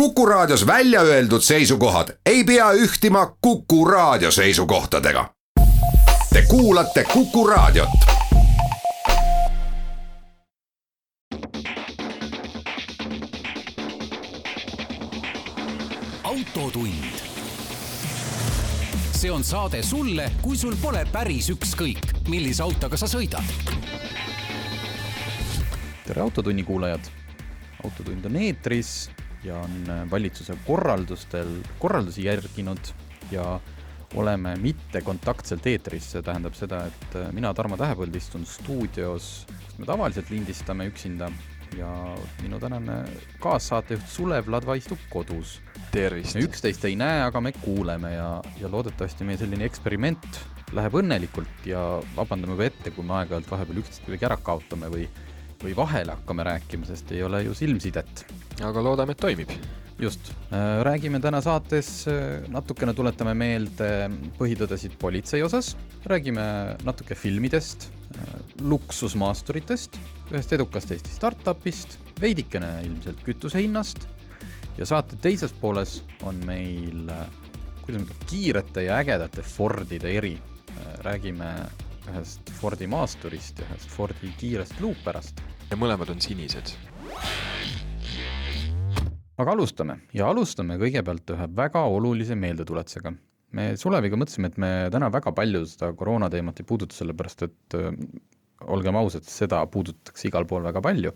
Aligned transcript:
Kuku 0.00 0.26
Raadios 0.26 0.66
välja 0.66 1.00
öeldud 1.00 1.40
seisukohad 1.40 2.08
ei 2.26 2.44
pea 2.44 2.72
ühtima 2.72 3.36
Kuku 3.40 3.84
Raadio 3.84 4.30
seisukohtadega. 4.30 5.34
Te 6.32 6.42
kuulate 6.42 7.04
Kuku 7.04 7.46
Raadiot. 7.46 7.88
autotund. 16.22 17.04
see 19.12 19.30
on 19.32 19.44
saade 19.44 19.82
sulle, 19.82 20.30
kui 20.42 20.56
sul 20.56 20.74
pole 20.82 21.06
päris 21.12 21.50
ükskõik, 21.50 22.28
millise 22.28 22.62
autoga 22.62 22.96
sa 22.96 23.06
sõidad. 23.06 23.44
tere, 26.06 26.20
Autotunni 26.20 26.62
kuulajad. 26.62 27.00
autotund 27.84 28.24
on 28.24 28.36
eetris 28.36 29.10
ja 29.44 29.58
on 29.60 29.90
valitsuse 30.10 30.56
korraldustel, 30.66 31.58
korraldusi 31.82 32.24
järginud 32.26 32.92
ja 33.30 33.56
oleme 34.14 34.54
mittekontaktselt 34.62 35.66
eetris, 35.66 36.06
see 36.12 36.22
tähendab 36.24 36.54
seda, 36.56 36.84
et 36.86 37.18
mina, 37.34 37.52
Tarmo 37.54 37.76
Tähepõld, 37.76 38.14
istun 38.16 38.46
stuudios, 38.48 39.46
kus 39.50 39.78
me 39.82 39.88
tavaliselt 39.88 40.30
lindistame 40.32 40.86
üksinda 40.90 41.30
ja 41.76 41.90
minu 42.42 42.60
tänane 42.62 43.00
kaassaatejuht 43.42 44.08
Sulev 44.08 44.48
Ladva 44.48 44.76
istub 44.78 45.00
kodus. 45.10 45.60
tervist! 45.92 46.34
me 46.34 46.44
üksteist 46.46 46.84
ei 46.84 46.96
näe, 46.96 47.22
aga 47.26 47.40
me 47.40 47.52
kuuleme 47.52 48.12
ja, 48.14 48.28
ja 48.60 48.70
loodetavasti 48.70 49.24
meie 49.24 49.40
selline 49.40 49.66
eksperiment 49.66 50.40
läheb 50.76 50.98
õnnelikult 50.98 51.66
ja 51.68 51.82
vabandame 52.16 52.56
juba 52.56 52.66
ette, 52.70 52.92
kui 52.94 53.04
me 53.06 53.16
aeg-ajalt 53.20 53.50
vahepeal 53.50 53.82
üksteist 53.82 54.04
kuidagi 54.06 54.28
ära 54.28 54.38
kaotame 54.48 54.90
või, 54.92 55.06
või 55.62 55.74
vahele 55.76 56.16
hakkame 56.16 56.46
rääkima, 56.46 56.86
sest 56.88 57.12
ei 57.14 57.22
ole 57.26 57.42
ju 57.46 57.54
silmsidet. 57.56 58.24
aga 58.62 58.82
loodame, 58.82 59.12
et 59.12 59.20
toimib. 59.20 59.50
just, 59.98 60.32
räägime 60.82 61.20
täna 61.20 61.40
saates, 61.40 62.06
natukene 62.48 62.92
tuletame 62.94 63.34
meelde 63.34 64.10
põhitõdesid 64.38 64.98
politsei 65.00 65.42
osas, 65.42 65.76
räägime 66.04 66.76
natuke 66.84 67.14
filmidest, 67.14 67.88
luksusmaasturitest, 68.60 69.96
ühest 70.32 70.52
edukast 70.52 70.92
Eesti 70.92 71.14
startupist, 71.14 71.98
veidikene 72.20 72.82
ilmselt 72.84 73.24
kütuse 73.24 73.60
hinnast 73.64 74.06
ja 74.78 74.86
saate 74.86 75.16
teises 75.22 75.52
pooles 75.60 76.00
on 76.26 76.38
meil, 76.46 77.08
kuidas 77.84 78.02
ma 78.02 78.06
ütlen, 78.06 78.26
kiirete 78.28 78.86
ja 78.86 79.00
ägedate 79.00 79.42
Fordide 79.42 80.12
eri. 80.18 80.36
räägime 81.02 81.46
ühest 82.10 82.50
Fordi 82.60 82.86
maasturist 82.86 83.58
ja 83.58 83.66
ühest 83.70 83.90
Fordi 83.90 84.32
kiirest 84.38 84.80
luupärast. 84.80 85.40
Ja 85.70 85.78
mõlemad 85.78 86.10
on 86.12 86.20
sinised. 86.22 86.74
aga 89.36 89.52
alustame 89.52 89.98
ja 90.16 90.30
alustame 90.30 90.78
kõigepealt 90.80 91.34
ühe 91.34 91.48
väga 91.56 91.82
olulise 91.92 92.36
meeldetuletusega. 92.38 93.12
me 93.56 93.66
Suleviga 93.76 94.16
mõtlesime, 94.16 94.50
et 94.52 94.58
me 94.58 94.70
täna 94.92 95.10
väga 95.10 95.32
palju 95.32 95.64
seda 95.66 95.92
koroona 95.92 96.30
teemat 96.30 96.60
ei 96.60 96.66
puuduta, 96.68 96.94
sellepärast 96.94 97.42
et 97.42 97.78
äh, 97.78 97.92
olgem 98.62 98.96
ausad, 98.96 99.24
seda 99.24 99.64
puudutatakse 99.66 100.28
igal 100.28 100.46
pool 100.46 100.62
väga 100.62 100.82
palju. 100.82 101.12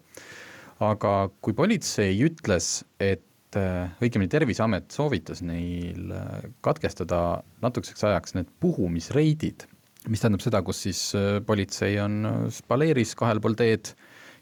aga 0.80 1.30
kui 1.40 1.54
politsei 1.54 2.18
ütles, 2.26 2.84
et 2.98 3.56
äh, 3.56 3.90
õigemini 4.02 4.30
Terviseamet 4.30 4.90
soovitas 4.90 5.42
neil 5.42 6.10
äh, 6.10 6.50
katkestada 6.60 7.42
natukeseks 7.62 8.04
ajaks 8.04 8.34
need 8.34 8.50
puhumisreidid, 8.60 9.66
mis 10.08 10.20
tähendab 10.20 10.42
seda, 10.42 10.62
kus 10.62 10.86
siis 10.88 11.10
politsei 11.46 11.98
on 12.00 12.48
spaleeris 12.50 13.14
kahel 13.14 13.40
pool 13.40 13.54
teed 13.54 13.94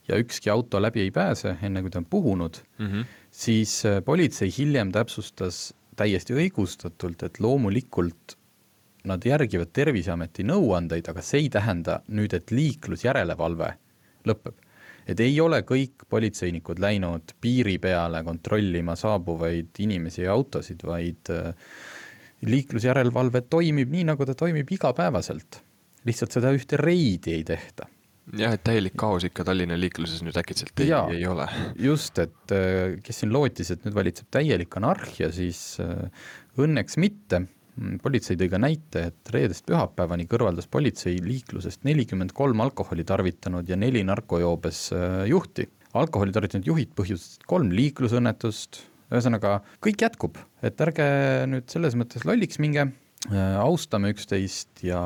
ja 0.08 0.18
ükski 0.18 0.50
auto 0.50 0.80
läbi 0.82 1.02
ei 1.04 1.10
pääse, 1.14 1.56
enne 1.62 1.82
kui 1.84 1.90
ta 1.90 2.00
on 2.02 2.06
puhunud 2.10 2.62
Mm 2.78 2.86
-hmm. 2.86 3.04
siis 3.30 3.84
äh, 3.86 4.04
politsei 4.04 4.50
hiljem 4.58 4.92
täpsustas 4.92 5.74
täiesti 5.96 6.34
õigustatult, 6.34 7.24
et 7.26 7.40
loomulikult 7.40 8.36
nad 9.04 9.24
järgivad 9.24 9.68
Terviseameti 9.72 10.42
nõuandeid, 10.42 11.10
aga 11.10 11.22
see 11.22 11.40
ei 11.40 11.48
tähenda 11.48 12.00
nüüd, 12.08 12.34
et 12.34 12.50
liiklusjärelevalve 12.50 13.74
lõpeb. 14.28 14.54
et 15.08 15.20
ei 15.20 15.40
ole 15.40 15.62
kõik 15.62 16.04
politseinikud 16.08 16.78
läinud 16.78 17.22
piiri 17.40 17.78
peale 17.78 18.24
kontrollima 18.24 18.96
saabuvaid 18.96 19.68
inimesi 19.78 20.22
ja 20.22 20.32
autosid, 20.32 20.80
vaid 20.84 21.30
äh, 21.30 21.54
liiklusjärelevalve 22.42 23.40
toimib 23.40 23.90
nii, 23.90 24.04
nagu 24.04 24.26
ta 24.26 24.34
toimib 24.34 24.72
igapäevaselt. 24.72 25.62
lihtsalt 26.04 26.32
seda 26.32 26.52
ühte 26.52 26.76
reidi 26.76 27.32
ei 27.32 27.44
tehta 27.44 27.88
jah, 28.36 28.54
et 28.54 28.64
täielik 28.66 28.96
kaos 28.98 29.24
ikka 29.28 29.44
Tallinna 29.46 29.76
liikluses 29.78 30.20
nüüd 30.26 30.36
äkitselt 30.40 30.82
ei, 30.82 30.90
ei 31.16 31.22
ole. 31.28 31.46
just, 31.80 32.18
et 32.20 32.54
äh, 32.54 32.98
kes 33.04 33.22
siin 33.22 33.32
lootis, 33.32 33.70
et 33.72 33.86
nüüd 33.86 33.96
valitseb 33.96 34.28
täielik 34.34 34.74
anarhia, 34.80 35.30
siis 35.34 35.78
äh, 35.84 36.10
õnneks 36.60 36.98
mitte. 37.00 37.46
politsei 38.02 38.34
tõi 38.34 38.48
ka 38.50 38.58
näite, 38.58 39.04
et 39.12 39.30
reedest 39.30 39.62
pühapäevani 39.68 40.26
kõrvaldas 40.26 40.66
politsei 40.66 41.20
liiklusest 41.22 41.84
nelikümmend 41.86 42.32
kolm 42.34 42.60
alkoholi 42.64 43.04
tarvitanud 43.06 43.68
ja 43.68 43.78
neli 43.78 44.02
narkojoobes 44.04 44.84
äh, 44.92 45.24
juhti. 45.30 45.68
alkoholi 45.94 46.34
tarvitanud 46.34 46.66
juhid 46.66 46.92
põhjustasid 46.98 47.46
kolm 47.48 47.70
liiklusõnnetust, 47.72 48.82
ühesõnaga 49.08 49.60
kõik 49.80 50.04
jätkub, 50.04 50.36
et 50.62 50.80
ärge 50.84 51.06
nüüd 51.48 51.70
selles 51.70 51.96
mõttes 51.96 52.26
lolliks 52.28 52.58
minge, 52.60 52.90
austame 53.58 54.12
üksteist 54.12 54.84
ja 54.86 55.00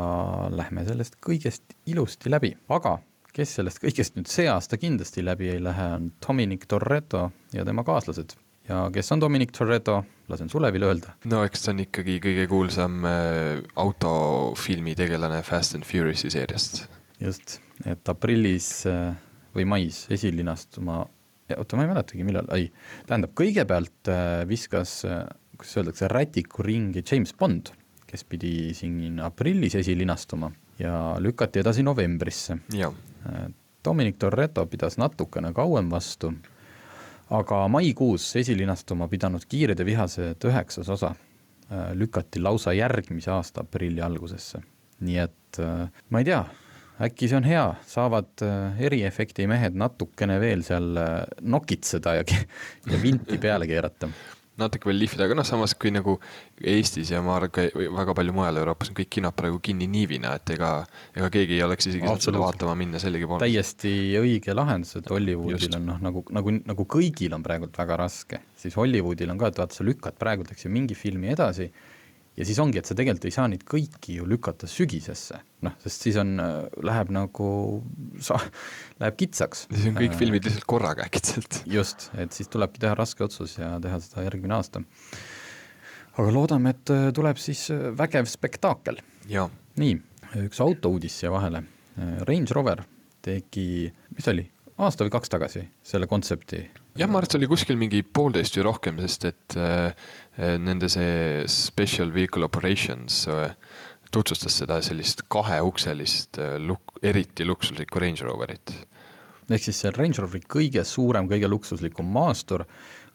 lähme 0.53 0.85
sellest 0.85 1.17
kõigest 1.25 1.73
ilusti 1.89 2.29
läbi, 2.29 2.51
aga 2.69 2.99
kes 3.37 3.57
sellest 3.59 3.81
kõigest 3.83 4.17
nüüd 4.17 4.29
see 4.31 4.49
aasta 4.51 4.79
kindlasti 4.81 5.25
läbi 5.25 5.49
ei 5.55 5.61
lähe, 5.63 5.89
on 5.97 6.11
Dominic 6.23 6.67
Toretto 6.69 7.31
ja 7.55 7.65
tema 7.65 7.85
kaaslased. 7.87 8.37
ja 8.69 8.85
kes 8.93 9.13
on 9.13 9.21
Dominic 9.21 9.55
Toretto, 9.57 10.03
lasen 10.29 10.51
Sulevile 10.53 10.91
öelda. 10.91 11.15
no 11.25 11.43
eks 11.47 11.65
ta 11.65 11.73
on 11.73 11.83
ikkagi 11.87 12.19
kõige 12.23 12.47
kuulsam 12.51 13.05
äh, 13.09 13.63
autofilmi 13.81 14.95
tegelane 14.99 15.43
Fast 15.47 15.79
and 15.79 15.89
Furious'i 15.89 16.31
seeriast. 16.31 16.85
just, 17.21 17.61
et 17.87 18.09
aprillis 18.09 18.71
äh, 18.91 19.15
või 19.57 19.67
mais 19.69 20.07
esilinastuma, 20.13 21.03
oota, 21.57 21.77
ma 21.77 21.85
ei 21.85 21.93
mäletagi, 21.93 22.25
millal, 22.25 22.49
ei, 22.57 22.69
tähendab, 23.09 23.33
kõigepealt 23.39 24.13
äh, 24.13 24.43
viskas, 24.49 25.01
kuidas 25.57 25.79
öeldakse, 25.81 26.09
rätiku 26.13 26.65
ringi 26.67 27.05
James 27.05 27.33
Bond, 27.37 27.73
kes 28.09 28.27
pidi 28.29 28.75
siin 28.77 29.21
aprillis 29.25 29.79
esilinastuma 29.81 30.53
ja 30.79 31.17
lükati 31.21 31.63
edasi 31.63 31.85
novembrisse. 31.85 32.59
Dominic 33.85 34.19
Toretto 34.19 34.67
pidas 34.67 34.99
natukene 34.99 35.53
kauem 35.53 35.91
vastu, 35.91 36.33
aga 37.31 37.67
maikuus 37.69 38.29
esilinastuma 38.37 39.09
pidanud 39.09 39.45
Kiired 39.49 39.79
ja 39.79 39.87
vihased 39.87 40.47
üheksas 40.47 40.91
osa 40.93 41.15
äh, 41.15 41.91
lükati 41.99 42.43
lausa 42.43 42.73
järgmise 42.77 43.31
aasta 43.35 43.65
aprilli 43.67 44.03
algusesse. 44.03 44.63
nii 45.03 45.19
et 45.19 45.59
äh, 45.59 45.89
ma 46.11 46.21
ei 46.23 46.29
tea, 46.29 46.45
äkki 47.03 47.27
see 47.29 47.41
on 47.41 47.49
hea, 47.49 47.65
saavad 47.87 48.45
äh, 48.47 48.85
eriefekti 48.87 49.49
mehed 49.51 49.75
natukene 49.75 50.39
veel 50.41 50.63
seal 50.63 50.95
nokitseda 51.41 52.15
ja, 52.21 52.29
ja 52.87 53.03
vinti 53.03 53.39
peale 53.39 53.67
keerata 53.67 54.13
natuke 54.61 54.91
veel 54.91 54.99
lihvida, 55.01 55.25
aga 55.27 55.37
noh, 55.39 55.47
samas 55.49 55.73
kui 55.81 55.93
nagu 55.95 56.19
Eestis 56.73 57.11
ja 57.13 57.23
ma 57.25 57.39
arvan, 57.39 57.53
ka 57.55 57.65
väga 57.73 58.15
palju 58.19 58.35
mujal 58.37 58.61
Euroopas 58.61 58.91
on 58.93 58.99
kõik 58.99 59.11
kinod 59.17 59.37
praegu 59.39 59.61
kinni 59.65 59.89
niivina, 59.91 60.35
et 60.39 60.53
ega, 60.55 60.73
ega 61.17 61.31
keegi 61.33 61.57
ei 61.57 61.65
oleks 61.67 61.89
isegi 61.89 62.05
saanud 62.05 62.27
seda 62.27 62.43
vaatama 62.43 62.75
minna 62.79 63.01
sellegipoolest. 63.03 63.47
täiesti 63.47 63.95
õige 64.21 64.57
lahendus, 64.57 64.99
et 65.01 65.09
Hollywoodil 65.13 65.79
on 65.79 65.89
noh, 65.95 66.03
nagu, 66.05 66.25
nagu, 66.37 66.55
nagu 66.69 66.87
kõigil 66.97 67.33
on 67.37 67.47
praegult 67.47 67.81
väga 67.81 67.99
raske, 68.05 68.43
siis 68.59 68.77
Hollywoodil 68.79 69.33
on 69.33 69.41
ka, 69.41 69.53
et 69.53 69.63
vaata, 69.63 69.79
sa 69.79 69.89
lükkad 69.89 70.21
praegult, 70.21 70.53
eks 70.53 70.69
ju, 70.69 70.75
mingi 70.75 70.99
filmi 70.99 71.33
edasi 71.33 71.71
ja 72.37 72.47
siis 72.49 72.61
ongi, 72.63 72.81
et 72.81 72.89
sa 72.89 72.97
tegelikult 72.99 73.27
ei 73.29 73.35
saa 73.35 73.49
neid 73.51 73.65
kõiki 73.69 74.17
ju 74.19 74.27
lükata 74.29 74.69
sügisesse, 74.71 75.41
noh, 75.67 75.75
sest 75.83 76.07
siis 76.07 76.19
on, 76.21 76.37
läheb 76.85 77.13
nagu, 77.15 77.49
sa-, 78.25 78.41
läheb 79.03 79.19
kitsaks. 79.21 79.67
siis 79.73 79.91
on 79.91 79.99
kõik 79.99 80.17
filmid 80.21 80.49
lihtsalt 80.49 80.69
korraga 80.69 81.07
äkitselt. 81.09 81.63
just, 81.79 82.09
et 82.19 82.33
siis 82.37 82.51
tulebki 82.53 82.83
teha 82.83 82.97
raske 82.99 83.27
otsus 83.27 83.59
ja 83.61 83.75
teha 83.83 84.01
seda 84.05 84.27
järgmine 84.29 84.57
aasta. 84.59 84.85
aga 86.17 86.33
loodame, 86.33 86.77
et 86.77 86.97
tuleb 87.17 87.41
siis 87.41 87.69
vägev 87.99 88.31
spektaakel. 88.31 89.03
nii, 89.81 90.01
üks 90.47 90.61
autouudis 90.65 91.21
siia 91.21 91.33
vahele. 91.33 91.65
Range 92.25 92.55
Rover 92.57 92.81
tegi, 93.23 93.87
mis 94.17 94.25
ta 94.25 94.33
oli, 94.33 94.45
aasta 94.83 95.07
või 95.07 95.13
kaks 95.15 95.33
tagasi 95.33 95.67
selle 95.87 96.09
kontsepti. 96.11 96.65
Jah, 96.99 97.09
ma 97.09 97.19
arvan, 97.19 97.27
et 97.27 97.35
see 97.35 97.41
oli 97.41 97.51
kuskil 97.51 97.79
mingi 97.81 98.03
poolteist 98.05 98.57
või 98.59 98.67
rohkem, 98.69 99.01
sest 99.05 99.27
et 99.31 99.57
äh, 99.57 100.11
nende 100.61 100.91
see 100.93 101.45
Special 101.51 102.13
Vehicle 102.13 102.47
Operations 102.49 103.25
äh, 103.33 103.55
tutvustas 104.13 104.59
seda 104.61 104.81
sellist 104.85 105.25
kaheukselist 105.33 106.41
äh, 106.43 106.57
luk-, 106.61 106.99
eriti 107.05 107.47
luksuslikku 107.49 108.03
Range 108.03 108.29
Roverit. 108.29 108.75
ehk 109.53 109.65
siis 109.65 109.83
see 109.85 109.93
Range 109.97 110.21
Roveri 110.21 110.45
kõige 110.45 110.85
suurem, 110.89 111.29
kõige 111.31 111.49
luksuslikum 111.51 112.09
maastur, 112.13 112.67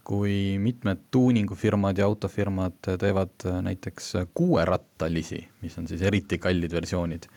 kui 0.07 0.57
mitmed 0.63 1.09
tuuningufirmad 1.11 1.97
ja 1.99 2.05
autofirmad 2.07 2.77
teevad 2.87 3.43
näiteks 3.65 4.13
kuuerattalisi, 4.37 5.41
mis 5.61 5.75
on 5.77 5.89
siis 5.89 6.01
eriti 6.07 6.39
kallid 6.39 6.71
versioonid, 6.71 7.27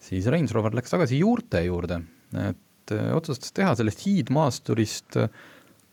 siis 0.00 0.26
Range 0.32 0.54
Rover 0.56 0.78
läks 0.78 0.94
tagasi 0.94 1.20
juurte 1.20 1.60
juurde, 1.66 2.00
et 2.40 2.94
otsustas 3.12 3.52
teha 3.52 3.74
sellest 3.76 4.06
hiidmaasturist 4.06 5.18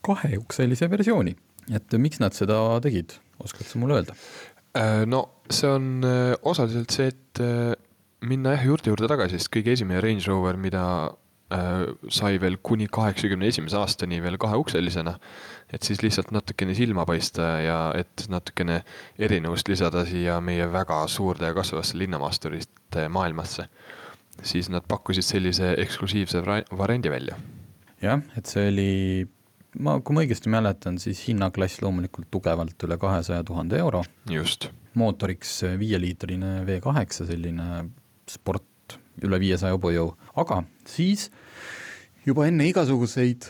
kaheukselise 0.04 0.90
versiooni 0.90 1.34
et 1.72 1.96
miks 2.00 2.20
nad 2.20 2.36
seda 2.36 2.58
tegid, 2.84 3.16
oskad 3.42 3.68
sa 3.68 3.80
mulle 3.80 4.00
öelda? 4.00 4.16
Äh, 4.76 5.04
no 5.08 5.24
see 5.52 5.70
on 5.70 6.04
äh, 6.06 6.34
osaliselt 6.42 6.94
see, 6.94 7.10
et 7.12 7.42
äh, 7.42 7.74
minna 8.26 8.56
jah 8.56 8.66
juurte 8.70 8.90
juurde 8.92 9.10
tagasi, 9.10 9.38
sest 9.38 9.52
kõige 9.54 9.76
esimene 9.76 10.02
Range 10.04 10.24
Rover, 10.30 10.60
mida 10.60 10.86
sai 12.10 12.38
veel 12.42 12.56
kuni 12.64 12.88
kaheksakümne 12.90 13.46
esimese 13.46 13.76
aastani 13.78 14.16
veel 14.24 14.38
kaheukselisena. 14.40 15.12
et 15.70 15.84
siis 15.86 16.00
lihtsalt 16.02 16.32
natukene 16.34 16.74
silma 16.74 17.04
paista 17.06 17.60
ja 17.62 17.76
et 17.94 18.24
natukene 18.32 18.80
erinevust 19.20 19.68
lisada 19.68 20.02
siia 20.08 20.40
meie 20.40 20.66
väga 20.72 21.04
suurde 21.06 21.46
ja 21.46 21.54
kasvavasse 21.54 21.98
linnamaasturite 22.00 23.06
maailmasse. 23.12 23.68
siis 24.42 24.70
nad 24.72 24.88
pakkusid 24.88 25.22
sellise 25.22 25.74
eksklusiivse 25.84 26.42
variandi 26.78 27.12
välja. 27.12 27.36
jah, 28.02 28.24
et 28.36 28.46
see 28.50 28.66
oli 28.72 28.90
ma, 29.78 29.98
kui 30.00 30.16
ma 30.16 30.24
õigesti 30.24 30.52
mäletan, 30.52 30.98
siis 31.02 31.24
hinnaklass 31.28 31.82
loomulikult 31.82 32.30
tugevalt 32.32 32.86
üle 32.86 32.98
kahesaja 33.00 33.44
tuhande 33.46 33.78
euro. 33.80 34.04
just. 34.30 34.70
mootoriks 34.94 35.62
viieliitrine 35.78 36.62
V 36.66 36.78
kaheksa, 36.82 37.26
selline 37.26 37.88
sport, 38.30 38.98
üle 39.24 39.40
viiesaja 39.42 39.74
hobujõu, 39.74 40.14
aga 40.40 40.62
siis 40.86 41.30
juba 42.26 42.46
enne 42.48 42.68
igasuguseid 42.70 43.48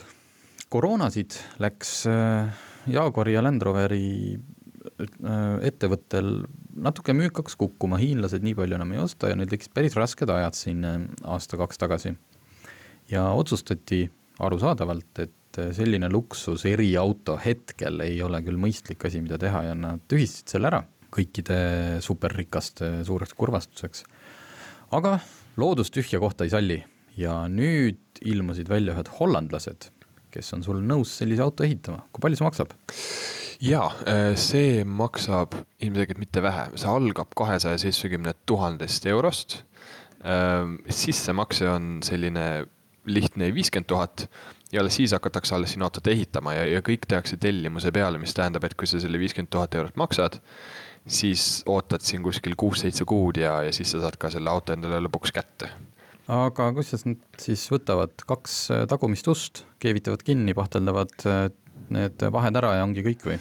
koroonasid 0.73 1.37
läks 1.63 2.03
äh, 2.09 2.51
Jaguari 2.91 3.35
ja 3.35 3.43
Land 3.45 3.63
Roveri 3.63 4.35
äh, 4.35 5.57
ettevõttel 5.69 6.43
natuke 6.75 7.15
müükaks 7.15 7.55
kukkuma, 7.59 7.99
hiinlased 8.01 8.43
nii 8.43 8.55
palju 8.57 8.77
enam 8.77 8.91
ei 8.95 9.03
osta 9.03 9.31
ja 9.31 9.37
neil 9.37 9.49
tekkisid 9.51 9.75
päris 9.75 9.95
rasked 9.99 10.31
ajad 10.31 10.57
siin 10.57 10.83
äh, 10.87 10.99
aasta-kaks 11.23 11.81
tagasi. 11.81 12.15
ja 13.11 13.29
otsustati 13.37 14.07
arusaadavalt, 14.41 15.19
et 15.19 15.33
et 15.55 15.75
selline 15.77 16.09
luksus 16.11 16.65
eriauto 16.67 17.37
hetkel 17.41 18.01
ei 18.05 18.19
ole 18.23 18.41
küll 18.45 18.59
mõistlik 18.59 19.05
asi, 19.07 19.21
mida 19.23 19.39
teha 19.41 19.63
ja 19.69 19.75
nad 19.77 20.03
tühistasid 20.09 20.55
selle 20.55 20.71
ära 20.71 20.81
kõikide 21.15 21.57
superrikaste 22.03 22.99
suureks 23.07 23.35
kurvastuseks. 23.37 24.03
aga 24.91 25.19
loodus 25.57 25.91
tühja 25.91 26.19
kohta 26.19 26.43
ei 26.43 26.51
salli 26.51 26.83
ja 27.17 27.45
nüüd 27.47 28.19
ilmusid 28.21 28.69
välja 28.69 28.95
ühed 28.95 29.11
hollandlased, 29.19 29.89
kes 30.31 30.53
on 30.57 30.63
sul 30.65 30.81
nõus 30.83 31.13
sellise 31.15 31.43
auto 31.45 31.63
ehitama, 31.63 32.03
kui 32.11 32.25
palju 32.25 32.39
see 32.39 32.47
maksab? 32.47 32.75
jaa, 33.63 33.87
see 34.35 34.83
maksab 34.83 35.55
ilmselgelt 35.79 36.19
mitte 36.19 36.43
vähe, 36.43 36.67
see 36.75 36.91
algab 36.91 37.31
kahesaja 37.37 37.79
seitsmekümne 37.81 38.35
tuhandest 38.45 39.07
eurost. 39.07 39.61
sissemakse 40.89 41.67
on 41.69 41.99
selline 42.03 42.65
lihtne 43.05 43.51
viiskümmend 43.53 43.87
tuhat 43.87 44.25
ja 44.75 44.83
alles 44.83 44.99
siis 44.99 45.15
hakatakse 45.15 45.55
alles 45.55 45.73
sinna 45.75 45.87
autot 45.87 46.07
ehitama 46.11 46.55
ja, 46.57 46.67
ja 46.75 46.83
kõik 46.85 47.07
tehakse 47.07 47.39
tellimuse 47.41 47.91
peale, 47.95 48.19
mis 48.21 48.35
tähendab, 48.35 48.67
et 48.67 48.75
kui 48.77 48.89
sa 48.89 48.99
selle 49.01 49.19
viiskümmend 49.21 49.51
tuhat 49.53 49.75
eurot 49.79 49.97
maksad, 49.99 50.39
siis 51.07 51.63
ootad 51.69 52.03
siin 52.05 52.23
kuskil 52.25 52.57
kuus-seitse 52.59 53.07
kuud 53.07 53.39
ja, 53.41 53.59
ja 53.67 53.73
siis 53.75 53.93
sa 53.93 54.03
saad 54.03 54.19
ka 54.21 54.31
selle 54.33 54.51
auto 54.51 54.75
endale 54.75 55.01
lõpuks 55.05 55.33
kätte. 55.35 55.71
aga 56.27 56.71
kuidas 56.73 57.05
nad 57.05 57.21
siis 57.41 57.67
võtavad 57.71 58.25
kaks 58.27 58.57
äh, 58.73 58.87
tagumist 58.89 59.27
ust, 59.31 59.63
keevitavad 59.79 60.25
kinni, 60.25 60.55
pahteldavad 60.57 61.13
äh, 61.29 61.45
need 61.93 62.23
vahed 62.33 62.57
ära 62.57 62.71
ja 62.79 62.85
ongi 62.85 63.03
kõik 63.05 63.25
või 63.27 63.35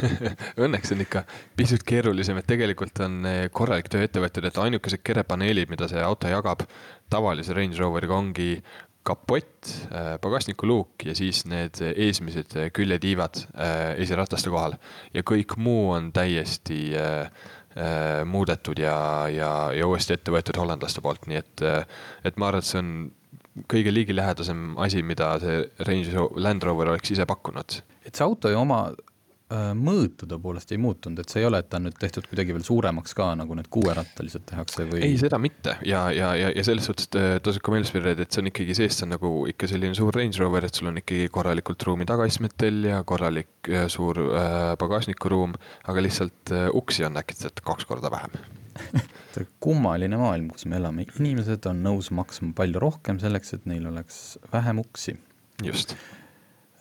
Õnneks 0.64 0.90
on 0.94 1.04
ikka 1.04 1.22
pisut 1.56 1.84
keerulisem, 1.86 2.40
et 2.40 2.48
tegelikult 2.50 2.98
on 3.06 3.20
äh, 3.30 3.44
korralik 3.54 3.88
töö 3.92 4.02
ette 4.06 4.22
võetud, 4.22 4.48
et 4.48 4.58
ainukesed 4.58 5.04
kerepaneelid, 5.06 5.70
mida 5.70 5.88
see 5.90 6.02
auto 6.02 6.30
jagab 6.30 6.66
tavalise 7.12 7.54
Range 7.54 7.78
Roveriga 7.78 8.18
ongi 8.18 8.56
kapott, 9.04 9.68
äh, 9.92 10.14
pagasnikuluuk 10.20 11.04
ja 11.04 11.14
siis 11.16 11.44
need 11.50 11.80
eesmised 11.92 12.56
küljetiivad 12.74 13.42
äh, 13.52 13.92
esirataste 14.02 14.52
kohal. 14.52 14.78
ja 15.14 15.22
kõik 15.26 15.56
muu 15.60 15.90
on 15.96 16.10
täiesti 16.12 16.80
äh, 16.98 17.28
muudetud 18.24 18.78
ja, 18.78 18.96
ja, 19.28 19.50
ja 19.74 19.86
uuesti 19.90 20.14
ette 20.14 20.30
võetud 20.30 20.56
hollandlaste 20.60 21.02
poolt, 21.02 21.24
nii 21.26 21.40
et, 21.40 21.62
et 22.22 22.36
ma 22.38 22.46
arvan, 22.46 22.62
et 22.62 22.68
see 22.68 22.78
on 22.78 22.92
kõige 23.66 23.90
ligilähedasem 23.90 24.76
asi, 24.78 25.02
mida 25.02 25.32
see 25.42 25.64
Range 25.88 26.28
Land 26.38 26.62
Rover 26.62 26.92
oleks 26.92 27.10
ise 27.10 27.26
pakkunud. 27.26 27.80
et 28.06 28.14
see 28.14 28.22
auto 28.22 28.52
ju 28.52 28.60
oma 28.60 28.84
Äh, 28.88 29.13
mõõtude 29.78 30.38
poolest 30.42 30.72
ei 30.74 30.78
muutunud, 30.82 31.20
et 31.20 31.30
see 31.30 31.42
ei 31.42 31.48
ole, 31.48 31.60
et 31.62 31.68
ta 31.70 31.78
on 31.78 31.86
nüüd 31.88 31.98
tehtud 32.00 32.26
kuidagi 32.30 32.54
veel 32.56 32.64
suuremaks 32.66 33.14
ka, 33.14 33.28
nagu 33.38 33.54
need 33.58 33.68
kuuerattalised 33.72 34.46
tehakse 34.50 34.86
või? 34.88 35.02
ei, 35.06 35.18
seda 35.20 35.38
mitte 35.42 35.76
ja, 35.86 36.06
ja, 36.14 36.32
ja, 36.38 36.50
ja 36.54 36.64
selles 36.66 36.88
suhtes 36.88 37.10
tasub 37.12 37.62
ka 37.64 37.74
meeles 37.74 37.92
pidada, 37.94 38.24
et 38.24 38.34
see 38.34 38.42
on 38.42 38.50
ikkagi 38.50 38.76
sees, 38.76 38.96
see 38.98 39.06
on 39.06 39.14
nagu 39.14 39.32
ikka 39.50 39.68
selline 39.70 39.94
suur 39.98 40.16
Range 40.16 40.42
Rover, 40.42 40.66
et 40.66 40.80
sul 40.80 40.90
on 40.90 40.98
ikkagi 41.00 41.28
korralikult 41.34 41.86
ruumi 41.86 42.08
tagaistmetel 42.08 42.90
ja 42.90 43.02
korralik 43.06 43.70
äh, 43.70 43.86
suur 43.92 44.20
äh, 44.26 44.74
pagasnikuruum, 44.80 45.54
aga 45.90 46.04
lihtsalt 46.04 46.54
äh, 46.54 46.68
uksi 46.74 47.06
on 47.08 47.20
äkitselt 47.20 47.62
kaks 47.64 47.88
korda 47.90 48.10
vähem 48.14 48.34
kummaline 49.64 50.18
maailm, 50.18 50.48
kus 50.52 50.66
me 50.70 50.78
elame, 50.80 51.06
inimesed 51.18 51.66
on 51.70 51.82
nõus 51.84 52.10
maksma 52.14 52.52
palju 52.58 52.82
rohkem 52.82 53.20
selleks, 53.22 53.54
et 53.56 53.70
neil 53.70 53.86
oleks 53.90 54.38
vähem 54.52 54.82
uksi. 54.82 55.16
just 55.62 55.96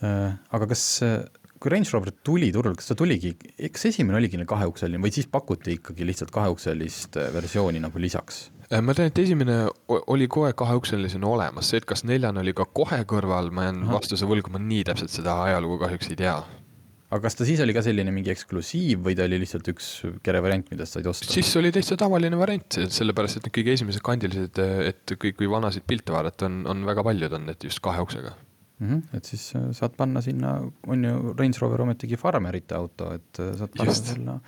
äh,. 0.02 0.34
aga 0.52 0.68
kas 0.74 0.86
äh, 1.06 1.22
kui 1.64 1.72
Range 1.72 1.94
Rover 1.94 2.12
tuli 2.28 2.50
turule, 2.52 2.76
kas 2.76 2.90
ta 2.92 2.98
tuligi, 3.00 3.32
kas 3.72 3.88
esimene 3.88 4.20
oligi 4.20 4.42
kaheukseline 4.48 5.00
või 5.04 5.14
siis 5.16 5.30
pakuti 5.32 5.78
ikkagi 5.78 6.08
lihtsalt 6.08 6.34
kaheukselist 6.36 7.16
äh, 7.22 7.30
versiooni 7.36 7.80
nagu 7.84 8.02
lisaks? 8.04 8.50
Äh, 8.68 8.82
ma 8.84 8.96
tean, 8.98 9.12
et 9.14 9.22
esimene 9.24 9.62
oli 9.88 10.28
kohe 10.32 10.52
kaheukselisena 10.60 11.30
olemas, 11.30 11.72
see, 11.72 11.80
et 11.80 11.88
kas 11.88 12.04
neljane 12.08 12.44
oli 12.44 12.56
ka 12.58 12.68
kohe 12.68 13.00
kõrval, 13.08 13.54
ma 13.56 13.70
jään 13.70 13.86
vastuse 13.94 14.28
võlgu, 14.28 14.52
ma 14.52 14.60
nii 14.60 14.84
täpselt 14.92 15.16
seda 15.16 15.40
ajalugu 15.46 15.80
kahjuks 15.86 16.12
ei 16.12 16.20
tea 16.26 16.36
aga 17.14 17.22
kas 17.28 17.38
ta 17.38 17.46
siis 17.46 17.60
oli 17.62 17.76
ka 17.78 17.84
selline 17.86 18.10
mingi 18.10 18.32
eksklusiiv 18.34 19.04
või 19.06 19.14
ta 19.16 19.28
oli 19.28 19.38
lihtsalt 19.44 19.68
üks 19.70 19.90
kerevariant, 20.26 20.72
mida 20.74 20.88
sa 20.90 20.98
said 20.98 21.10
osta? 21.12 21.30
siis 21.30 21.52
oli 21.60 21.70
täitsa 21.72 21.96
tavaline 22.02 22.40
variant, 22.40 22.80
sellepärast 22.90 23.38
et 23.38 23.48
need 23.48 23.56
kõige 23.60 23.76
esimesed 23.78 24.04
kandilised, 24.04 24.58
et 24.90 25.14
kui, 25.22 25.36
kui 25.38 25.48
vanasid 25.52 25.86
pilte 25.88 26.16
vaadata, 26.16 26.50
on, 26.50 26.64
on 26.74 26.82
väga 26.90 27.06
paljud 27.06 27.38
on 27.38 27.46
need 27.52 27.70
just 27.70 27.84
kahe 27.86 28.02
uksega 28.02 28.34
mm. 28.84 28.90
-hmm. 28.90 29.18
et 29.18 29.26
siis 29.26 29.56
äh, 29.56 29.72
saad 29.72 29.96
panna 29.98 30.22
sinna, 30.22 30.54
on 30.88 31.04
ju 31.06 31.34
Range 31.38 31.58
Rover 31.62 31.82
ometigi 31.82 32.18
farmerite 32.18 32.76
auto, 32.76 33.14
et 33.14 33.40
äh, 33.40 33.56
saad 33.58 33.70
panna 33.78 33.92
Just. 33.92 34.06
sinna 34.14 34.40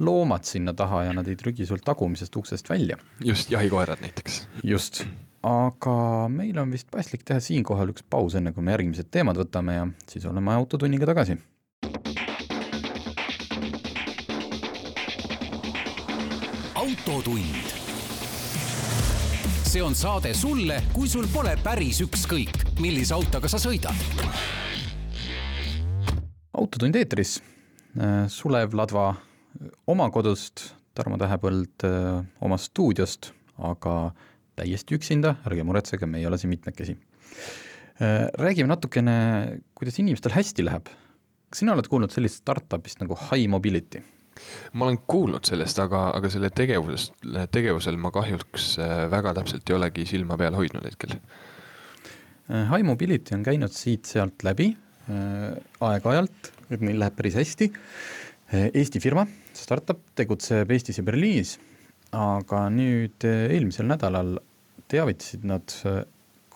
loomad 0.00 0.44
sinna 0.44 0.74
taha 0.74 1.04
ja 1.04 1.12
nad 1.12 1.28
ei 1.28 1.36
trügi 1.36 1.66
sul 1.66 1.82
tagumisest 1.84 2.36
uksest 2.36 2.70
välja. 2.70 2.96
just, 3.24 3.50
jahikoerad 3.50 4.00
näiteks. 4.00 4.48
just, 4.64 5.04
aga 5.42 6.28
meil 6.28 6.58
on 6.58 6.72
vist 6.72 6.90
paslik 6.90 7.24
teha 7.24 7.40
siinkohal 7.40 7.88
üks 7.92 8.04
paus, 8.10 8.34
enne 8.34 8.52
kui 8.52 8.62
me 8.62 8.76
järgmised 8.76 9.10
teemad 9.10 9.36
võtame 9.36 9.74
ja 9.74 9.88
siis 10.08 10.26
oleme 10.26 10.54
Autotunniga 10.54 11.06
tagasi 11.06 11.38
autotund 16.80 17.39
see 19.70 19.82
on 19.86 19.94
saade 19.94 20.32
sulle, 20.34 20.80
kui 20.90 21.06
sul 21.06 21.28
pole 21.30 21.52
päris 21.62 22.00
ükskõik, 22.02 22.56
millise 22.82 23.14
autoga 23.14 23.46
sa 23.46 23.58
sõidad. 23.62 23.94
autotund 26.58 26.96
eetris, 26.98 27.36
äh, 27.94 28.26
Sulev 28.26 28.74
Ladva 28.74 29.14
oma 29.86 30.10
kodust, 30.10 30.72
Tarmo 30.94 31.20
Tähepõld 31.22 31.86
äh, 31.86 32.18
oma 32.42 32.58
stuudiost, 32.58 33.30
aga 33.62 34.10
täiesti 34.58 34.98
üksinda, 34.98 35.36
ärge 35.46 35.62
muretsege, 35.62 36.06
me 36.06 36.18
ei 36.18 36.26
ole 36.26 36.38
siin 36.38 36.50
mitmekesi. 36.50 36.98
Äh, 38.02 38.26
räägime 38.42 38.72
natukene, 38.74 39.60
kuidas 39.78 40.02
inimestel 40.02 40.34
hästi 40.34 40.66
läheb. 40.66 40.90
kas 41.50 41.62
sina 41.62 41.78
oled 41.78 41.86
kuulnud 41.86 42.10
sellist 42.10 42.42
startup'ist 42.42 43.06
nagu 43.06 43.14
High 43.14 43.46
Mobility? 43.46 44.02
Ma 44.72 44.86
olen 44.86 44.98
kuulnud 45.10 45.46
sellest, 45.48 45.78
aga, 45.82 46.08
aga 46.16 46.30
selle 46.32 46.50
tegevusest, 46.54 47.16
tegevusel 47.54 47.98
ma 48.00 48.12
kahjuks 48.14 48.72
äh, 48.82 49.04
väga 49.12 49.34
täpselt 49.40 49.70
ei 49.70 49.76
olegi 49.76 50.06
silma 50.08 50.38
peal 50.40 50.56
hoidnud 50.58 50.86
hetkel. 50.86 51.16
Äh, 51.16 52.66
High 52.70 52.86
Mobility 52.86 53.34
on 53.36 53.44
käinud 53.46 53.74
siit-sealt 53.74 54.44
läbi 54.46 54.70
äh, 54.72 55.56
aeg-ajalt, 55.86 56.52
et 56.70 56.84
neil 56.84 57.00
läheb 57.02 57.18
päris 57.18 57.38
hästi. 57.40 57.72
Eesti 58.50 58.98
firma, 58.98 59.22
startup, 59.54 60.00
tegutseb 60.18 60.70
Eestis 60.74 60.96
ja 60.98 61.04
Berliinis, 61.06 61.52
aga 62.18 62.64
nüüd 62.74 63.22
eelmisel 63.22 63.86
nädalal 63.86 64.40
teavitasid 64.90 65.44
nad 65.46 65.70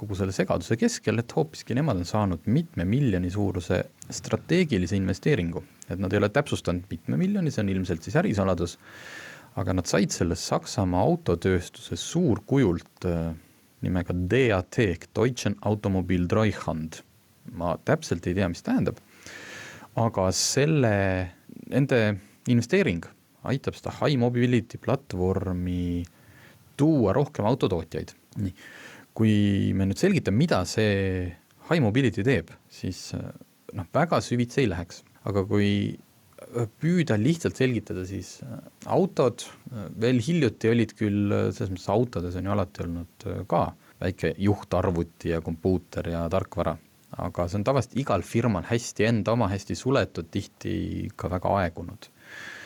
kogu 0.04 0.20
selle 0.20 0.36
segaduse 0.36 0.78
keskel, 0.78 1.18
et 1.18 1.32
hoopiski 1.34 1.74
nemad 1.74 1.98
on 1.98 2.08
saanud 2.08 2.46
mitme 2.46 2.86
miljoni 2.86 3.32
suuruse 3.32 3.80
strateegilise 4.12 4.96
investeeringu 5.00 5.64
et 5.90 6.00
nad 6.00 6.12
ei 6.12 6.20
ole 6.20 6.30
täpsustanud, 6.32 6.86
mitme 6.90 7.18
miljoni, 7.20 7.52
see 7.52 7.64
on 7.64 7.72
ilmselt 7.72 8.06
siis 8.06 8.16
ärisaladus, 8.20 8.76
aga 9.60 9.76
nad 9.76 9.88
said 9.88 10.12
selle 10.14 10.36
Saksamaa 10.38 11.02
autotööstuse 11.04 11.98
suurkujult 12.00 13.08
äh, 13.08 13.32
nimega 13.84 14.16
DAT 14.16 14.80
ehk 14.84 15.08
Deutschen 15.16 15.58
Automobil 15.62 16.28
Treuhand. 16.30 17.02
ma 17.52 17.74
täpselt 17.84 18.24
ei 18.26 18.34
tea, 18.38 18.46
mis 18.48 18.64
tähendab, 18.64 18.96
aga 20.00 20.30
selle, 20.32 20.94
nende 21.68 21.98
investeering 22.48 23.04
aitab 23.44 23.76
seda 23.76 23.92
high 23.98 24.16
mobility 24.16 24.80
platvormi 24.80 26.06
tuua 26.80 27.12
rohkem 27.12 27.44
autotootjaid. 27.44 28.16
nii, 28.40 28.54
kui 29.14 29.72
me 29.76 29.88
nüüd 29.88 30.00
selgitame, 30.00 30.40
mida 30.42 30.62
see 30.68 31.28
high 31.68 31.82
mobility 31.82 32.24
teeb, 32.26 32.50
siis 32.72 33.06
äh, 33.16 33.28
noh, 33.78 33.86
väga 33.94 34.20
süvitsi 34.24 34.64
ei 34.64 34.72
läheks. 34.72 35.04
Aga 35.24 35.44
kui 35.48 35.68
püüda 36.82 37.16
lihtsalt 37.18 37.56
selgitada, 37.58 38.02
siis 38.06 38.36
autod 38.92 39.46
veel 40.00 40.20
hiljuti 40.22 40.70
olid 40.70 40.92
küll, 40.98 41.32
selles 41.54 41.72
mõttes 41.72 41.90
autodes 41.92 42.36
on 42.38 42.48
ju 42.48 42.52
alati 42.54 42.84
olnud 42.84 43.26
ka 43.50 43.62
väike 44.02 44.34
juhtarvuti 44.44 45.32
ja 45.32 45.40
kompuuter 45.44 46.10
ja 46.12 46.24
tarkvara, 46.30 46.74
aga 47.24 47.46
see 47.48 47.60
on 47.60 47.64
tavaliselt 47.66 47.96
igal 48.02 48.24
firmal 48.26 48.66
hästi 48.68 49.08
enda 49.08 49.34
oma, 49.34 49.48
hästi 49.52 49.76
suletud, 49.78 50.28
tihti 50.34 50.74
ka 51.16 51.30
väga 51.32 51.54
aegunud. 51.62 52.10
Äh, 52.10 52.63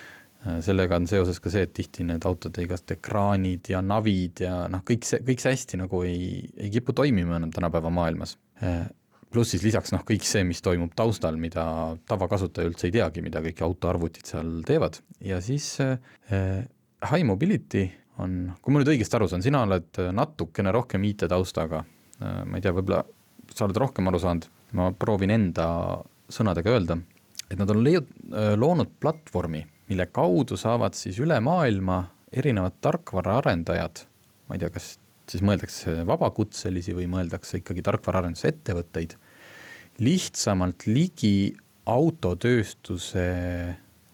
sellega 0.65 0.99
on 0.99 1.09
seoses 1.11 1.41
ka 1.43 1.51
see, 1.53 1.65
et 1.67 1.75
tihti 1.75 2.05
need 2.07 2.25
autode 2.29 2.63
igast 2.65 2.91
ekraanid 2.95 3.71
ja 3.73 3.81
navid 3.85 4.43
ja 4.45 4.55
noh, 4.71 4.85
kõik 4.87 5.07
see, 5.09 5.21
kõik 5.27 5.43
see 5.43 5.55
hästi 5.55 5.81
nagu 5.81 6.03
ei, 6.07 6.43
ei 6.59 6.71
kipu 6.73 6.95
toimima 6.97 7.39
enam 7.39 7.53
tänapäeva 7.55 7.91
maailmas. 7.95 8.37
Äh, 8.63 8.87
pluss 9.33 9.53
siis 9.55 9.65
lisaks 9.67 9.93
noh, 9.95 10.05
kõik 10.09 10.27
see, 10.27 10.45
mis 10.49 10.63
toimub 10.65 10.95
taustal, 10.99 11.37
mida 11.41 11.65
tavakasutaja 12.09 12.71
üldse 12.71 12.89
ei 12.89 12.97
teagi, 12.99 13.25
mida 13.25 13.43
kõik 13.45 13.63
autoarvutid 13.67 14.31
seal 14.31 14.53
teevad. 14.69 15.01
Ja 15.25 15.41
siis 15.45 15.71
äh, 15.85 15.99
high 17.05 17.27
mobility 17.27 17.89
on, 18.23 18.55
kui 18.63 18.75
ma 18.75 18.83
nüüd 18.83 18.95
õigesti 18.95 19.19
aru 19.19 19.29
saan, 19.31 19.45
sina 19.45 19.63
oled 19.67 20.03
natukene 20.15 20.75
rohkem 20.75 21.05
IT-taustaga. 21.11 21.85
Äh,, 22.19 22.45
ma 22.45 22.59
ei 22.59 22.65
tea, 22.65 22.75
võib-olla 22.77 23.03
sa 23.55 23.67
oled 23.67 23.81
rohkem 23.81 24.11
aru 24.11 24.21
saanud, 24.23 24.49
ma 24.77 24.91
proovin 24.93 25.33
enda 25.33 25.67
sõnadega 26.29 26.75
öelda, 26.75 26.99
et 27.49 27.57
nad 27.57 27.71
on 27.73 27.81
leiud-, 27.81 28.11
loonud 28.61 28.91
platvormi 29.01 29.63
mille 29.89 30.07
kaudu 30.13 30.57
saavad 30.61 30.97
siis 30.99 31.19
üle 31.23 31.39
maailma 31.41 32.03
erinevad 32.33 32.77
tarkvaraarendajad, 32.85 34.03
ma 34.49 34.57
ei 34.57 34.63
tea, 34.63 34.73
kas 34.73 34.97
siis 35.29 35.45
mõeldakse 35.45 36.03
vabakutselisi 36.09 36.95
või 36.97 37.09
mõeldakse 37.11 37.61
ikkagi 37.61 37.85
tarkvaraarendusettevõtteid, 37.87 39.15
lihtsamalt 40.05 40.87
ligi 40.89 41.53
autotööstuse 41.89 43.25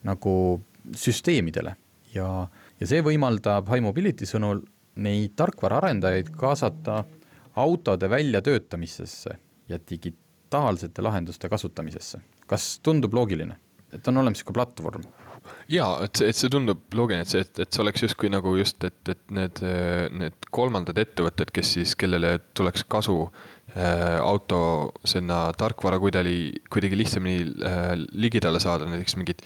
nagu 0.07 0.35
süsteemidele 0.95 1.75
ja, 2.15 2.29
ja 2.81 2.89
see 2.89 3.03
võimaldab 3.05 3.69
High 3.71 3.85
Mobility 3.85 4.29
sõnul 4.29 4.63
neid 5.03 5.35
tarkvaraarendajaid 5.39 6.31
kaasata 6.39 7.03
autode 7.59 8.11
väljatöötamisesse 8.11 9.39
ja 9.69 9.79
digitaalsete 9.91 11.03
lahenduste 11.03 11.49
kasutamisesse. 11.49 12.21
kas 12.47 12.79
tundub 12.83 13.15
loogiline, 13.15 13.57
et 13.93 14.09
on 14.09 14.21
olemas 14.21 14.39
niisugune 14.39 14.61
platvorm? 14.61 15.07
Jaa, 15.71 16.05
et 16.05 16.21
et 16.25 16.37
see 16.37 16.51
tundub 16.53 16.83
loogiline, 16.95 17.25
et 17.25 17.31
see, 17.31 17.43
et, 17.45 17.59
et 17.65 17.73
see 17.73 17.83
oleks 17.85 18.05
justkui 18.05 18.31
nagu 18.33 18.55
just, 18.59 18.85
et, 18.85 19.01
et 19.09 19.23
need, 19.35 19.61
need 20.15 20.49
kolmandad 20.55 20.99
ettevõtted, 21.01 21.53
kes 21.55 21.75
siis, 21.79 21.95
kellele 21.99 22.37
tuleks 22.57 22.87
kasu 22.91 23.17
äh, 23.77 24.19
auto 24.21 24.61
sinna 25.05 25.47
tarkvara 25.59 25.99
kuidagi, 26.03 26.53
kuidagi 26.73 26.99
lihtsamini 26.99 27.49
äh, 27.67 27.95
ligidale 28.13 28.61
saada, 28.63 28.89
näiteks 28.91 29.19
mingid 29.21 29.43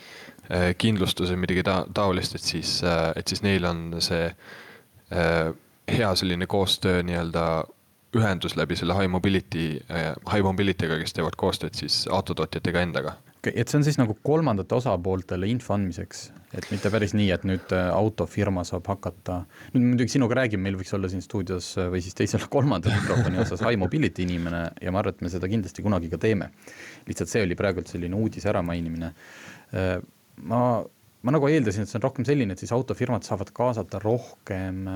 äh, 0.51 0.75
kindlustused, 0.79 1.39
midagi 1.41 1.65
ta-, 1.67 1.85
taolist, 1.95 2.39
et 2.39 2.45
siis 2.45 2.79
äh,, 2.85 3.13
et 3.17 3.29
siis 3.29 3.43
neil 3.47 3.65
on 3.69 3.99
see 4.05 4.29
äh, 4.29 5.51
hea 5.89 6.15
selline 6.21 6.47
koostöö 6.47 7.03
nii-öelda 7.07 7.45
ühendus 8.17 8.57
läbi 8.57 8.77
selle 8.77 8.97
High 8.97 9.11
Mobility 9.13 9.79
äh,, 9.91 10.13
High 10.33 10.45
Mobility'ga, 10.45 11.01
kes 11.01 11.17
teevad 11.17 11.39
koostööd 11.41 11.79
siis 11.79 12.07
autotootjatega 12.13 12.85
endaga 12.85 13.17
et 13.47 13.71
see 13.71 13.79
on 13.79 13.85
siis 13.87 13.99
nagu 14.01 14.17
kolmandate 14.27 14.75
osapooltele 14.75 15.49
info 15.51 15.75
andmiseks, 15.77 16.25
et 16.59 16.67
mitte 16.73 16.91
päris 16.91 17.15
nii, 17.17 17.29
et 17.35 17.45
nüüd 17.47 17.73
äh, 17.77 17.89
autofirma 17.95 18.65
saab 18.67 18.89
hakata, 18.91 19.43
nüüd 19.75 19.87
muidugi 19.93 20.17
sinuga 20.17 20.41
räägime, 20.41 20.65
meil 20.67 20.79
võiks 20.81 20.95
olla 20.97 21.11
siin 21.13 21.23
stuudios 21.25 21.71
äh, 21.79 21.91
või 21.93 22.03
siis 22.05 22.19
teisel 22.19 22.49
kolmandal 22.55 22.97
mikrofoni 22.97 23.43
osas 23.45 23.63
high 23.65 23.79
mobility 23.81 24.27
inimene 24.27 24.65
ja 24.83 24.95
ma 24.95 25.03
arvan, 25.03 25.17
et 25.17 25.27
me 25.27 25.33
seda 25.33 25.51
kindlasti 25.51 25.85
kunagi 25.87 26.11
ka 26.13 26.21
teeme. 26.23 26.51
lihtsalt 27.09 27.31
see 27.31 27.47
oli 27.47 27.59
praegult 27.59 27.91
selline 27.91 28.19
uudise 28.19 28.51
äramainimine. 28.51 29.13
Äh, 29.79 29.99
ma, 30.51 30.63
ma 31.23 31.35
nagu 31.35 31.51
eeldasin, 31.51 31.87
et 31.87 31.93
see 31.93 32.01
on 32.01 32.09
rohkem 32.09 32.27
selline, 32.27 32.57
et 32.57 32.63
siis 32.65 32.75
autofirmad 32.75 33.27
saavad 33.29 33.53
kaasata 33.55 34.03
rohkem 34.03 34.87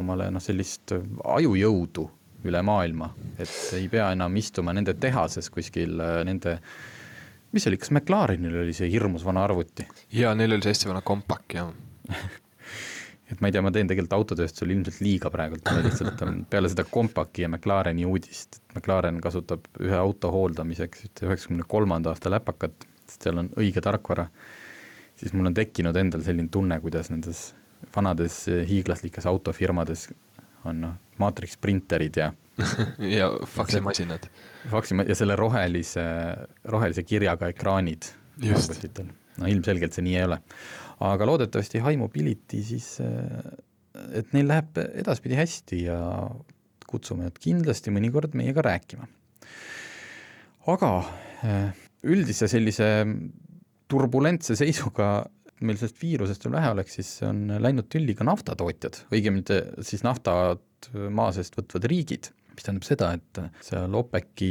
omale 0.00 0.28
noh, 0.34 0.44
sellist 0.44 0.92
ajujõudu 0.92 2.10
üle 2.42 2.58
maailma, 2.66 3.12
et 3.38 3.52
ei 3.78 3.86
pea 3.88 4.08
enam 4.12 4.34
istuma 4.36 4.74
nende 4.74 4.96
tehases 4.98 5.46
kuskil 5.54 6.00
nende 6.26 6.56
mis 7.52 7.64
see 7.64 7.72
oli, 7.72 7.80
kas 7.80 7.92
McLarenil 7.92 8.62
oli 8.64 8.76
see 8.76 8.90
hirmus 8.92 9.24
vana 9.26 9.44
arvuti? 9.46 9.86
jaa, 10.16 10.34
neil 10.38 10.56
oli 10.56 10.64
see 10.64 10.74
hästi 10.74 10.92
vana 10.92 11.04
kompak, 11.06 11.58
jah 11.58 11.72
et 13.32 13.40
ma 13.40 13.48
ei 13.48 13.54
tea, 13.54 13.62
ma 13.64 13.72
teen 13.72 13.88
tegelikult 13.88 14.16
autotööstusele 14.18 14.74
ilmselt 14.76 15.00
liiga 15.04 15.30
praegult, 15.32 15.68
lihtsalt 15.86 16.24
peale 16.52 16.70
seda 16.72 16.84
Compaki 16.88 17.46
ja 17.46 17.50
McLareni 17.50 18.04
uudist, 18.08 18.58
et 18.58 18.76
McLaren 18.76 19.20
kasutab 19.24 19.68
ühe 19.80 19.96
auto 19.96 20.32
hooldamiseks 20.34 21.06
ühte 21.08 21.28
üheksakümne 21.28 21.66
kolmanda 21.68 22.12
aasta 22.12 22.32
läpakat, 22.32 22.86
sest 23.06 23.28
seal 23.28 23.40
on 23.40 23.48
õige 23.60 23.84
tarkvara, 23.84 24.26
siis 25.20 25.32
mul 25.36 25.48
on 25.50 25.56
tekkinud 25.56 25.96
endal 25.96 26.24
selline 26.26 26.52
tunne, 26.52 26.78
kuidas 26.84 27.12
nendes 27.12 27.50
vanades 27.96 28.44
hiiglaslikes 28.68 29.26
autofirmades 29.26 30.10
on 30.68 30.84
noh, 30.84 30.98
maatriks 31.22 31.58
printerid 31.62 32.18
ja 32.18 32.32
ja 33.18 33.30
faksimasinad. 33.46 34.28
faksi 34.70 34.94
ja 35.08 35.16
selle 35.16 35.36
rohelise, 35.36 36.04
rohelise 36.64 37.02
kirjaga 37.02 37.48
ekraanid. 37.52 38.10
no 39.40 39.48
ilmselgelt 39.48 39.96
see 39.96 40.04
nii 40.06 40.16
ei 40.18 40.26
ole. 40.28 40.38
aga 41.02 41.26
loodetavasti 41.26 41.80
High 41.82 41.98
Mobility 41.98 42.62
siis, 42.66 42.94
et 44.12 44.32
neil 44.36 44.48
läheb 44.50 44.78
edaspidi 44.92 45.38
hästi 45.38 45.84
ja 45.88 45.98
kutsume 46.86 47.26
nad 47.26 47.38
kindlasti 47.40 47.94
mõnikord 47.94 48.36
meiega 48.38 48.64
rääkima. 48.64 49.08
aga 50.72 50.92
üldise 52.02 52.48
sellise 52.50 52.88
turbulentse 53.90 54.56
seisuga 54.58 55.22
meil 55.62 55.78
sellest 55.78 56.00
viirusest 56.02 56.44
veel 56.44 56.56
vähe 56.56 56.70
oleks, 56.74 56.96
siis 56.98 57.10
on 57.26 57.44
läinud 57.62 57.86
tülli 57.92 58.16
ka 58.18 58.26
naftatootjad, 58.26 59.04
õigemini 59.14 59.60
siis 59.86 60.02
naftat 60.82 61.12
maa 61.14 61.32
seest 61.34 61.56
võtvad 61.58 61.86
riigid 61.90 62.32
mis 62.52 62.66
tähendab 62.66 62.86
seda, 62.86 63.12
et 63.16 63.64
seal 63.64 63.94
OPEC-i, 63.96 64.50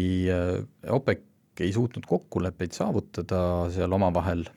OPEC 0.89 1.61
ei 1.61 1.73
suutnud 1.75 2.07
kokkuleppeid 2.09 2.73
saavutada 2.73 3.41
seal 3.73 3.93
omavahel, 3.93 4.47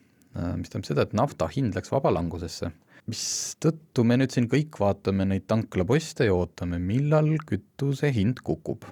mis 0.57 0.73
tähendab 0.73 0.89
seda, 0.89 1.05
et 1.05 1.15
nafta 1.17 1.49
hind 1.53 1.77
läks 1.77 1.93
vabalangusesse, 1.93 2.71
mistõttu 3.11 4.07
me 4.09 4.17
nüüd 4.17 4.33
siin 4.33 4.49
kõik 4.49 4.79
vaatame 4.81 5.27
neid 5.29 5.45
tanklaposte 5.51 6.31
ja 6.31 6.37
ootame, 6.37 6.81
millal 6.81 7.35
kütuse 7.45 8.13
hind 8.15 8.41
kukub. 8.45 8.89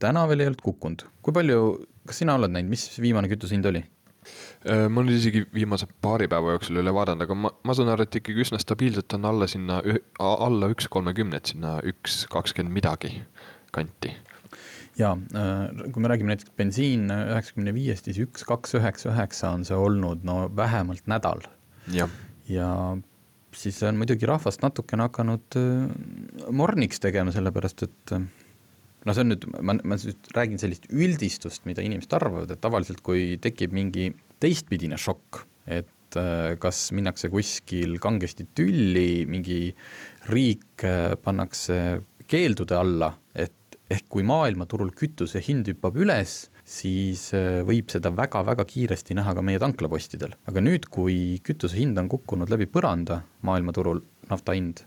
täna 0.00 0.24
veel 0.26 0.40
ei 0.40 0.48
olnud 0.50 0.64
kukkunud, 0.64 1.04
kui 1.22 1.34
palju, 1.36 1.60
kas 2.08 2.22
sina 2.22 2.34
oled 2.38 2.50
näinud, 2.50 2.72
mis 2.72 2.88
viimane 2.98 3.28
kütuse 3.30 3.54
hind 3.54 3.68
oli? 3.68 3.84
Äh, 4.68 4.86
ma 4.92 5.02
nüüd 5.04 5.16
isegi 5.16 5.44
viimase 5.54 5.88
paari 6.04 6.28
päeva 6.30 6.54
jooksul 6.54 6.80
üle 6.82 6.92
vaadanud, 6.92 7.24
aga 7.24 7.36
ma, 7.46 7.50
ma 7.64 7.76
saan 7.76 7.88
aru, 7.92 8.04
et 8.04 8.18
ikkagi 8.20 8.44
üsna 8.44 8.60
stabiilselt 8.60 9.16
on 9.16 9.28
alla 9.30 9.48
sinna, 9.50 9.78
alla 10.20 10.68
üks 10.72 10.90
kolmekümnet, 10.92 11.54
sinna 11.54 11.78
üks 11.88 12.24
kakskümmend 12.32 12.76
midagi 12.76 13.14
kanti. 13.74 14.12
jaa, 15.00 15.14
äh, 15.16 15.84
kui 15.94 16.02
me 16.04 16.10
räägime 16.12 16.34
näiteks 16.34 16.52
bensiin 16.60 17.06
üheksakümne 17.08 17.72
viiest, 17.72 18.10
siis 18.10 18.20
üks, 18.26 18.44
kaks, 18.44 18.76
üheksa, 18.76 19.14
üheksa 19.14 19.54
on 19.56 19.64
see 19.64 19.78
olnud 19.78 20.26
no 20.28 20.42
vähemalt 20.56 21.06
nädal. 21.08 21.46
ja 21.96 22.66
siis 23.56 23.80
on 23.82 23.96
muidugi 23.98 24.28
rahvast 24.28 24.60
natukene 24.62 25.08
hakanud 25.08 25.56
äh, 25.56 26.52
morniks 26.52 27.00
tegema, 27.00 27.32
sellepärast 27.32 27.88
et 27.88 28.14
no 29.06 29.14
see 29.14 29.24
on 29.24 29.32
nüüd, 29.32 29.46
ma, 29.60 29.76
ma 29.82 29.98
nüüd 30.00 30.34
räägin 30.36 30.60
sellist 30.62 30.90
üldistust, 30.90 31.64
mida 31.68 31.84
inimesed 31.84 32.12
arvavad, 32.18 32.50
et 32.52 32.62
tavaliselt 32.62 33.02
kui 33.06 33.38
tekib 33.42 33.74
mingi 33.76 34.10
teistpidine 34.42 34.98
šokk, 35.00 35.44
et 35.70 35.88
kas 36.58 36.88
minnakse 36.96 37.28
kuskil 37.30 37.94
kangesti 38.02 38.48
tülli, 38.58 39.22
mingi 39.30 39.68
riik 40.32 40.82
pannakse 41.22 41.76
keeldude 42.30 42.74
alla, 42.74 43.12
et 43.30 43.78
ehk 43.90 44.06
kui 44.10 44.24
maailmaturul 44.26 44.92
kütuse 44.96 45.42
hind 45.42 45.70
hüppab 45.70 45.98
üles, 46.02 46.44
siis 46.70 47.30
äh, 47.34 47.60
võib 47.66 47.90
seda 47.90 48.12
väga-väga 48.14 48.64
kiiresti 48.68 49.16
näha 49.18 49.34
ka 49.34 49.42
meie 49.42 49.58
tanklapostidel. 49.62 50.36
aga 50.46 50.62
nüüd, 50.62 50.86
kui 50.92 51.40
kütuse 51.46 51.78
hind 51.80 51.98
on 51.98 52.10
kukkunud 52.12 52.52
läbi 52.52 52.68
põranda 52.70 53.22
maailmaturul, 53.46 54.02
nafta 54.30 54.54
hind, 54.54 54.84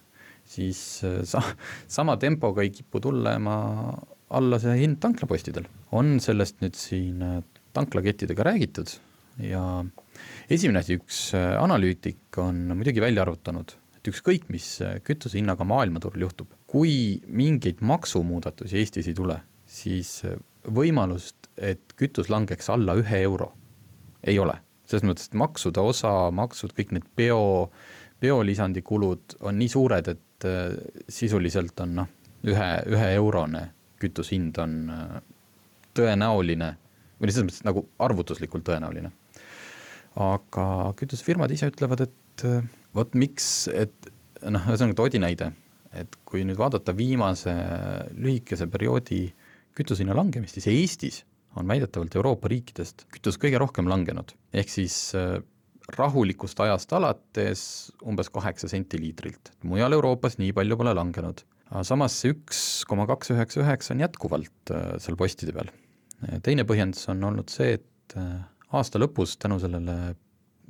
siis 0.54 0.82
äh, 1.08 1.22
sa-, 1.28 1.56
sama 1.98 2.18
tempoga 2.22 2.64
ei 2.64 2.74
kipu 2.74 3.02
tulema 3.04 3.58
alla 4.34 4.60
see 4.62 4.78
hind 4.82 5.00
tanklapostidel. 5.04 5.68
on 5.92 6.18
sellest 6.24 6.62
nüüd 6.64 6.78
siin 6.80 7.22
äh, 7.22 7.42
tanklakettidega 7.74 8.46
räägitud 8.50 8.96
ja 9.42 9.64
esimene 10.50 10.84
asi, 10.84 11.00
üks 11.02 11.32
analüütik 11.34 12.38
on 12.42 12.68
muidugi 12.78 13.02
välja 13.02 13.24
arvutanud, 13.26 13.74
et 13.98 14.10
ükskõik, 14.12 14.46
mis 14.54 14.76
kütuse 15.06 15.40
hinnaga 15.40 15.66
maailmaturul 15.66 16.28
juhtub, 16.28 16.52
kui 16.70 17.22
mingeid 17.26 17.82
maksumuudatusi 17.82 18.78
Eestis 18.78 19.10
ei 19.10 19.18
tule, 19.18 19.40
siis 19.66 20.20
võimalust, 20.70 21.50
et 21.58 21.96
kütus 22.00 22.30
langeks 22.30 22.70
alla 22.74 22.96
ühe 23.00 23.24
euro, 23.24 23.52
ei 24.24 24.40
ole. 24.40 24.60
selles 24.86 25.06
mõttes, 25.08 25.30
et 25.30 25.38
maksude 25.40 25.82
osa, 25.82 26.30
maksud, 26.36 26.74
kõik 26.76 26.92
need 26.94 27.06
bio, 27.18 27.72
biolisandi 28.22 28.84
kulud 28.86 29.38
on 29.42 29.58
nii 29.58 29.72
suured, 29.72 30.10
et 30.12 30.22
äh, 30.48 30.76
sisuliselt 31.12 31.80
on 31.84 31.96
noh, 32.02 32.12
ühe, 32.48 32.70
üheeurone 32.92 33.68
kütushind 34.02 34.58
on 34.62 34.78
äh, 34.92 35.20
tõenäoline 35.98 36.74
või 37.20 37.32
selles 37.32 37.48
mõttes 37.48 37.66
nagu 37.68 37.86
arvutuslikult 38.04 38.66
tõenäoline. 38.68 39.12
aga 40.24 40.66
kütusefirmad 41.00 41.52
ise 41.52 41.72
ütlevad, 41.72 42.06
et 42.06 42.46
äh, 42.48 42.64
vot 42.94 43.16
miks, 43.18 43.68
et 43.74 44.12
noh, 44.44 44.66
ühesõnaga 44.70 45.00
toodi 45.00 45.22
näide, 45.24 45.52
et 45.94 46.18
kui 46.26 46.44
nüüd 46.46 46.60
vaadata 46.60 46.96
viimase 46.98 47.54
lühikese 48.18 48.68
perioodi 48.68 49.28
kütusehinna 49.78 50.16
langemist, 50.18 50.60
siis 50.60 50.70
Eestis 50.70 51.24
on 51.58 51.70
väidetavalt 51.70 52.16
Euroopa 52.18 52.50
riikidest 52.50 53.06
kütus 53.14 53.38
kõige 53.42 53.62
rohkem 53.62 53.90
langenud, 53.90 54.34
ehk 54.54 54.70
siis 54.74 55.14
rahulikust 55.92 56.60
ajast 56.63 56.94
alates 56.96 57.63
umbes 58.08 58.30
kaheksa 58.34 58.70
senti 58.72 59.00
liitrilt, 59.02 59.52
mujal 59.68 59.96
Euroopas 59.98 60.38
nii 60.40 60.54
palju 60.56 60.78
pole 60.80 60.94
langenud. 60.96 61.44
samas 61.84 62.16
see 62.22 62.34
üks 62.36 62.60
koma 62.88 63.08
kaks 63.10 63.34
üheksa 63.34 63.63
üheksa 63.63 63.94
on 63.96 64.04
jätkuvalt 64.06 64.72
äh, 64.72 64.94
seal 65.04 65.18
postide 65.20 65.56
peal. 65.56 65.72
teine 66.44 66.63
põhjendus 66.63 67.10
on 67.12 67.24
olnud 67.24 67.50
see, 67.50 67.80
et 67.80 68.18
äh, 68.18 68.40
aasta 68.72 69.02
lõpus 69.02 69.36
tänu 69.42 69.60
sellele 69.60 70.16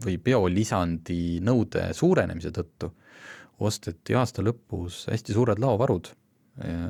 või 0.03 0.17
biolisandi 0.17 1.39
nõude 1.46 1.91
suurenemise 1.93 2.50
tõttu 2.55 2.89
osteti 3.63 4.15
aasta 4.17 4.41
lõpus 4.41 5.05
hästi 5.12 5.36
suured 5.36 5.62
laovarud 5.62 6.10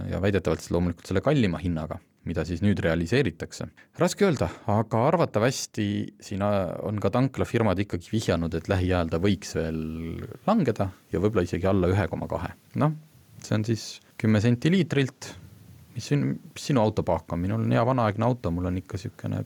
ja 0.09 0.19
väidetavalt 0.23 0.63
loomulikult 0.71 1.07
selle 1.07 1.21
kallima 1.23 1.59
hinnaga 1.59 1.99
mida 2.29 2.45
siis 2.47 2.61
nüüd 2.63 2.79
realiseeritakse. 2.83 3.67
raske 3.99 4.25
öelda, 4.27 4.49
aga 4.71 5.01
arvatavasti 5.09 5.87
siin 6.23 6.43
on 6.43 6.99
ka 7.03 7.11
tanklafirmad 7.13 7.79
ikkagi 7.83 8.13
vihjanud, 8.13 8.53
et 8.55 8.69
lähiajal 8.71 9.11
ta 9.11 9.19
võiks 9.23 9.55
veel 9.57 9.81
langeda 10.47 10.89
ja 11.11 11.19
võib-olla 11.19 11.45
isegi 11.47 11.67
alla 11.69 11.91
ühe 11.91 12.07
koma 12.11 12.29
kahe. 12.31 12.53
noh, 12.79 12.95
see 13.43 13.57
on 13.57 13.67
siis 13.67 13.87
kümme 14.19 14.41
senti 14.43 14.71
liitrilt, 14.71 15.33
mis 15.95 16.07
siin, 16.11 16.29
mis 16.53 16.69
sinu 16.71 16.83
autopaak 16.83 17.35
on, 17.35 17.43
minul 17.43 17.65
on 17.65 17.75
hea 17.75 17.83
vanaaegne 17.85 18.25
auto, 18.25 18.51
mul 18.51 18.71
on 18.71 18.79
ikka 18.79 18.99
niisugune 18.99 19.43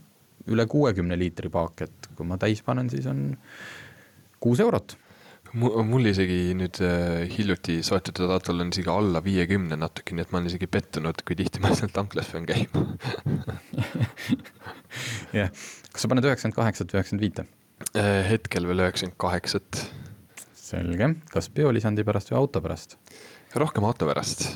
üle 0.48 0.63
kuuekümne 0.69 1.17
liitri 1.19 1.50
paak, 1.51 1.81
et 1.84 2.13
kui 2.15 2.27
ma 2.27 2.38
täis 2.39 2.62
panen, 2.63 2.91
siis 2.93 3.10
on 3.10 3.34
kuus 4.39 4.62
eurot 4.63 4.96
mul 5.56 6.10
isegi 6.10 6.56
nüüd 6.58 6.80
äh, 6.84 7.27
hiljuti 7.32 7.80
soetatud 7.86 8.32
autol 8.34 8.63
on 8.63 8.72
isegi 8.74 8.89
alla 8.92 9.22
viiekümne 9.24 9.77
natuke, 9.80 10.16
nii 10.16 10.25
et 10.25 10.34
ma 10.34 10.42
olen 10.42 10.50
isegi 10.50 10.70
pettunud, 10.72 11.22
kui 11.27 11.38
tihti 11.39 11.62
ma 11.63 11.72
seal 11.77 11.92
tanklas 11.94 12.32
pean 12.34 12.48
käima. 12.50 12.84
jah, 15.39 15.51
kas 15.92 16.04
sa 16.04 16.12
paned 16.12 16.27
üheksakümmend 16.27 16.58
kaheksat 16.58 16.92
või 16.92 17.00
üheksakümmend 17.00 17.25
viite? 17.25 17.48
Äh, 17.94 18.24
hetkel 18.32 18.68
veel 18.70 18.84
üheksakümmend 18.86 19.20
kaheksat. 19.22 19.84
selge, 20.68 21.13
kas 21.32 21.48
biolisandi 21.56 22.04
pärast 22.08 22.34
või 22.34 22.42
auto 22.42 22.63
pärast? 22.63 22.98
rohkem 23.58 23.86
auto 23.88 24.10
pärast. 24.10 24.50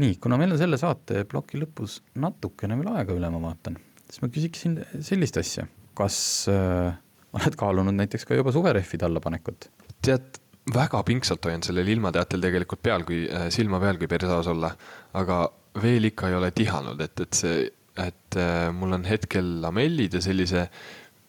nii, 0.00 0.16
kuna 0.22 0.38
meil 0.40 0.54
on 0.54 0.60
selle 0.60 0.78
saate 0.80 1.26
ploki 1.28 1.60
lõpus 1.60 2.00
natukene 2.14 2.78
veel 2.80 2.94
aega 2.94 3.14
üle, 3.16 3.28
ma 3.34 3.42
vaatan, 3.50 3.76
siis 4.08 4.22
ma 4.24 4.30
küsiksin 4.32 4.80
sellist 5.04 5.36
asja, 5.42 5.66
kas 5.98 6.16
äh, 6.50 6.96
oled 7.36 7.58
kaalunud 7.58 7.94
näiteks 7.98 8.24
ka 8.26 8.38
juba 8.38 8.54
suverehvide 8.54 9.06
allapanekut? 9.06 9.68
Tead, 10.04 10.40
väga 10.74 11.02
pingsalt 11.06 11.44
hoian 11.48 11.64
sellel 11.66 11.88
ilmateatel 11.94 12.42
tegelikult 12.44 12.82
peal, 12.84 13.04
kui 13.08 13.24
äh, 13.26 13.48
silma 13.54 13.80
peal, 13.82 13.98
kui 13.98 14.08
päris 14.10 14.30
aus 14.30 14.48
olla. 14.50 14.72
aga 15.18 15.42
veel 15.82 16.10
ikka 16.10 16.28
ei 16.28 16.34
ole 16.38 16.50
tihanud, 16.50 17.00
et, 17.00 17.20
et 17.20 17.36
see, 17.36 17.68
et 18.00 18.38
äh, 18.38 18.70
mul 18.74 18.96
on 18.98 19.06
hetkel 19.08 19.60
lamellid 19.62 20.14
ja 20.14 20.22
sellise 20.24 20.66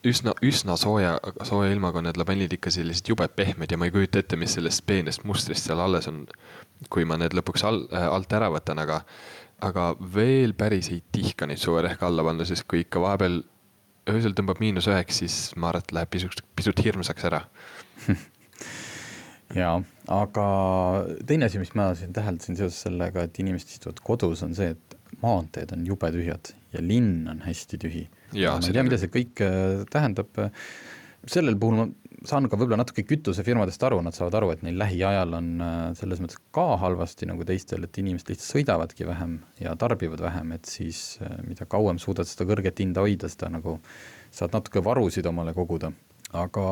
üsna, 0.07 0.33
üsna 0.45 0.77
sooja, 0.79 1.15
sooja 1.47 1.71
ilmaga 1.73 2.01
on 2.01 2.09
need 2.09 2.17
lamellid 2.19 2.55
ikka 2.57 2.73
sellised 2.73 3.11
jube 3.11 3.27
pehmed 3.35 3.71
ja 3.71 3.77
ma 3.77 3.87
ei 3.87 3.93
kujuta 3.93 4.21
ette, 4.21 4.39
mis 4.39 4.57
sellest 4.57 4.85
peenest 4.89 5.25
mustrist 5.29 5.67
seal 5.67 5.81
alles 5.81 6.09
on. 6.11 6.25
kui 6.89 7.05
ma 7.05 7.13
need 7.21 7.35
lõpuks 7.37 7.61
all, 7.67 7.83
äh, 7.93 8.07
alt 8.09 8.33
ära 8.33 8.49
võtan, 8.49 8.81
aga, 8.81 9.03
aga 9.61 9.91
veel 10.15 10.55
päris 10.57 10.89
ei 10.89 11.03
tihka 11.13 11.45
neid 11.45 11.61
suverehke 11.61 12.07
alla 12.07 12.25
panna, 12.25 12.45
sest 12.45 12.65
kui 12.69 12.81
ikka 12.81 13.03
vahepeal 13.03 13.43
öösel 14.09 14.33
tõmbab 14.33 14.57
miinus 14.63 14.89
üheks, 14.89 15.21
siis 15.21 15.35
ma 15.55 15.69
arvan, 15.69 15.85
et 15.85 15.93
läheb 15.93 16.09
pisut, 16.09 16.41
pisut 16.57 16.81
hirmsaks 16.81 17.27
ära 17.29 17.43
jaa, 19.55 19.75
aga 20.12 20.46
teine 21.27 21.48
asi, 21.50 21.62
mis 21.62 21.74
ma 21.77 21.91
siin 21.97 22.13
täheldasin 22.15 22.60
seoses 22.60 22.82
sellega, 22.88 23.25
et 23.28 23.39
inimesed 23.43 23.75
istuvad 23.75 24.02
kodus, 24.06 24.43
on 24.47 24.56
see, 24.58 24.73
et 24.75 24.97
maanteed 25.21 25.73
on 25.75 25.86
jube 25.88 26.12
tühjad 26.13 26.54
ja 26.73 26.84
linn 26.84 27.28
on 27.32 27.41
hästi 27.45 27.80
tühi. 27.82 28.06
ma 28.34 28.58
ei 28.60 28.75
tea, 28.75 28.86
mida 28.88 28.99
see 29.02 29.12
kõik 29.12 29.43
äh, 29.45 29.84
tähendab. 29.91 30.32
sellel 31.30 31.58
puhul 31.62 31.78
ma 31.78 31.89
saan 32.28 32.45
ka 32.49 32.58
võib-olla 32.58 32.84
natuke 32.84 33.04
kütusefirmadest 33.08 33.82
aru, 33.86 33.99
nad 34.06 34.13
saavad 34.13 34.36
aru, 34.38 34.52
et 34.54 34.63
neil 34.65 34.78
lähiajal 34.78 35.36
on 35.38 35.49
äh, 35.65 35.78
selles 35.97 36.21
mõttes 36.21 36.39
ka 36.54 36.65
halvasti 36.82 37.30
nagu 37.30 37.45
teistel, 37.47 37.86
et 37.88 37.97
inimesed 38.02 38.30
lihtsalt 38.30 38.58
sõidavadki 38.58 39.08
vähem 39.10 39.39
ja 39.62 39.73
tarbivad 39.80 40.21
vähem, 40.21 40.54
et 40.58 40.69
siis 40.69 41.19
äh, 41.25 41.39
mida 41.47 41.65
kauem 41.69 41.99
suudad 42.02 42.30
seda 42.30 42.45
kõrget 42.49 42.82
hinda 42.84 43.06
hoida, 43.06 43.30
seda 43.32 43.49
nagu 43.54 43.80
saad 44.32 44.54
natuke 44.56 44.84
varusid 44.86 45.28
omale 45.32 45.56
koguda. 45.58 45.91
aga 46.32 46.65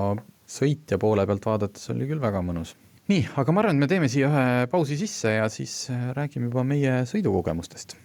sõitja 0.49 0.97
poole 0.97 1.25
pealt 1.29 1.45
vaadates 1.45 1.91
oli 1.93 2.07
küll 2.09 2.21
väga 2.21 2.41
mõnus. 2.41 2.75
nii, 3.09 3.27
aga 3.37 3.53
ma 3.53 3.61
arvan, 3.61 3.77
et 3.77 3.83
me 3.85 3.89
teeme 3.89 4.09
siia 4.09 4.29
ühe 4.29 4.69
pausi 4.71 4.97
sisse 4.97 5.35
ja 5.35 5.49
siis 5.49 5.89
äh, 5.93 6.09
räägime 6.17 6.49
juba 6.49 6.63
meie 6.63 7.03
sõidukogemustest. 7.09 7.97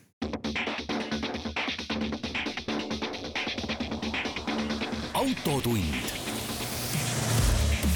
autotund. 5.14 6.12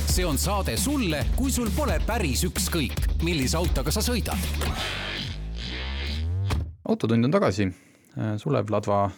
see 0.09 0.25
on 0.27 0.39
saade 0.39 0.77
sulle, 0.77 1.21
kui 1.37 1.53
sul 1.53 1.69
pole 1.77 2.01
päris 2.07 2.47
ükskõik, 2.49 3.21
millise 3.23 3.57
autoga 3.61 3.93
sa 3.93 4.01
sõidad. 4.01 4.49
autotund 6.89 7.25
on 7.25 7.37
tagasi. 7.37 7.69
Äh, 8.19 8.35
Sulev 8.41 8.73
Ladva, 8.73 9.11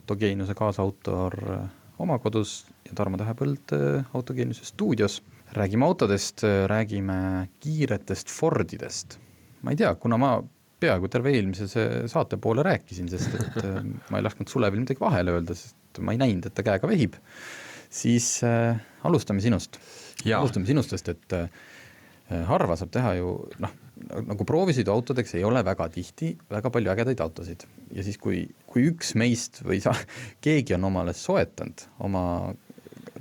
autogeenuse 0.00 0.54
kaasautor 0.56 1.36
äh, 1.52 1.70
oma 1.98 2.18
kodus 2.22 2.62
ja 2.86 2.96
Tarmo 2.96 3.20
Tähepõld 3.20 3.74
äh, 3.76 4.08
Autogeeniuse 4.14 4.64
stuudios. 4.68 5.22
räägime 5.52 5.84
autodest, 5.84 6.44
äh, 6.44 6.64
räägime 6.66 7.48
kiiretest 7.60 8.30
Fordidest. 8.30 9.18
ma 9.62 9.70
ei 9.70 9.76
tea, 9.76 9.94
kuna 9.94 10.16
ma 10.16 10.42
peaaegu 10.82 11.08
terve 11.08 11.34
eelmise 11.36 11.68
saate 12.10 12.36
poole 12.36 12.62
rääkisin, 12.66 13.08
sest 13.08 13.34
et 13.38 13.60
äh, 13.64 13.82
ma 14.10 14.18
ei 14.18 14.24
lasknud 14.26 14.48
Sulevil 14.48 14.82
midagi 14.82 15.00
vahele 15.00 15.36
öelda, 15.36 15.54
sest 15.54 16.00
ma 16.00 16.14
ei 16.14 16.22
näinud, 16.22 16.48
et 16.48 16.56
ta 16.56 16.64
käega 16.66 16.88
vehib, 16.88 17.18
siis 17.92 18.38
äh, 18.46 18.80
alustame 19.04 19.44
sinust. 19.44 19.78
alustame 20.24 20.66
sinust, 20.66 20.96
sest 20.96 21.12
et 21.12 21.38
äh, 21.38 21.62
harva 22.48 22.78
saab 22.80 22.92
teha 22.94 23.14
ju 23.18 23.36
noh, 23.62 23.78
nagu 24.24 24.44
proovisõiduautodeks 24.48 25.36
ei 25.38 25.44
ole 25.44 25.60
väga 25.64 25.86
tihti 25.92 26.32
väga 26.50 26.70
palju 26.74 26.90
ägedaid 26.94 27.20
autosid 27.22 27.66
ja 27.92 28.04
siis, 28.04 28.18
kui, 28.20 28.44
kui 28.66 28.86
üks 28.90 29.14
meist 29.18 29.62
või 29.66 29.80
sa, 29.84 29.94
keegi 30.44 30.76
on 30.76 30.88
omale 30.90 31.14
soetanud 31.16 31.86
oma 32.06 32.24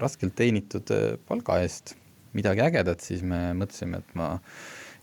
raskelt 0.01 0.35
teenitud 0.37 0.91
äh, 0.95 1.15
palga 1.27 1.59
eest 1.63 1.95
midagi 2.37 2.63
ägedat, 2.63 3.03
siis 3.03 3.23
me 3.27 3.51
mõtlesime, 3.57 3.99
et 3.99 4.15
ma 4.15 4.33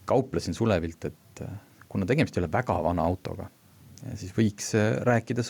kauplesin 0.08 0.56
Sulevilt, 0.56 1.10
et 1.10 1.44
äh, 1.44 1.58
kuna 1.88 2.08
tegemist 2.08 2.36
ei 2.36 2.44
ole 2.44 2.52
väga 2.52 2.78
vana 2.84 3.04
autoga, 3.04 3.50
siis 4.16 4.32
võiks 4.36 4.72
äh, 4.78 4.94
rääkida 5.06 5.44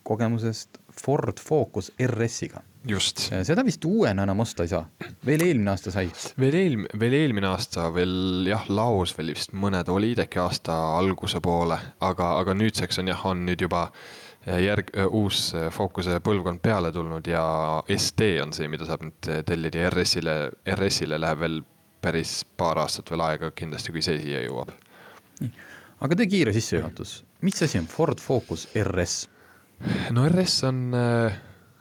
sõidukogemusest 0.00 0.78
Ford 0.90 1.38
Focus 1.38 1.92
RS-iga 1.98 2.62
just. 2.88 3.30
seda 3.44 3.62
vist 3.64 3.84
uuena 3.84 4.22
enam 4.24 4.40
osta 4.40 4.64
ei 4.64 4.68
saa, 4.68 4.84
veel 5.26 5.42
eelmine 5.44 5.70
aasta 5.70 5.90
sai. 5.90 6.10
veel 6.38 6.54
eelm-, 6.54 6.86
veel 6.98 7.12
eelmine 7.12 7.46
aasta 7.46 7.92
veel 7.92 8.46
jah, 8.48 8.64
laos 8.68 9.16
veel 9.16 9.34
vist 9.34 9.52
mõned 9.52 9.88
olid 9.88 10.18
äkki 10.24 10.40
aasta 10.40 10.74
alguse 10.98 11.40
poole, 11.40 11.78
aga, 12.00 12.38
aga 12.40 12.54
nüüdseks 12.54 12.98
on 13.00 13.08
jah, 13.08 13.24
on 13.26 13.44
nüüd 13.46 13.60
juba 13.60 13.90
äh, 14.46 14.60
järg, 14.64 14.90
äh, 14.96 15.06
uus 15.06 15.54
äh, 15.54 15.70
Focuse 15.70 16.20
põlvkond 16.20 16.60
peale 16.60 16.92
tulnud 16.92 17.26
ja 17.26 17.82
ST 17.96 18.20
on 18.42 18.52
see, 18.52 18.68
mida 18.68 18.86
saab 18.88 19.04
nüüd 19.06 19.32
tellida 19.46 19.84
ja 19.84 19.90
RS-ile, 19.90 20.38
RS-ile 20.76 21.20
läheb 21.20 21.44
veel 21.44 21.60
päris 22.00 22.40
paar 22.56 22.80
aastat 22.80 23.10
veel 23.10 23.20
aega 23.20 23.50
kindlasti, 23.52 23.92
kui 23.92 24.02
see 24.02 24.16
siia 24.22 24.40
jõuab. 24.46 24.72
aga 26.00 26.16
tee 26.16 26.26
kiire 26.32 26.52
sissejuhatus, 26.56 27.20
mis 27.44 27.62
asi 27.62 27.78
on 27.78 27.86
Ford 27.86 28.20
Focus 28.20 28.66
RS? 28.74 29.28
No 30.16 30.26
RS 30.28 30.62
on 30.68 30.82
äh, 30.94 31.38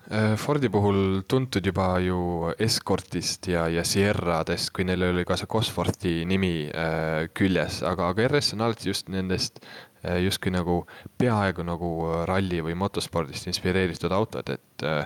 Äh, 0.10 0.34
Fordi 0.38 0.70
puhul 0.74 1.22
tuntud 1.30 1.66
juba 1.66 2.00
ju 2.02 2.50
Escortist 2.58 3.48
ja, 3.48 3.68
ja 3.70 3.84
Sierradest, 3.86 4.72
kui 4.74 4.86
neil 4.88 5.04
oli 5.06 5.22
ka 5.26 5.36
see 5.38 5.50
Cosworthi 5.50 6.14
nimi 6.26 6.66
äh, 6.66 7.28
küljes, 7.38 7.84
aga, 7.86 8.08
aga 8.10 8.26
RS 8.26 8.56
on 8.56 8.64
alati 8.66 8.90
just 8.90 9.12
nendest 9.14 9.62
äh, 9.62 10.18
justkui 10.24 10.50
nagu 10.56 10.80
peaaegu 11.22 11.62
nagu 11.68 11.92
ralli 12.26 12.64
või 12.66 12.74
motospordist 12.82 13.52
inspireeritud 13.52 14.16
autod, 14.18 14.50
et 14.50 14.86
äh, 14.88 15.04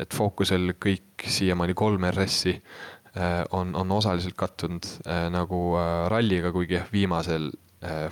et 0.00 0.12
fookusel 0.16 0.74
kõik 0.80 1.24
siiamaani 1.28 1.72
kolm 1.76 2.04
RS-i 2.10 2.52
äh, 2.52 3.38
on, 3.56 3.72
on 3.76 3.96
osaliselt 3.96 4.36
kattunud 4.36 4.88
nagu 5.32 5.62
ralliga, 6.12 6.52
kuigi 6.52 6.76
jah, 6.76 6.88
viimasel 6.92 7.50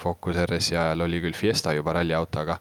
Focus 0.03 0.41
RS-i 0.49 0.75
ajal 0.75 1.05
oli 1.05 1.21
küll 1.23 1.37
Fiesta 1.37 1.71
juba 1.77 1.93
ralliauto, 1.95 2.41
aga 2.43 2.57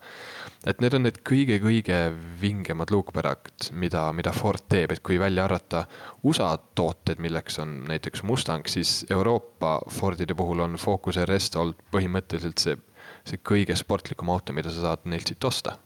et 0.67 0.81
need 0.83 0.95
on 0.97 1.05
need 1.05 1.19
kõige-kõige 1.27 1.99
vingemad 2.41 2.91
luukpärad, 2.91 3.69
mida, 3.79 4.09
mida 4.15 4.33
Ford 4.35 4.65
teeb, 4.71 4.91
et 4.91 5.03
kui 5.05 5.19
välja 5.21 5.45
arvata 5.47 5.85
USA 6.27 6.51
tooted, 6.75 7.21
milleks 7.23 7.59
on 7.63 7.79
näiteks 7.87 8.25
Mustang, 8.27 8.67
siis 8.67 9.05
Euroopa 9.09 9.77
Fordide 9.95 10.35
puhul 10.35 10.65
on 10.65 10.75
Focus 10.81 11.21
RS 11.23 11.53
olnud 11.61 11.79
põhimõtteliselt 11.93 12.63
see, 12.63 12.77
see 13.27 13.39
kõige 13.39 13.77
sportlikum 13.79 14.31
auto, 14.33 14.55
mida 14.55 14.73
sa 14.73 14.89
saad 14.89 15.07
neilt 15.07 15.31
siit 15.31 15.43
osta. 15.47 15.77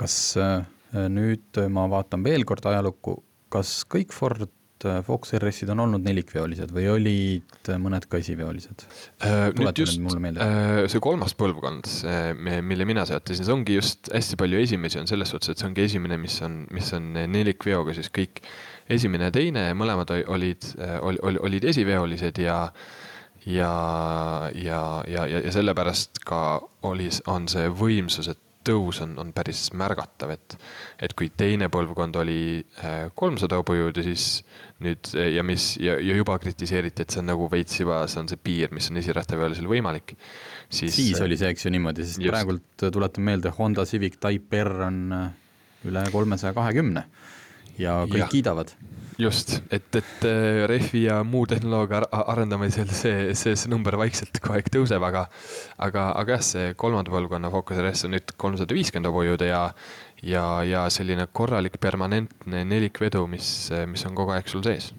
kas 0.00 0.14
äh, 0.40 0.64
nüüd 1.12 1.58
ma 1.68 1.84
vaatan 1.90 2.24
veel 2.24 2.46
kord 2.48 2.66
ajalukku, 2.66 3.18
kas 3.52 3.82
kõik 3.84 4.14
Ford 4.16 4.48
äh, 4.88 5.00
Focus 5.06 5.34
RS-id 5.38 5.72
on 5.74 5.84
olnud 5.86 6.04
nelikveolised 6.06 6.72
või 6.74 6.86
olid 6.92 7.70
mõned 7.82 8.06
ka 8.10 8.20
esiveolised? 8.22 8.86
nüüd 9.58 9.82
just 9.82 10.00
see 10.00 11.02
kolmas 11.02 11.36
põlvkond, 11.38 11.90
mille 12.40 12.88
mina 12.88 13.04
seatasin, 13.08 13.46
see 13.46 13.54
ongi 13.54 13.78
just 13.78 14.12
hästi 14.14 14.38
palju 14.40 14.62
esimesi 14.64 15.00
on 15.02 15.10
selles 15.10 15.32
suhtes, 15.32 15.52
et 15.52 15.62
see 15.62 15.70
ongi 15.70 15.86
esimene, 15.86 16.18
mis 16.20 16.40
on, 16.46 16.64
mis 16.74 16.92
on 16.96 17.12
nelikveoga 17.30 17.94
siis 17.96 18.10
kõik 18.14 18.42
esimene 18.90 19.28
ja 19.28 19.34
teine, 19.34 19.68
mõlemad 19.78 20.10
olid, 20.32 20.72
olid, 21.00 21.40
olid 21.46 21.70
esiveolised 21.74 22.42
ja 22.42 22.64
ja, 23.46 24.50
ja, 24.54 25.02
ja, 25.08 25.26
ja, 25.26 25.40
ja 25.40 25.52
sellepärast 25.52 26.20
ka 26.26 26.60
oli, 26.88 27.08
on 27.30 27.48
see 27.48 27.70
võimsuse 27.72 28.34
tõus 28.66 29.00
on, 29.04 29.14
on 29.20 29.30
päris 29.36 29.70
märgatav, 29.78 30.34
et, 30.34 30.56
et 31.00 31.14
kui 31.16 31.30
teine 31.32 31.70
põlvkond 31.72 32.18
oli 32.20 32.40
äh, 32.60 33.08
kolmsada 33.16 33.60
hobujõudu, 33.60 34.04
siis 34.04 34.26
nüüd 34.84 35.12
ja 35.16 35.44
mis 35.46 35.72
ja, 35.80 35.96
ja 36.00 36.16
juba 36.16 36.36
kritiseeriti, 36.42 37.04
et 37.04 37.14
see 37.14 37.22
on 37.22 37.30
nagu 37.32 37.48
veits 37.52 37.80
juba, 37.80 38.02
see 38.10 38.22
on 38.22 38.30
see 38.30 38.40
piir, 38.40 38.72
mis 38.76 38.90
on 38.92 39.00
esirattaveolisel 39.00 39.68
võimalik. 39.70 40.16
siis, 40.68 40.94
siis 40.94 41.20
oli 41.24 41.38
see, 41.40 41.52
eks 41.54 41.66
ju 41.66 41.74
niimoodi, 41.74 42.06
sest 42.06 42.20
just. 42.20 42.32
praegult 42.32 42.88
tuletan 42.92 43.26
meelde, 43.26 43.52
Honda 43.56 43.86
Civic 43.88 44.20
Type 44.20 44.64
R 44.64 44.86
on 44.88 45.02
äh, 45.16 45.28
üle 45.88 46.04
kolmesaja 46.12 46.52
kahekümne 46.56 47.06
ja 47.80 48.02
kõik 48.04 48.26
ja. 48.26 48.28
kiidavad 48.32 48.74
just, 49.18 49.56
et, 49.70 49.88
et 49.96 50.24
äh, 50.28 50.66
rehvi 50.70 51.04
ja 51.06 51.20
muu 51.24 51.46
tehnoloogia 51.48 52.02
arendamisel 52.10 52.90
see, 52.94 53.34
see, 53.38 53.56
see 53.56 53.70
number 53.70 53.96
vaikselt 54.00 54.40
kogu 54.40 54.58
aeg 54.58 54.70
tõuseb, 54.72 55.04
aga, 55.06 55.26
aga, 55.82 56.06
aga 56.20 56.36
jah, 56.36 56.46
see 56.46 56.72
kolmanda 56.80 57.12
põlvkonna 57.12 57.50
Focus 57.52 57.80
RS 57.82 58.06
on 58.08 58.16
nüüd 58.16 58.34
kolmsada 58.40 58.76
viiskümmend 58.76 59.10
hobujõudu 59.10 59.50
ja, 59.50 59.62
ja, 60.22 60.44
ja 60.66 60.84
selline 60.92 61.28
korralik 61.32 61.80
permanentne 61.82 62.64
nelikvedu, 62.68 63.26
mis, 63.30 63.70
mis 63.90 64.06
on 64.08 64.18
kogu 64.18 64.36
aeg 64.36 64.50
sul 64.50 64.64
sees 64.66 64.90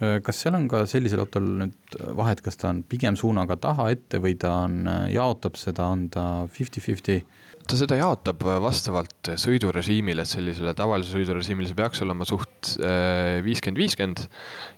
äh, 0.00 0.18
kas 0.24 0.42
seal 0.44 0.58
on 0.58 0.66
ka 0.72 0.84
sellisel 0.90 1.24
autol 1.24 1.46
nüüd 1.64 2.00
vahet, 2.18 2.42
kas 2.44 2.60
ta 2.60 2.72
on 2.72 2.82
pigem 2.88 3.18
suunaga 3.20 3.58
taha 3.60 3.90
ette 3.94 4.22
või 4.22 4.38
ta 4.40 4.62
on, 4.66 4.82
jaotab 5.12 5.60
seda, 5.60 5.92
on 5.92 6.08
ta 6.12 6.26
fifty-fifty? 6.52 7.22
Ta 7.68 7.78
seda 7.78 7.98
jaotab 7.98 8.42
äh, 8.46 8.58
vastavalt 8.62 9.32
sõidurežiimile, 9.40 10.24
et 10.24 10.30
sellisele 10.30 10.74
tavalisele 10.78 11.22
sõidurežiimile 11.22 11.70
see 11.70 11.78
peaks 11.78 12.02
olema 12.04 12.26
suht 12.28 12.74
äh, 12.82 13.40
viiskümmend, 13.44 13.80
viiskümmend. 13.82 14.24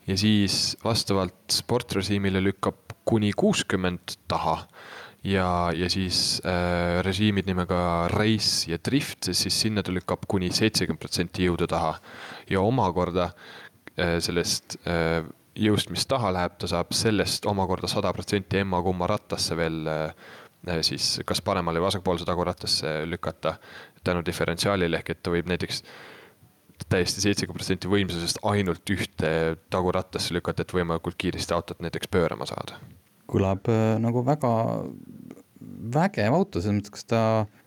ja 0.08 0.16
siis 0.20 0.76
vastavalt 0.84 1.54
sportrežiimile 1.54 2.42
lükkab 2.44 2.94
kuni 3.04 3.32
kuuskümmend 3.36 4.16
taha. 4.28 4.66
ja, 5.24 5.72
ja 5.72 5.88
siis 5.88 6.40
äh, 6.44 7.00
režiimid 7.04 7.46
nimega 7.48 8.08
race 8.12 8.70
ja 8.70 8.78
drift, 8.78 9.30
siis 9.32 9.60
sinna 9.60 9.82
ta 9.82 9.92
lükkab 9.92 10.26
kuni 10.28 10.50
seitsekümmend 10.52 11.00
protsenti 11.00 11.48
jõudu 11.48 11.68
taha. 11.70 11.96
ja 12.50 12.60
omakorda 12.60 13.30
äh, 13.96 14.18
sellest 14.20 14.78
äh, 14.88 15.24
jõust, 15.54 15.90
mis 15.94 16.06
taha 16.10 16.32
läheb, 16.34 16.56
ta 16.58 16.68
saab 16.70 16.92
sellest 16.96 17.46
omakorda 17.46 17.88
sada 17.90 18.12
protsenti 18.12 18.58
emma-kumma 18.62 19.08
rattasse 19.10 19.56
veel 19.56 19.86
äh, 19.86 20.32
siis 20.86 21.20
kas 21.26 21.42
paremale 21.44 21.80
või 21.80 21.88
vasakpoolse 21.88 22.26
tagurattasse 22.28 22.96
lükata 23.08 23.56
tänu 24.04 24.24
diferentsiaalile, 24.26 25.00
ehk 25.00 25.14
et 25.14 25.22
ta 25.22 25.32
võib 25.34 25.48
näiteks 25.50 25.82
täiesti 26.90 27.22
seitsekümmend 27.24 27.60
protsenti 27.60 27.90
võimsusest 27.90 28.40
ainult 28.50 28.90
ühte 28.90 29.30
tagurattasse 29.72 30.34
lükata, 30.34 30.64
et 30.64 30.74
võimalikult 30.74 31.16
kiiresti 31.20 31.54
autot 31.56 31.80
näiteks 31.84 32.10
pöörama 32.10 32.48
saada. 32.50 32.80
kõlab 33.30 33.70
äh, 33.72 33.96
nagu 34.02 34.24
väga 34.26 34.50
vägev 35.94 36.34
auto, 36.36 36.60
selles 36.60 36.82
mõttes, 36.82 36.92
kas 36.92 37.06
ta, 37.08 37.20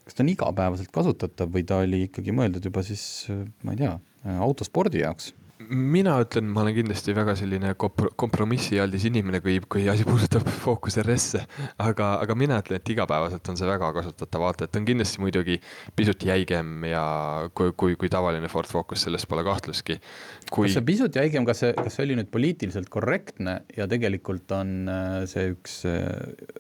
kas 0.05 0.17
ta 0.17 0.23
on 0.23 0.29
igapäevaselt 0.29 0.91
kasutatav 0.93 1.49
või 1.53 1.65
ta 1.65 1.81
oli 1.81 2.03
ikkagi 2.05 2.36
mõeldud 2.36 2.69
juba 2.69 2.83
siis, 2.86 3.25
äh, 3.33 3.45
ma 3.63 3.73
ei 3.73 3.81
tea, 3.81 3.97
autospordi 4.43 5.01
jaoks 5.01 5.31
mina 5.65 6.13
ütlen, 6.22 6.48
ma 6.54 6.62
olen 6.62 6.76
kindlasti 6.76 7.13
väga 7.17 7.34
selline 7.38 7.72
komp-, 7.80 8.12
kompromissialdis 8.20 9.08
inimene, 9.10 9.39
kui, 9.41 9.58
kui 9.70 9.88
asi 9.89 10.06
puudutab 10.08 10.46
Focus 10.62 11.00
RS-e. 11.02 11.41
aga, 11.84 12.12
aga 12.22 12.36
mina 12.38 12.60
ütlen, 12.62 12.82
et 12.82 12.91
igapäevaselt 12.93 13.50
on 13.50 13.58
see 13.60 13.70
väga 13.70 13.89
kasutatav 13.96 14.46
auto, 14.48 14.67
et 14.67 14.78
on 14.78 14.86
kindlasti 14.88 15.22
muidugi 15.24 15.58
pisut 15.98 16.28
jäigem 16.28 16.86
ja 16.88 17.04
kui, 17.58 17.74
kui, 17.78 17.98
kui 18.00 18.12
tavaline 18.13 18.52
Ford 18.54 18.70
Focus, 18.70 19.08
selles 19.08 19.26
pole 19.30 19.46
kahtlustki 19.48 19.98
kui.... 20.52 20.67
kas 20.67 20.78
see 20.78 20.88
pisut 20.91 21.17
jäigem, 21.17 21.48
kas 21.48 21.63
see, 21.65 21.74
kas 21.78 21.98
see 21.98 22.06
oli 22.06 22.20
nüüd 22.20 22.30
poliitiliselt 22.34 22.91
korrektne 22.93 23.62
ja 23.78 23.89
tegelikult 23.89 24.54
on 24.58 24.76
äh, 24.91 25.22
see 25.30 25.52
üks 25.56 25.82
äh, 25.89 26.06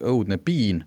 õudne 0.01 0.41
piin, 0.41 0.83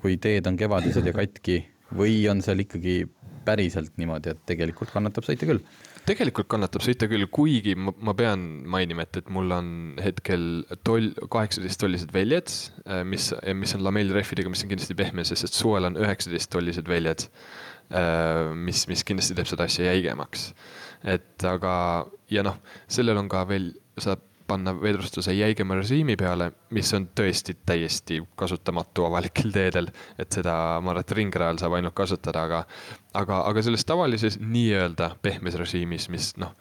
kui 0.00 0.16
teed 0.22 0.48
on 0.48 0.56
kevadised 0.58 1.04
ja 1.06 1.14
katki 1.16 1.60
või 1.92 2.22
on 2.32 2.40
seal 2.44 2.64
ikkagi 2.64 3.02
päriselt 3.46 3.96
niimoodi, 4.00 4.32
et 4.34 4.44
tegelikult 4.48 4.92
kannatab 4.94 5.26
sõita 5.26 5.48
küll? 5.48 5.62
tegelikult 6.08 6.48
kannatab 6.50 6.82
sõita 6.82 7.06
küll, 7.10 7.28
kuigi 7.30 7.76
ma, 7.78 7.92
ma 8.02 8.14
pean 8.18 8.40
mainima, 8.70 9.06
et, 9.06 9.20
et 9.22 9.28
mul 9.30 9.54
on 9.54 9.68
hetkel 10.02 10.64
toll, 10.86 11.12
kaheksateist 11.30 11.78
tollised 11.82 12.14
väljad, 12.14 12.50
äh, 12.86 13.04
mis, 13.06 13.30
mis 13.58 13.76
on 13.78 13.84
lamellrehvidega, 13.86 14.50
mis 14.50 14.64
on 14.66 14.72
kindlasti 14.72 14.98
pehme, 14.98 15.26
sest 15.28 15.46
et 15.46 15.54
suvel 15.54 15.86
on 15.86 16.00
üheksateist 16.00 16.50
tollised 16.52 16.90
väljad. 16.90 17.28
Äh, 17.92 18.50
mis, 18.56 18.86
mis 18.90 19.06
kindlasti 19.06 19.36
teeb 19.38 19.50
seda 19.50 19.68
asja 19.70 19.92
jäigemaks. 19.92 20.50
et 21.02 21.44
aga, 21.46 21.72
ja 22.30 22.44
noh, 22.46 22.60
sellel 22.90 23.18
on 23.18 23.30
ka 23.30 23.42
veel, 23.50 23.72
saab 23.98 24.22
panna 24.52 24.74
vedrustuse 24.76 25.34
jäigema 25.34 25.76
režiimi 25.80 26.16
peale, 26.20 26.50
mis 26.76 26.92
on 26.96 27.08
tõesti 27.16 27.56
täiesti 27.66 28.20
kasutamatu 28.38 29.08
avalikel 29.08 29.52
teedel. 29.58 29.90
et 30.18 30.32
seda, 30.38 30.54
ma 30.80 30.94
arvan, 30.94 31.06
et 31.06 31.16
ringrajal 31.18 31.60
saab 31.62 31.78
ainult 31.80 31.96
kasutada, 31.98 32.46
aga, 32.46 32.64
aga, 33.18 33.42
aga 33.48 33.66
selles 33.66 33.84
tavalises 33.88 34.38
nii-öelda 34.40 35.14
pehmes 35.22 35.58
režiimis, 35.60 36.08
mis 36.12 36.32
noh 36.40 36.56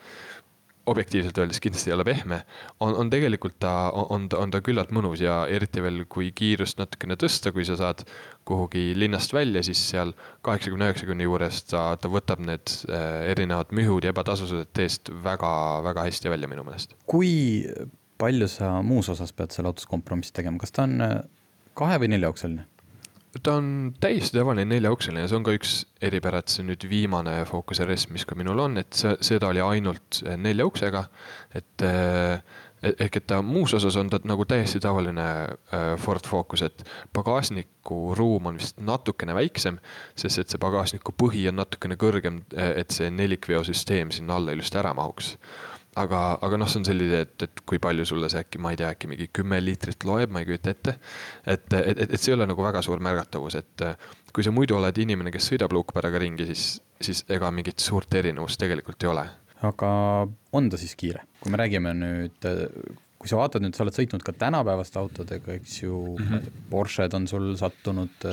objektiivselt 0.92 1.38
öeldes 1.42 1.62
kindlasti 1.64 1.92
ei 1.92 1.96
ole 1.96 2.06
pehme, 2.08 2.42
on, 2.80 2.96
on 3.04 3.12
tegelikult 3.12 3.58
ta, 3.64 3.74
on 3.92 4.28
ta, 4.32 4.40
on 4.42 4.54
ta 4.54 4.62
küllalt 4.66 4.94
mõnus 4.96 5.24
ja 5.24 5.42
eriti 5.52 5.84
veel, 5.84 6.04
kui 6.12 6.32
kiirust 6.36 6.80
natukene 6.82 7.18
tõsta, 7.20 7.54
kui 7.56 7.66
sa 7.68 7.78
saad 7.80 8.04
kuhugi 8.48 8.92
linnast 8.98 9.34
välja, 9.36 9.64
siis 9.66 9.82
seal 9.92 10.14
kaheksakümne, 10.46 10.92
üheksakümne 10.92 11.28
juures 11.28 11.64
ta, 11.70 11.92
ta 12.02 12.12
võtab 12.12 12.44
need 12.46 12.76
äh, 12.90 13.32
erinevad 13.34 13.74
mühud 13.76 14.06
ja 14.06 14.14
ebatasusused 14.16 14.74
teest 14.78 15.12
väga, 15.24 15.52
väga 15.86 16.08
hästi 16.10 16.32
välja 16.34 16.52
minu 16.52 16.66
meelest. 16.68 16.96
kui 17.10 17.32
palju 18.22 18.48
sa 18.52 18.74
muus 18.86 19.10
osas 19.10 19.34
pead 19.34 19.54
seal 19.56 19.70
autos 19.70 19.88
kompromissi 19.90 20.34
tegema, 20.36 20.62
kas 20.62 20.76
ta 20.76 20.86
on 20.88 21.00
äh, 21.06 21.16
kahe 21.78 22.02
või 22.02 22.14
neljaukseline? 22.16 22.68
Ta 23.40 23.54
on 23.54 23.94
täiesti 24.00 24.38
tavaline 24.38 24.66
neljaukseline, 24.68 25.28
see 25.30 25.38
on 25.38 25.46
ka 25.48 25.54
üks 25.56 25.76
eripära, 26.04 26.42
et 26.42 26.52
see 26.52 26.66
nüüd 26.68 26.84
viimane 26.92 27.42
Focus 27.48 27.80
RS, 27.86 28.10
mis 28.12 28.26
ka 28.28 28.36
minul 28.40 28.60
on, 28.60 28.76
et 28.82 28.92
see, 28.98 29.14
seda 29.24 29.52
oli 29.52 29.64
ainult 29.64 30.20
nelja 30.42 30.68
uksega. 30.68 31.06
et 31.56 31.86
eh, 31.88 32.44
ehk 32.82 33.18
et 33.22 33.28
ta 33.30 33.42
muus 33.46 33.74
osas 33.78 33.96
on 33.96 34.10
ta 34.10 34.20
nagu 34.28 34.46
täiesti 34.50 34.82
tavaline 34.84 35.28
eh, 35.48 35.96
Ford 36.02 36.28
Focus, 36.28 36.66
et 36.68 36.84
pagasniku 37.14 38.16
ruum 38.18 38.52
on 38.52 38.60
vist 38.60 38.82
natukene 38.84 39.36
väiksem, 39.38 39.80
sest 40.16 40.44
et 40.44 40.52
see 40.52 40.62
pagasniku 40.62 41.16
põhi 41.16 41.48
on 41.52 41.62
natukene 41.62 41.96
kõrgem, 42.02 42.44
eh, 42.56 42.74
et 42.84 42.92
see 42.92 43.12
nelikveosüsteem 43.16 44.12
sinna 44.12 44.42
alla 44.42 44.58
ilusti 44.58 44.82
ära 44.82 44.96
mahuks 44.98 45.38
aga, 46.00 46.22
aga 46.44 46.60
noh, 46.60 46.70
see 46.72 46.82
on 46.82 46.88
selline, 46.88 47.22
et, 47.26 47.36
et 47.48 47.62
kui 47.68 47.80
palju 47.84 48.06
sulle 48.08 48.30
see 48.32 48.42
äkki, 48.46 48.62
ma 48.64 48.72
ei 48.74 48.80
tea, 48.80 48.92
äkki 48.96 49.10
mingi 49.12 49.28
kümme 49.36 49.60
liitrit 49.62 50.06
loeb, 50.08 50.32
ma 50.32 50.42
ei 50.42 50.48
kujuta 50.48 50.72
ette. 50.72 50.96
et, 51.44 51.68
et, 51.68 51.92
et, 51.92 52.06
et 52.08 52.18
see 52.18 52.32
ei 52.32 52.38
ole 52.38 52.48
nagu 52.50 52.64
väga 52.64 52.84
suur 52.86 53.04
märgatavus, 53.04 53.58
et 53.60 53.86
kui 54.32 54.46
sa 54.48 54.54
muidu 54.56 54.78
oled 54.80 55.02
inimene, 55.04 55.34
kes 55.34 55.52
sõidab 55.52 55.76
luukpäraga 55.76 56.22
ringi, 56.24 56.48
siis, 56.54 56.80
siis 57.04 57.26
ega 57.32 57.52
mingit 57.52 57.84
suurt 57.84 58.14
erinevust 58.22 58.62
tegelikult 58.62 59.04
ei 59.04 59.12
ole. 59.12 59.28
aga 59.68 59.92
on 60.58 60.70
ta 60.74 60.80
siis 60.82 60.96
kiire, 60.98 61.26
kui 61.42 61.54
me 61.54 61.60
räägime 61.62 61.94
nüüd, 61.98 62.50
kui 63.22 63.30
sa 63.30 63.38
vaatad 63.38 63.64
nüüd, 63.66 63.76
sa 63.78 63.84
oled 63.86 63.98
sõitnud 63.98 64.24
ka 64.26 64.34
tänapäevaste 64.34 65.00
autodega, 65.02 65.60
eks 65.60 65.82
ju 65.84 66.16
mm, 66.18 66.28
-hmm. 66.28 66.68
Porsche'd 66.72 67.14
on 67.14 67.28
sul 67.28 67.56
sattunud 67.60 68.32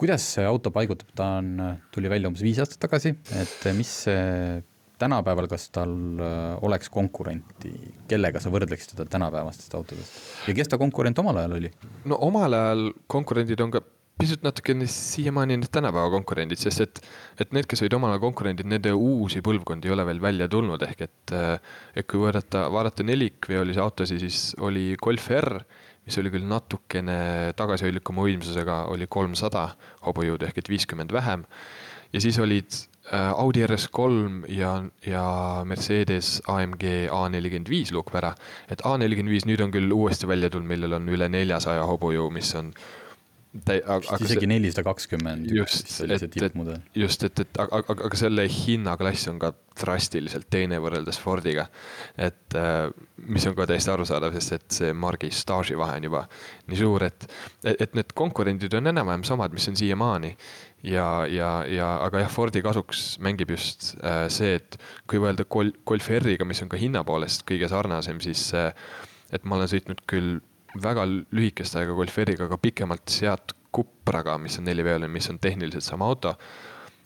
kuidas 0.00 0.24
see 0.34 0.44
auto 0.48 0.72
paigutab, 0.72 1.08
ta 1.14 1.36
on, 1.38 1.78
tuli 1.92 2.08
välja 2.08 2.28
umbes 2.28 2.42
viis 2.42 2.58
aastat 2.58 2.80
tagasi, 2.80 3.14
et 3.36 3.64
mis 3.76 3.90
see 4.06 4.62
tänapäeval, 5.00 5.48
kas 5.50 5.68
tal 5.74 5.94
äh, 6.20 6.58
oleks 6.66 6.90
konkurenti, 6.92 7.72
kellega 8.10 8.42
sa 8.42 8.52
võrdleksid 8.52 8.94
teda 8.96 9.08
tänapäevastest 9.16 9.74
autodest 9.78 10.20
ja 10.48 10.56
kes 10.56 10.70
ta 10.70 10.78
konkurent 10.80 11.18
omal 11.22 11.42
ajal 11.42 11.56
oli? 11.60 11.72
no 12.10 12.20
omal 12.28 12.56
ajal 12.56 12.90
konkurendid 13.10 13.64
on 13.64 13.74
ka 13.74 13.82
pisut 14.20 14.42
natukene 14.44 14.86
siiamaani 14.90 15.56
need 15.56 15.72
tänapäeva 15.72 16.10
konkurendid, 16.12 16.60
sest 16.60 16.82
et, 16.84 16.98
et 17.40 17.54
need, 17.56 17.64
kes 17.70 17.80
olid 17.84 17.94
omal 17.96 18.12
ajal 18.12 18.24
konkurendid, 18.26 18.68
nende 18.68 18.92
uusi 18.92 19.40
põlvkondi 19.44 19.88
ei 19.88 19.94
ole 19.94 20.04
veel 20.08 20.20
välja 20.22 20.48
tulnud, 20.52 20.82
ehk 20.84 21.06
et, 21.06 21.34
äh, 21.36 21.54
et 21.96 22.08
kui 22.10 22.20
vaadata, 22.20 22.66
vaadata 22.72 23.06
nelikveolisi 23.06 23.80
autosid, 23.80 24.20
siis 24.20 24.42
oli 24.60 24.92
Golf 25.00 25.30
R, 25.38 25.62
mis 26.04 26.18
oli 26.20 26.32
küll 26.32 26.48
natukene 26.48 27.16
tagasihoidlikuma 27.56 28.26
võimsusega, 28.26 28.82
oli 28.92 29.08
kolmsada 29.08 29.70
hobujõudu 30.06 30.48
ehk 30.48 30.60
et 30.60 30.72
viiskümmend 30.72 31.12
vähem. 31.16 31.46
ja 32.12 32.20
siis 32.20 32.38
olid 32.42 32.74
Audi 33.10 33.64
RS3 33.66 34.46
ja, 34.54 34.76
ja 35.06 35.24
Mercedes 35.66 36.38
AMG 36.46 36.84
A45 37.10 37.94
luukpära. 37.96 38.34
et 38.70 38.82
A45 38.86 39.48
nüüd 39.50 39.64
on 39.64 39.74
küll 39.74 39.92
uuesti 39.92 40.28
välja 40.30 40.50
tulnud, 40.50 40.70
millel 40.70 40.98
on 41.00 41.08
üle 41.10 41.28
neljasaja 41.28 41.86
hobujõu, 41.90 42.30
mis 42.30 42.54
on 42.54 42.70
vist 43.50 44.22
isegi 44.22 44.46
nelisada 44.46 44.84
kakskümmend 44.86 45.48
just, 45.50 45.88
see 45.90 46.28
tippmudel. 46.30 46.78
just, 46.94 47.24
et, 47.26 47.40
et 47.42 47.58
aga, 47.58 47.80
aga, 47.82 47.96
aga 48.06 48.18
selle 48.18 48.44
hinnaklass 48.46 49.26
on 49.32 49.40
ka 49.42 49.50
drastiliselt 49.80 50.46
teine 50.52 50.78
võrreldes 50.82 51.18
Fordiga. 51.18 51.66
et 52.14 52.54
äh, 52.58 52.86
mis 53.26 53.46
on 53.50 53.56
ka 53.58 53.66
täiesti 53.66 53.90
arusaadav, 53.90 54.36
sest 54.38 54.54
et 54.54 54.78
see 54.78 54.92
margi 54.94 55.32
staaživahe 55.34 55.98
on 55.98 56.06
juba 56.06 56.22
nii 56.70 56.78
suur, 56.78 57.08
et, 57.08 57.26
et 57.64 57.98
need 57.98 58.14
konkurendid 58.14 58.74
on 58.78 58.92
enam-vähem 58.92 59.26
samad, 59.26 59.54
mis 59.56 59.66
on 59.68 59.78
siiamaani. 59.80 60.36
Ja, 60.82 61.26
ja, 61.28 61.50
ja 61.68 61.88
aga 62.04 62.24
jah, 62.24 62.32
Fordi 62.32 62.62
kasuks 62.64 63.18
mängib 63.22 63.52
just 63.54 63.94
äh, 64.04 64.26
see, 64.32 64.56
et 64.60 64.78
kui 65.10 65.20
võelda 65.22 65.46
Gol-, 65.50 65.74
Golf 65.86 66.08
R-iga, 66.20 66.46
mis 66.48 66.62
on 66.64 66.70
ka 66.72 66.80
hinna 66.80 67.04
poolest 67.06 67.44
kõige 67.48 67.68
sarnasem, 67.70 68.20
siis 68.24 68.48
äh, 68.56 68.72
et 69.32 69.44
ma 69.44 69.58
olen 69.58 69.70
sõitnud 69.70 70.02
küll 70.10 70.40
väga 70.80 71.06
lühikest 71.06 71.76
aega 71.78 71.96
Golf 71.98 72.18
R-iga, 72.22 72.46
aga 72.46 72.58
pikemalt 72.60 73.10
Seat 73.10 73.54
Cupraga, 73.74 74.36
mis 74.38 74.58
on 74.58 74.66
neliveoline, 74.66 75.10
mis 75.12 75.30
on 75.30 75.38
tehniliselt 75.38 75.86
sama 75.86 76.08
auto. 76.10 76.34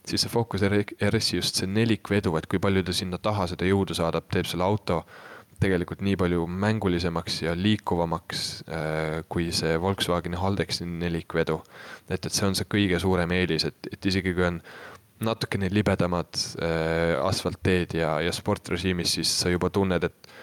siis 0.04 0.20
see 0.20 0.28
Focus 0.28 0.60
RS-i 0.68 1.38
just 1.38 1.56
see 1.56 1.66
nelikvedu, 1.66 2.34
et 2.36 2.46
kui 2.46 2.58
palju 2.60 2.82
ta 2.84 2.92
sinna 2.92 3.18
taha 3.18 3.46
seda 3.48 3.64
jõudu 3.64 3.96
saadab, 3.96 4.26
teeb 4.28 4.44
selle 4.44 4.64
auto 4.64 4.98
tegelikult 5.60 6.02
nii 6.04 6.16
palju 6.20 6.46
mängulisemaks 6.64 7.42
ja 7.44 7.54
liikuvamaks 7.58 8.42
äh, 8.68 9.20
kui 9.28 9.50
see 9.54 9.76
Volkswageni 9.80 10.40
Haldexi 10.40 10.86
nelikvedu. 10.88 11.60
et, 12.08 12.18
et 12.18 12.32
see 12.32 12.46
on 12.46 12.58
see 12.58 12.68
kõige 12.70 13.00
suurem 13.02 13.32
eelis, 13.36 13.68
et, 13.70 13.92
et 13.92 14.10
isegi 14.10 14.34
kui 14.34 14.46
on 14.46 14.60
natukene 15.24 15.70
libedamad 15.72 16.34
äh, 16.58 17.14
asfaltteed 17.22 17.94
ja, 18.00 18.18
ja 18.24 18.32
sportrežiimis, 18.34 19.14
siis 19.18 19.30
sa 19.40 19.52
juba 19.52 19.70
tunned, 19.70 20.04
et 20.04 20.34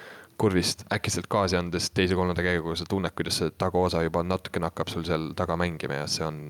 kurvist 0.42 0.86
äkitselt 0.94 1.28
gaasi 1.30 1.60
andes 1.60 1.92
teise-kolmanda 1.94 2.42
käiguga 2.42 2.80
sa 2.80 2.88
tunned, 2.90 3.14
kuidas 3.14 3.38
see 3.42 3.52
tagaosa 3.62 4.02
juba 4.06 4.24
natukene 4.26 4.72
hakkab 4.72 4.90
sul 4.90 5.06
seal 5.06 5.32
taga 5.38 5.58
mängima 5.60 6.02
ja 6.02 6.08
see 6.10 6.26
on, 6.26 6.42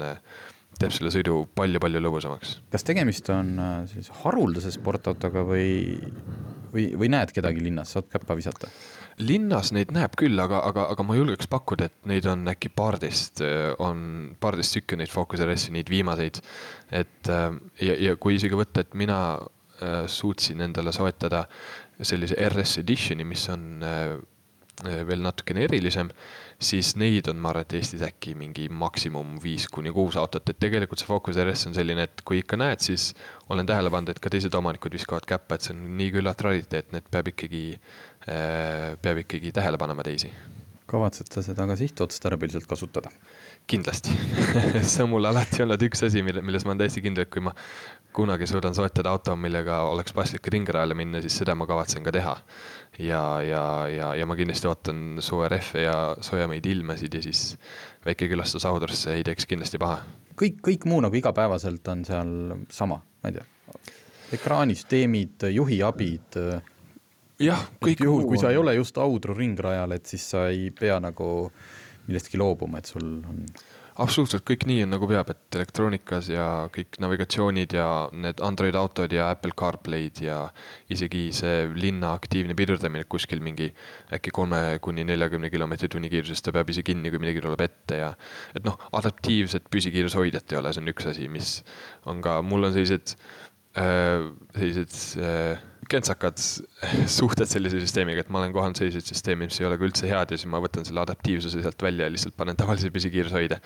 teeb 0.79 0.93
selle 0.95 1.11
sõidu 1.13 1.43
palju-palju 1.57 2.01
lõbusamaks. 2.01 2.55
kas 2.71 2.85
tegemist 2.87 3.29
on 3.33 3.53
äh, 3.59 3.77
siis 3.91 4.09
haruldase 4.23 4.71
sportautoga 4.73 5.43
või, 5.47 5.97
või, 6.73 6.89
või 6.97 7.11
näed 7.13 7.33
kedagi 7.35 7.63
linnas, 7.63 7.95
saad 7.95 8.09
käppa 8.11 8.37
visata? 8.39 8.71
linnas 9.21 9.69
neid 9.75 9.91
näeb 9.93 10.15
küll, 10.17 10.39
aga, 10.41 10.63
aga, 10.65 10.87
aga 10.93 11.03
ma 11.05 11.15
julgeks 11.17 11.49
pakkuda, 11.51 11.89
et 11.91 12.09
neid 12.09 12.25
on 12.31 12.47
äkki 12.49 12.71
paarteist, 12.73 13.43
äh, 13.45 13.71
on 13.83 14.35
paarteist 14.41 14.79
tükki 14.79 14.97
neid 14.97 15.11
Focus 15.13 15.43
RS-i, 15.45 15.73
neid 15.75 15.91
viimaseid. 15.91 16.41
et 16.91 17.29
äh, 17.29 17.49
ja, 17.81 17.97
ja 18.09 18.15
kui 18.15 18.39
isegi 18.39 18.57
võtta, 18.57 18.85
et 18.85 18.95
mina 18.97 19.21
suutsin 20.05 20.61
endale 20.61 20.91
soetada 20.93 21.47
sellise 22.05 22.35
RS 22.49 22.79
Editioni, 22.81 23.25
mis 23.27 23.47
on 23.49 23.83
äh, 23.85 24.01
äh, 24.13 24.19
veel 24.81 25.21
natukene 25.21 25.65
erilisem, 25.67 26.09
siis 26.61 26.93
neid 26.99 27.27
on, 27.31 27.39
ma 27.41 27.51
arvan, 27.51 27.65
et 27.65 27.75
Eestis 27.79 28.03
äkki 28.05 28.33
mingi 28.37 28.67
maksimum 28.69 29.35
viis 29.43 29.67
kuni 29.71 29.93
kuus 29.93 30.17
autot, 30.19 30.49
et 30.49 30.59
tegelikult 30.61 31.01
see 31.01 31.09
Focus 31.09 31.39
RS 31.41 31.67
on 31.69 31.77
selline, 31.77 32.07
et 32.07 32.23
kui 32.27 32.41
ikka 32.41 32.59
näed, 32.61 32.83
siis 32.85 33.11
olen 33.49 33.67
tähele 33.69 33.91
pannud, 33.93 34.13
et 34.13 34.21
ka 34.21 34.31
teised 34.33 34.55
omanikud 34.57 34.95
viskavad 34.97 35.27
käppa, 35.29 35.57
et 35.57 35.67
see 35.67 35.75
on 35.75 35.83
nii 35.99 36.15
küllalt 36.17 36.45
rariteetne, 36.47 37.01
et 37.01 37.11
peab 37.13 37.31
ikkagi, 37.33 37.65
äh, 38.27 38.87
peab 39.01 39.23
ikkagi 39.25 39.53
tähele 39.57 39.81
panema 39.81 40.05
teisi. 40.07 40.31
Kavatsed 40.91 41.31
sa 41.31 41.43
seda 41.45 41.67
ka 41.69 41.77
sihtotstarbeliselt 41.79 42.67
kasutada? 42.69 43.11
kindlasti 43.69 44.13
see 44.91 45.03
on 45.05 45.11
mul 45.13 45.27
alati 45.29 45.63
olnud 45.63 45.83
üks 45.87 46.03
asi, 46.07 46.23
mille, 46.25 46.43
milles 46.45 46.65
ma 46.65 46.73
olen 46.73 46.83
täiesti 46.83 47.03
kindel, 47.05 47.27
et 47.27 47.33
kui 47.33 47.43
ma 47.45 47.53
kunagi 48.15 48.47
suudan 48.49 48.75
soetada 48.75 49.13
auto, 49.13 49.35
millega 49.39 49.83
oleks 49.91 50.13
paslik 50.15 50.47
ringrajale 50.51 50.97
minna, 50.97 51.21
siis 51.23 51.37
seda 51.41 51.55
ma 51.55 51.67
kavatsen 51.69 52.03
ka 52.03 52.13
teha. 52.15 52.35
ja, 52.99 53.23
ja, 53.45 53.63
ja, 53.87 54.11
ja 54.19 54.27
ma 54.27 54.35
kindlasti 54.39 54.67
ootan 54.67 55.21
suve 55.23 55.47
rehve 55.53 55.85
ja 55.85 55.95
soojemaid 56.19 56.65
ilmasid 56.73 57.13
ja 57.15 57.23
siis 57.23 57.55
väike 58.05 58.27
külastus 58.31 58.65
Audrosse 58.67 59.15
ei 59.15 59.23
teeks 59.23 59.47
kindlasti 59.47 59.79
paha. 59.81 60.01
kõik, 60.41 60.59
kõik 60.67 60.89
muu 60.89 60.99
nagu 61.05 61.15
igapäevaselt 61.15 61.87
on 61.93 62.05
seal 62.05 62.35
sama, 62.69 62.99
ma 63.23 63.31
ei 63.31 63.39
tea, 63.39 63.47
ekraanisüsteemid, 64.35 65.47
juhiabid. 65.51 66.37
Jah, 67.41 67.67
kõik 67.83 68.05
juhul, 68.05 68.25
kui 68.29 68.41
sa 68.41 68.53
ei 68.53 68.59
ole 68.61 68.75
just 68.77 68.97
Audru 69.01 69.35
ringrajal, 69.37 69.97
et 69.97 70.09
siis 70.09 70.25
sa 70.33 70.47
ei 70.51 70.69
pea 70.75 70.99
nagu 71.03 71.27
millestki 72.07 72.39
loobuma, 72.41 72.81
et 72.81 72.89
sul 72.91 73.07
on 73.21 73.45
absoluutselt 74.01 74.43
kõik 74.47 74.63
nii 74.69 74.85
on 74.85 74.93
nagu 74.93 75.07
peab, 75.09 75.31
et 75.33 75.57
elektroonikas 75.57 76.29
ja 76.31 76.45
kõik 76.73 76.97
navigatsioonid 77.03 77.75
ja 77.75 77.87
need 78.15 78.41
Android 78.45 78.75
autod 78.79 79.13
ja 79.13 79.29
Apple 79.33 79.53
CarPlay'd 79.57 80.21
ja 80.23 80.37
isegi 80.91 81.27
see 81.35 81.65
linna 81.75 82.13
aktiivne 82.17 82.55
pidurdamine 82.57 83.05
kuskil 83.11 83.43
mingi 83.43 83.69
äkki 84.15 84.33
kolme 84.35 84.61
kuni 84.83 85.05
neljakümne 85.07 85.51
kilomeetri 85.53 85.91
tunni 85.91 86.11
kiirusest, 86.13 86.45
ta 86.45 86.55
peab 86.55 86.71
ise 86.71 86.85
kinni, 86.87 87.11
kui 87.11 87.21
midagi 87.21 87.43
tuleb 87.43 87.65
ette 87.67 87.99
ja 88.01 88.13
et 88.55 88.65
noh, 88.67 88.79
adaptiivset 88.97 89.67
püsikiirushoidjat 89.73 90.55
ei 90.55 90.61
ole, 90.61 90.73
see 90.73 90.83
on 90.83 90.93
üks 90.93 91.11
asi, 91.11 91.27
mis 91.31 91.57
on 92.09 92.23
ka, 92.25 92.39
mul 92.45 92.69
on 92.69 92.75
sellised 92.77 93.15
äh,, 93.75 94.31
sellised 94.55 94.97
äh, 95.21 95.67
kentsakad 95.91 96.39
suhted 97.17 97.49
sellise 97.51 97.81
süsteemiga, 97.83 98.23
et 98.23 98.31
ma 98.33 98.41
olen 98.41 98.55
kohanud 98.55 98.79
selliseid 98.79 99.11
süsteeme, 99.11 99.47
mis 99.49 99.59
ei 99.61 99.67
ole 99.69 99.77
ka 99.79 99.87
üldse 99.87 100.09
head 100.09 100.33
ja 100.33 100.39
siis 100.39 100.49
ma 100.51 100.61
võtan 100.63 100.87
selle 100.87 101.03
adaptiivsuse 101.03 101.63
sealt 101.63 101.85
välja 101.85 102.07
ja 102.07 102.15
lihtsalt 102.15 102.37
panen 102.39 102.59
tavalise 102.59 102.91
püsikiirushoide. 102.93 103.61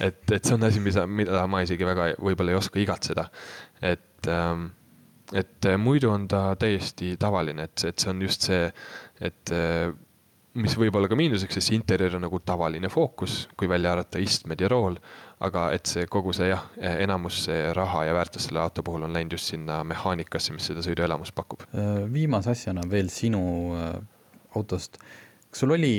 et, 0.00 0.22
et 0.30 0.44
see 0.44 0.54
on 0.56 0.68
asi, 0.68 0.82
mida, 0.82 1.06
mida 1.06 1.46
ma 1.50 1.62
isegi 1.66 1.86
väga 1.86 2.12
võib-olla 2.18 2.54
ei 2.54 2.60
oska 2.60 2.82
igatseda. 2.82 3.28
et 3.80 4.30
ähm,, 4.30 4.70
et 5.32 5.68
muidu 5.80 6.10
on 6.12 6.26
ta 6.28 6.50
täiesti 6.60 7.14
tavaline, 7.20 7.64
et, 7.68 7.84
et 7.88 7.98
see 7.98 8.10
on 8.12 8.18
just 8.20 8.48
see, 8.50 8.66
et 9.24 9.52
äh, 9.56 9.92
mis 10.60 10.74
võib 10.76 10.96
olla 10.98 11.08
ka 11.08 11.16
miinuseks, 11.16 11.56
sest 11.56 11.72
interjöör 11.72 12.18
on 12.18 12.26
nagu 12.26 12.40
tavaline 12.44 12.90
fookus, 12.92 13.46
kui 13.56 13.70
välja 13.70 13.94
arvata 13.94 14.20
istmed 14.20 14.60
ja 14.60 14.68
rool 14.68 14.98
aga 15.42 15.68
et 15.74 15.90
see 15.90 16.06
kogu 16.10 16.34
see 16.36 16.48
jah, 16.50 16.64
enamus 16.92 17.42
see 17.46 17.60
raha 17.76 18.04
ja 18.08 18.16
väärtus 18.16 18.48
selle 18.48 18.62
auto 18.62 18.84
puhul 18.86 19.06
on 19.06 19.14
läinud 19.16 19.36
just 19.36 19.50
sinna 19.52 19.80
mehaanikasse, 19.88 20.54
mis 20.54 20.68
seda 20.70 20.84
sõiduelamust 20.84 21.34
pakub. 21.36 21.64
Äh, 21.74 22.04
viimase 22.12 22.52
asjana 22.54 22.84
veel 22.90 23.10
sinu 23.12 23.42
äh, 23.78 23.96
autost, 24.58 25.00
kas 25.50 25.64
sul 25.64 25.74
oli, 25.76 25.94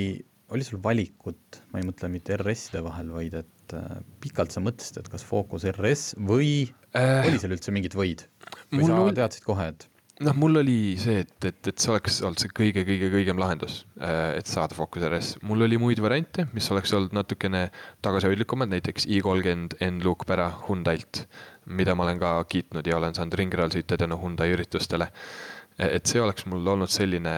oli 0.54 0.68
sul 0.68 0.82
valikut, 0.84 1.64
ma 1.72 1.82
ei 1.82 1.88
mõtle 1.88 2.12
mitte 2.14 2.38
RS-ide 2.40 2.84
vahel, 2.86 3.12
vaid 3.16 3.40
et 3.44 3.78
äh, 3.78 3.98
pikalt 4.24 4.56
sa 4.56 4.64
mõtlesid, 4.64 5.02
et 5.02 5.12
kas 5.12 5.26
Focus 5.28 5.68
RS 5.74 6.14
või 6.30 6.54
äh, 6.96 7.26
oli 7.28 7.42
seal 7.42 7.58
üldse 7.58 7.76
mingit 7.76 7.98
võid? 7.98 8.28
või 8.74 8.88
sa 8.88 9.02
teadsid 9.20 9.46
kohe, 9.46 9.72
et 9.74 9.88
noh, 10.24 10.36
mul 10.40 10.60
oli 10.62 10.78
see, 11.00 11.24
et, 11.24 11.48
et, 11.48 11.70
et 11.70 11.82
see 11.82 11.92
oleks 11.94 12.20
olnud 12.24 12.42
see 12.42 12.52
kõige-kõige-kõigem 12.60 13.40
lahendus, 13.42 13.82
äh, 14.00 14.38
et 14.40 14.50
saada 14.50 14.76
Focus 14.78 15.06
RS. 15.08 15.34
mul 15.48 15.66
oli 15.68 15.80
muid 15.82 16.02
variante, 16.04 16.48
mis 16.56 16.70
oleks 16.74 16.94
olnud 16.98 17.16
natukene 17.16 17.66
tagasihoidlikumad, 18.06 18.72
näiteks 18.74 19.08
i30 19.10 19.80
N-Luke 19.90 20.28
Pära 20.30 20.50
Hyundai'lt, 20.68 21.26
mida 21.74 21.96
ma 21.96 22.08
olen 22.08 22.22
ka 22.22 22.36
kiitnud 22.50 22.88
ja 22.88 22.98
olen 23.00 23.16
saanud 23.16 23.38
ringrajal 23.40 23.76
sõita 23.76 24.00
tänu 24.00 24.20
Hyundai 24.22 24.52
üritustele. 24.56 25.12
et 25.80 26.06
see 26.06 26.22
oleks 26.22 26.46
mul 26.46 26.68
olnud 26.70 26.92
selline 26.92 27.34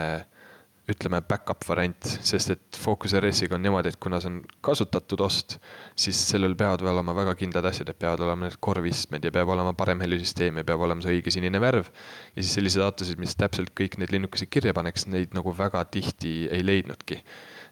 ütleme, 0.91 1.19
back-up 1.25 1.63
variant, 1.65 2.07
sest 2.25 2.51
et 2.53 2.77
Focus 2.77 3.15
RS-iga 3.17 3.57
on 3.57 3.63
niimoodi, 3.65 3.89
et 3.89 3.97
kuna 4.01 4.19
see 4.21 4.29
on 4.29 4.37
kasutatud 4.65 5.23
ost, 5.25 5.57
siis 5.97 6.19
sellel 6.29 6.53
peavad 6.57 6.83
olema 6.85 7.15
väga 7.17 7.33
kindlad 7.39 7.65
asjad, 7.71 7.89
et 7.89 7.99
peavad 8.01 8.21
olema 8.25 8.45
need 8.45 8.59
korvistmed 8.63 9.25
ja 9.25 9.31
peab 9.33 9.49
olema 9.55 9.73
parem 9.77 10.03
helisüsteem 10.05 10.61
ja 10.61 10.67
peab 10.67 10.83
olema 10.85 11.01
see 11.01 11.17
õige 11.17 11.33
sinine 11.33 11.61
värv. 11.61 11.89
ja 12.35 12.43
siis 12.43 12.53
selliseid 12.59 12.85
autosid, 12.85 13.21
mis 13.21 13.33
täpselt 13.39 13.73
kõik 13.77 13.97
need 14.01 14.13
linnukesed 14.13 14.51
kirja 14.53 14.75
paneks, 14.77 15.07
neid 15.09 15.33
nagu 15.37 15.55
väga 15.57 15.81
tihti 15.89 16.35
ei 16.53 16.61
leidnudki. 16.65 17.21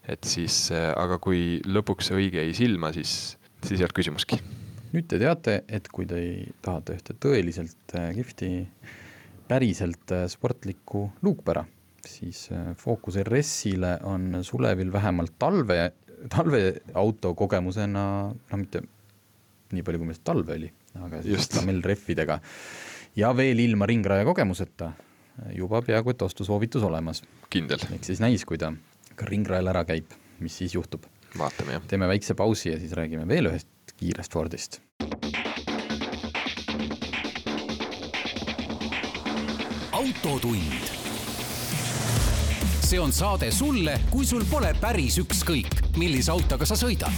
et 0.09 0.25
siis, 0.25 0.71
äh, 0.73 0.89
aga 0.97 1.19
kui 1.21 1.61
lõpuks 1.69 2.09
see 2.09 2.17
õige 2.17 2.41
jäi 2.41 2.57
silma, 2.57 2.91
siis, 2.97 3.37
siis 3.61 3.77
ei 3.77 3.85
olnud 3.85 3.97
küsimuski. 4.01 4.41
nüüd 4.95 5.05
te 5.07 5.21
teate, 5.21 5.61
et 5.69 5.87
kui 5.93 6.09
te 6.09 6.25
tahate 6.65 6.97
ühte 6.97 7.13
tõeliselt 7.13 7.93
äh, 7.93 8.09
kihvti, 8.17 8.51
päriselt 9.47 10.17
äh, 10.17 10.25
sportlikku 10.33 11.11
luukpära 11.21 11.67
siis 12.07 12.49
äh, 12.51 12.73
Focus 12.77 13.17
RS-ile 13.23 13.97
on 14.03 14.43
Sulevil 14.43 14.91
vähemalt 14.93 15.35
talve, 15.39 15.91
talveauto 16.29 17.33
kogemusena, 17.35 18.05
no 18.33 18.59
mitte 18.59 18.83
nii 19.73 19.83
palju, 19.85 20.01
kui 20.01 20.09
meil 20.09 20.21
talve 20.23 20.57
oli, 20.59 20.69
aga 21.01 21.21
siis 21.25 21.49
lamellrehvidega 21.57 22.39
ja 23.15 23.33
veel 23.37 23.59
ilma 23.63 23.87
ringraja 23.89 24.25
kogemuseta 24.27 24.91
juba 25.55 25.81
peaaegu 25.81 26.13
et 26.13 26.21
ostusoovitus 26.21 26.83
olemas. 26.83 27.23
kindel. 27.49 27.81
ehk 27.93 28.05
siis 28.05 28.21
näis, 28.21 28.45
kui 28.45 28.57
ta 28.57 28.73
ka 29.15 29.25
ringrajal 29.29 29.71
ära 29.73 29.83
käib, 29.85 30.13
mis 30.39 30.57
siis 30.57 30.75
juhtub. 30.75 31.05
vaatame, 31.37 31.77
jah. 31.77 31.85
teeme 31.87 32.07
väikse 32.07 32.35
pausi 32.35 32.69
ja 32.69 32.79
siis 32.79 32.93
räägime 32.93 33.27
veel 33.27 33.49
ühest 33.51 33.95
kiirest 33.97 34.33
Fordist. 34.33 34.81
autotund 39.93 41.02
see 42.93 43.01
on 43.01 43.09
saade 43.09 43.47
sulle, 43.49 43.95
kui 44.13 44.21
sul 44.21 44.43
pole 44.45 44.69
päris 44.77 45.15
ükskõik, 45.17 45.79
millise 45.97 46.29
autoga 46.29 46.65
sa 46.69 46.75
sõidad. 46.77 47.09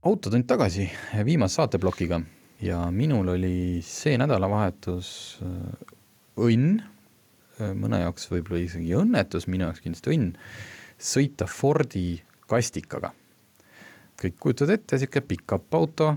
autotund 0.00 0.46
tagasi 0.48 0.86
viimase 1.26 1.58
saateplokiga 1.58 2.22
ja 2.64 2.78
minul 2.88 3.28
oli 3.34 3.82
see 3.84 4.16
nädalavahetus 4.16 5.10
äh, 5.44 5.90
õnn, 6.40 6.78
äh, 7.60 7.74
mõne 7.76 8.00
jaoks 8.00 8.30
võib-olla 8.32 8.62
isegi 8.62 8.96
õnnetus, 8.96 9.44
minu 9.44 9.66
jaoks 9.66 9.84
kindlasti 9.84 10.14
õnn, 10.14 10.30
sõita 10.96 11.44
Fordi 11.52 12.22
kastikaga. 12.48 13.12
kõik 14.22 14.40
kujutavad 14.40 14.78
ette, 14.78 14.96
niisugune 14.96 15.28
pickup 15.28 15.76
auto, 15.76 16.14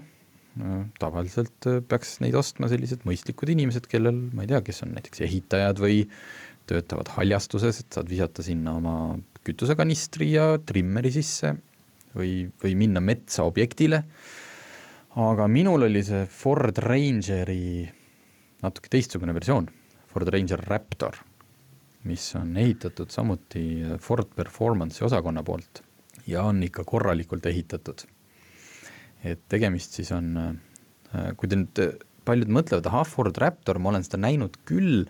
tavaliselt 0.99 1.67
peaks 1.87 2.17
neid 2.23 2.35
ostma 2.35 2.67
sellised 2.71 3.05
mõistlikud 3.07 3.51
inimesed, 3.53 3.85
kellel, 3.87 4.17
ma 4.35 4.43
ei 4.43 4.49
tea, 4.51 4.59
kes 4.65 4.83
on 4.83 4.95
näiteks 4.97 5.23
ehitajad 5.27 5.79
või 5.79 6.01
töötavad 6.71 7.11
haljastuses, 7.17 7.81
et 7.83 7.97
saad 7.97 8.09
visata 8.09 8.45
sinna 8.45 8.75
oma 8.79 8.95
kütusekanistri 9.45 10.31
ja 10.35 10.55
trimmeri 10.65 11.11
sisse 11.13 11.55
või, 12.15 12.45
või 12.61 12.77
minna 12.79 13.03
metsa 13.03 13.45
objektile. 13.47 14.03
aga 15.15 15.47
minul 15.47 15.89
oli 15.89 16.03
see 16.07 16.25
Ford 16.25 16.77
Rangeri 16.77 17.83
natuke 18.61 18.91
teistsugune 18.93 19.33
versioon, 19.35 19.67
Ford 20.07 20.29
Ranger 20.31 20.61
Raptor, 20.67 21.17
mis 22.07 22.23
on 22.35 22.55
ehitatud 22.57 23.11
samuti 23.11 23.97
Ford 23.99 24.29
Performance'i 24.35 25.05
osakonna 25.05 25.43
poolt 25.43 25.83
ja 26.27 26.43
on 26.43 26.61
ikka 26.63 26.85
korralikult 26.87 27.45
ehitatud. 27.45 28.05
et 29.23 29.41
tegemist 29.49 29.93
siis 29.93 30.09
on, 30.11 30.37
äh, 30.37 31.35
kui 31.37 31.49
te 31.49 31.55
nüüd, 31.55 31.81
paljud 32.25 32.49
mõtlevad, 32.49 32.87
ahah, 32.89 33.05
Ford 33.05 33.37
Raptor, 33.37 33.77
ma 33.77 33.91
olen 33.91 34.05
seda 34.05 34.17
näinud 34.21 34.57
küll, 34.65 35.05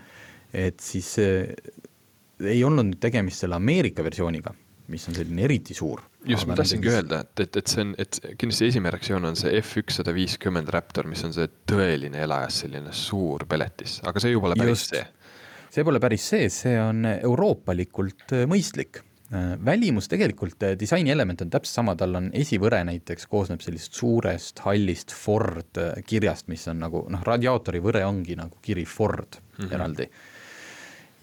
et 0.54 0.80
siis 0.84 1.14
ei 1.20 2.64
olnud 2.66 2.90
nüüd 2.90 3.00
tegemist 3.02 3.44
selle 3.44 3.58
Ameerika 3.58 4.04
versiooniga, 4.04 4.54
mis 4.92 5.06
on 5.08 5.16
selline 5.16 5.46
eriti 5.46 5.76
suur. 5.78 6.02
just, 6.28 6.48
ma 6.50 6.58
tahtsingi 6.58 6.90
öelda, 6.92 7.22
et, 7.26 7.46
et, 7.46 7.62
et 7.62 7.72
see 7.74 7.86
on, 7.86 7.94
et 8.02 8.20
kindlasti 8.38 8.68
esimene 8.68 8.94
reaktsioon 8.96 9.30
on 9.32 9.38
see 9.40 9.54
F 9.62 9.80
ükssada 9.82 10.14
viiskümmend 10.16 10.70
Raptor, 10.74 11.08
mis 11.10 11.24
on 11.28 11.34
see 11.36 11.48
tõeline 11.70 12.26
elajas, 12.26 12.64
selline 12.66 12.94
suur 12.96 13.48
peletis, 13.50 14.00
aga 14.08 14.22
see 14.22 14.34
ju 14.34 14.44
pole 14.44 14.58
päris 14.60 14.84
just. 14.86 14.98
see. 14.98 15.40
see 15.78 15.88
pole 15.88 16.02
päris 16.04 16.28
see, 16.34 16.52
see 16.54 16.76
on 16.82 17.08
euroopalikult 17.14 18.36
äh, 18.38 18.46
mõistlik 18.50 19.04
Äh, 19.34 19.66
välimus 19.66 20.10
tegelikult, 20.12 20.64
äh, 20.64 20.74
disaini 20.80 21.12
element 21.12 21.42
on 21.42 21.50
täpselt 21.50 21.78
sama, 21.78 21.94
tal 21.96 22.18
on 22.20 22.26
esivõre 22.36 22.82
näiteks 22.84 23.30
koosneb 23.32 23.62
sellisest 23.64 23.96
suurest 23.96 24.60
hallist 24.66 25.14
Ford 25.16 25.80
kirjast, 26.04 26.50
mis 26.52 26.68
on 26.68 26.82
nagu 26.84 27.06
noh, 27.08 27.24
radiaatori 27.24 27.80
võre 27.80 28.02
ongi 28.04 28.36
nagu 28.36 28.60
kiri 28.62 28.84
Ford 28.84 29.38
mm 29.40 29.64
-hmm. 29.64 29.74
eraldi. 29.78 30.10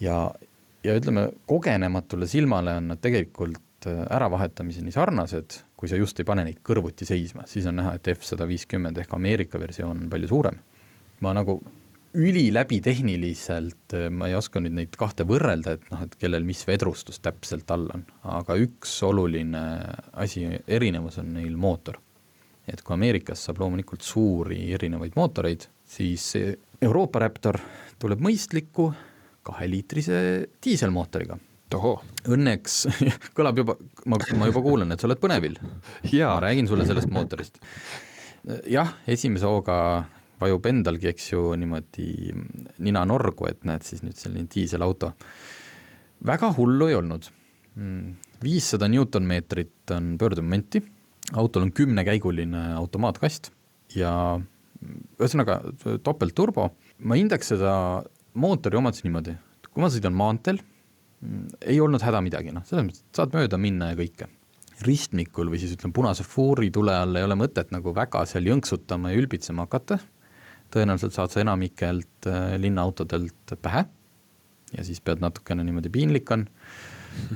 Ja, 0.00 0.18
ja 0.84 0.98
ütleme, 0.98 1.28
kogenematule 1.46 2.28
silmale 2.30 2.76
on 2.78 2.92
nad 2.92 3.02
tegelikult 3.02 3.64
äravahetamiseni 3.86 4.92
sarnased, 4.92 5.60
kui 5.78 5.90
sa 5.90 5.98
just 5.98 6.18
ei 6.18 6.26
pane 6.26 6.44
neid 6.46 6.62
kõrvuti 6.66 7.06
seisma, 7.06 7.44
siis 7.46 7.66
on 7.70 7.78
näha, 7.78 7.94
et 7.98 8.10
F 8.14 8.26
sada 8.26 8.46
viiskümmend 8.48 8.98
ehk 8.98 9.14
Ameerika 9.14 9.60
versioon 9.60 10.04
on 10.04 10.10
palju 10.10 10.30
suurem. 10.30 10.58
ma 11.20 11.32
nagu 11.34 11.58
üliläbitehniliselt 12.14 13.94
äh, 13.94 14.08
ma 14.10 14.28
ei 14.28 14.34
oska 14.38 14.60
nüüd 14.62 14.76
neid 14.78 14.96
kahte 14.98 15.26
võrrelda, 15.28 15.76
et 15.76 15.88
noh, 15.92 16.02
et 16.06 16.14
kellel 16.18 16.46
mis 16.46 16.62
vedrustus 16.66 17.20
täpselt 17.20 17.70
all 17.74 17.88
on, 17.94 18.04
aga 18.22 18.56
üks 18.58 18.94
oluline 19.06 19.62
asi, 20.14 20.46
erinevus 20.66 21.18
on 21.22 21.34
neil 21.36 21.56
mootor. 21.56 22.00
et 22.68 22.82
kui 22.84 22.94
Ameerikas 22.94 23.46
saab 23.46 23.62
loomulikult 23.62 24.02
suuri 24.04 24.72
erinevaid 24.76 25.14
mootoreid, 25.16 25.68
siis 25.88 26.34
Euroopa 26.82 27.22
Raptor 27.22 27.56
tuleb 27.98 28.20
mõistliku 28.20 28.90
kaheliitrise 29.48 30.18
diiselmootoriga. 30.64 31.38
Õnneks 32.32 32.76
kõlab 33.36 33.60
juba, 33.60 33.76
ma, 34.08 34.20
ma 34.40 34.48
juba 34.48 34.62
kuulen, 34.64 34.92
et 34.94 35.00
sa 35.00 35.08
oled 35.08 35.20
põnevil. 35.20 35.58
ma 35.60 36.38
räägin 36.44 36.68
sulle 36.70 36.86
sellest 36.88 37.10
mootorist. 37.12 37.60
jah, 38.70 38.94
esimese 39.06 39.48
hooga 39.48 39.78
vajub 40.40 40.68
endalgi, 40.70 41.10
eks 41.10 41.32
ju, 41.32 41.42
niimoodi 41.58 42.32
nina 42.86 43.04
norgu, 43.08 43.48
et 43.50 43.66
näed 43.68 43.84
siis 43.86 44.04
nüüd 44.06 44.16
selline 44.18 44.48
diiselauto. 44.52 45.12
väga 46.24 46.52
hullu 46.56 46.88
ei 46.88 46.98
olnud. 46.98 47.28
viissada 48.42 48.88
Newtonmeetrit 48.88 49.90
on 49.94 50.16
pöördemomenti, 50.18 50.82
autol 51.34 51.66
on 51.66 51.72
kümnekäiguline 51.72 52.74
automaatkast 52.78 53.52
ja 53.94 54.40
ühesõnaga 55.18 55.60
topeltturbo, 56.02 56.70
ma 57.02 57.18
hindaks 57.18 57.52
seda 57.54 57.74
mootori 58.38 58.78
omadust 58.78 59.06
niimoodi, 59.06 59.36
et 59.36 59.70
kui 59.70 59.82
ma 59.82 59.90
sõidan 59.92 60.16
maanteel, 60.16 60.60
ei 61.66 61.80
olnud 61.82 62.02
häda 62.02 62.20
midagi, 62.22 62.52
noh, 62.54 62.64
selles 62.66 62.86
mõttes, 62.86 63.06
et 63.06 63.20
saad 63.20 63.34
mööda 63.34 63.58
minna 63.60 63.90
ja 63.92 63.98
kõike 63.98 64.28
ristmikul 64.86 65.50
või 65.50 65.58
siis 65.58 65.74
ütleme, 65.74 65.94
punase 65.94 66.24
fuuri 66.26 66.70
tule 66.74 66.94
all 66.94 67.18
ei 67.18 67.26
ole 67.26 67.34
mõtet 67.38 67.72
nagu 67.74 67.92
väga 67.94 68.22
seal 68.30 68.46
jõnksutama 68.46 69.10
ja 69.12 69.18
ülbitsema 69.18 69.66
hakata, 69.66 69.98
tõenäoliselt 70.74 71.16
saad 71.16 71.34
sa 71.34 71.42
enamikelt 71.42 72.28
äh, 72.30 72.54
linnaautodelt 72.60 73.56
pähe 73.62 73.84
ja 74.76 74.84
siis 74.86 75.00
pead 75.02 75.22
natukene 75.24 75.64
niimoodi 75.66 75.90
piinlik 75.92 76.30
on. 76.34 76.46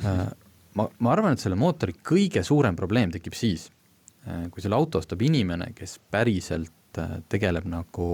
Äh, 0.04 0.24
ma, 0.78 0.86
ma 0.86 1.14
arvan, 1.14 1.34
et 1.34 1.42
selle 1.42 1.58
mootori 1.58 1.96
kõige 1.98 2.44
suurem 2.46 2.78
probleem 2.78 3.10
tekib 3.14 3.34
siis, 3.38 3.70
äh, 4.28 4.46
kui 4.52 4.62
selle 4.62 4.78
auto 4.78 5.02
ostab 5.02 5.22
inimene, 5.26 5.72
kes 5.74 5.98
päriselt 6.12 6.70
tegeleb 7.32 7.64
nagu 7.72 8.06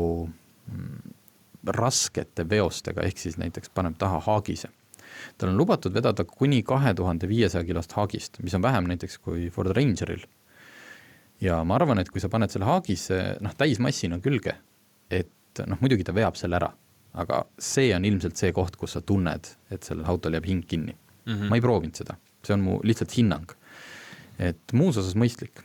mm, 0.70 1.16
raskete 1.66 2.46
veostega, 2.48 3.02
ehk 3.02 3.18
siis 3.18 3.38
näiteks 3.38 3.70
paneb 3.74 3.98
taha 3.98 4.20
haagise. 4.26 4.68
tal 5.38 5.48
on 5.50 5.56
lubatud 5.56 5.94
vedada 5.94 6.24
kuni 6.24 6.62
kahe 6.62 6.94
tuhande 6.94 7.28
viiesaja 7.28 7.64
kilost 7.64 7.92
haagist, 7.92 8.38
mis 8.42 8.54
on 8.54 8.62
vähem 8.62 8.84
näiteks 8.84 9.18
kui 9.18 9.50
Ford 9.50 9.72
Rangeril. 9.76 10.26
ja 11.40 11.64
ma 11.64 11.74
arvan, 11.74 11.98
et 11.98 12.10
kui 12.10 12.20
sa 12.20 12.28
paned 12.28 12.50
selle 12.50 12.64
haagise 12.64 13.36
noh, 13.40 13.54
täismassina 13.54 14.18
külge, 14.20 14.54
et 15.10 15.64
noh, 15.66 15.78
muidugi 15.80 16.04
ta 16.04 16.14
veab 16.14 16.36
selle 16.36 16.56
ära, 16.56 16.70
aga 17.14 17.44
see 17.58 17.94
on 17.96 18.04
ilmselt 18.04 18.36
see 18.36 18.52
koht, 18.52 18.76
kus 18.76 18.92
sa 18.92 19.00
tunned, 19.00 19.54
et 19.70 19.82
sellel 19.82 20.06
autol 20.06 20.34
jääb 20.34 20.46
hing 20.46 20.66
kinni 20.66 20.94
mm. 20.94 21.34
-hmm. 21.34 21.48
ma 21.48 21.56
ei 21.56 21.60
proovinud 21.60 21.94
seda, 21.94 22.16
see 22.44 22.54
on 22.54 22.60
mu 22.60 22.80
lihtsalt 22.82 23.16
hinnang. 23.16 23.50
et 24.38 24.72
muus 24.72 24.96
osas 24.96 25.14
mõistlik. 25.14 25.64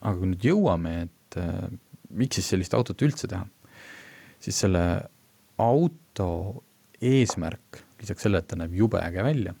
aga 0.00 0.18
kui 0.18 0.28
nüüd 0.28 0.44
jõuame, 0.44 1.02
et 1.02 1.36
äh, 1.40 1.70
miks 2.10 2.36
siis 2.36 2.48
sellist 2.48 2.74
autot 2.74 3.02
üldse 3.02 3.28
teha, 3.28 3.46
siis 4.40 4.58
selle 4.60 5.08
auto 5.62 6.30
eesmärk, 7.04 7.82
lisaks 8.00 8.24
sellele, 8.24 8.42
et 8.42 8.48
ta 8.50 8.58
näeb 8.58 8.74
jube 8.74 9.00
äge 9.02 9.22
välja, 9.26 9.54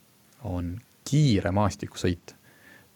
on 0.48 0.74
kiire 1.04 1.52
maastikusõit 1.54 2.34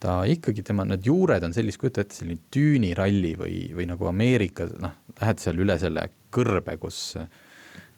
ta 0.02 0.20
ikkagi, 0.30 0.62
tema 0.66 0.86
need 0.86 1.06
juured 1.06 1.42
on 1.46 1.54
sellist, 1.54 1.80
kujuta 1.80 2.04
ette, 2.04 2.16
selline 2.20 2.40
düüniralli 2.54 3.34
või, 3.38 3.58
või 3.74 3.88
nagu 3.90 4.08
Ameerikas, 4.10 4.76
noh, 4.82 4.94
lähed 5.18 5.42
seal 5.42 5.58
üle 5.64 5.78
selle 5.80 6.06
kõrbe, 6.34 6.76
kus 6.80 7.16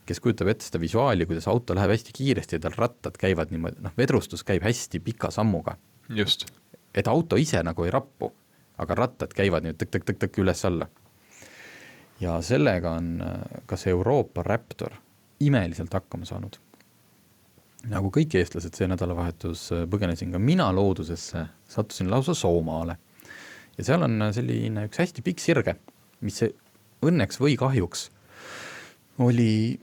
kes 0.07 0.19
kujutab 0.23 0.49
ette 0.51 0.65
seda 0.65 0.81
visuaali, 0.81 1.27
kuidas 1.29 1.47
auto 1.51 1.75
läheb 1.77 1.93
hästi 1.93 2.15
kiiresti 2.15 2.57
ja 2.57 2.63
tal 2.65 2.75
rattad 2.77 3.17
käivad 3.21 3.53
niimoodi, 3.53 3.83
noh, 3.85 3.93
vedrustus 3.97 4.43
käib 4.47 4.65
hästi 4.65 4.99
pika 5.03 5.29
sammuga. 5.31 5.77
just. 6.09 6.47
et 6.93 7.07
auto 7.07 7.37
ise 7.39 7.61
nagu 7.63 7.85
ei 7.85 7.93
rappu, 7.93 8.31
aga 8.81 8.97
rattad 8.97 9.33
käivad 9.37 9.63
nii 9.63 9.77
tõk-tõk-tõk-tõk 9.77 10.41
üles-alla. 10.43 10.89
Ja 12.21 12.37
sellega 12.45 12.95
on 12.97 13.15
ka 13.65 13.77
see 13.79 13.93
Euroopa 13.95 14.43
Raptor 14.45 14.93
imeliselt 15.41 15.93
hakkama 15.93 16.25
saanud 16.29 16.59
nagu 17.89 18.11
kõik 18.13 18.35
eestlased, 18.37 18.75
see 18.77 18.89
nädalavahetus 18.89 19.63
äh, 19.73 19.85
põgenesin 19.89 20.33
ka 20.33 20.41
mina 20.41 20.67
loodusesse, 20.75 21.45
sattusin 21.69 22.11
lausa 22.11 22.35
Soomaale. 22.37 22.97
ja 23.77 23.85
seal 23.87 24.05
on 24.05 24.19
äh, 24.21 24.33
selline 24.35 24.85
üks 24.89 25.01
hästi 25.01 25.23
pikk 25.25 25.41
sirge, 25.41 25.75
mis 26.21 26.43
õnneks 27.01 27.41
või 27.41 27.55
kahjuks 27.57 28.09
oli 29.21 29.79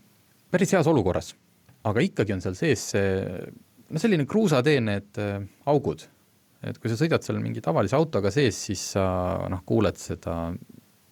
päris 0.50 0.76
heas 0.76 0.86
olukorras. 0.86 1.34
aga 1.84 2.04
ikkagi 2.04 2.34
on 2.34 2.44
seal 2.44 2.54
sees 2.58 2.84
see, 2.92 3.10
no 3.88 3.98
selline 3.98 4.26
kruusatee 4.26 4.80
need 4.80 5.18
äh, 5.18 5.42
augud. 5.66 6.06
et 6.62 6.78
kui 6.78 6.90
sa 6.90 6.98
sõidad 7.00 7.24
seal 7.24 7.42
mingi 7.42 7.62
tavalise 7.64 7.96
autoga 7.98 8.30
sees, 8.30 8.62
siis 8.70 8.92
sa 8.94 9.08
noh, 9.50 9.64
kuuled 9.66 9.98
seda 9.98 10.52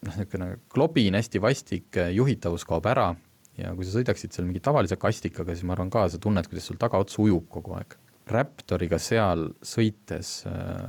noh, 0.05 0.13
niisugune 0.13 0.51
klobin 0.73 1.17
hästi 1.19 1.41
vastik, 1.43 2.01
juhitavus 2.13 2.67
kaob 2.69 2.87
ära 2.91 3.09
ja 3.57 3.73
kui 3.77 3.87
sa 3.87 3.97
sõidaksid 3.97 4.35
seal 4.35 4.49
mingi 4.49 4.61
tavalise 4.65 4.99
kastikaga, 5.01 5.55
siis 5.55 5.65
ma 5.65 5.77
arvan 5.77 5.91
ka, 5.93 6.05
sa 6.13 6.21
tunned, 6.21 6.49
kuidas 6.51 6.69
sul 6.69 6.79
tagaots 6.81 7.17
ujub 7.23 7.49
kogu 7.53 7.79
aeg. 7.79 7.97
Raptoriga 8.29 8.99
seal 9.01 9.49
sõites 9.65 10.41
äh, 10.51 10.87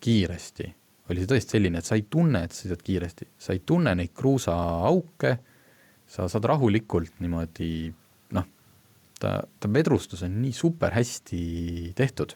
kiiresti 0.00 0.72
oli 1.10 1.22
see 1.22 1.30
tõesti 1.30 1.56
selline, 1.56 1.80
et 1.80 1.86
sa 1.86 1.98
ei 1.98 2.06
tunne, 2.10 2.42
et 2.46 2.54
sa 2.54 2.64
sõidad 2.64 2.82
kiiresti, 2.86 3.28
sa 3.38 3.54
ei 3.54 3.60
tunne 3.66 3.92
neid 3.98 4.10
kruusaauke, 4.16 5.36
sa 6.10 6.26
saad 6.30 6.48
rahulikult 6.50 7.20
niimoodi 7.22 7.68
noh, 8.34 8.48
ta, 9.20 9.36
ta 9.46 9.70
vedrustus 9.70 10.24
on 10.26 10.40
nii 10.42 10.54
super 10.56 10.94
hästi 10.96 11.42
tehtud. 11.98 12.34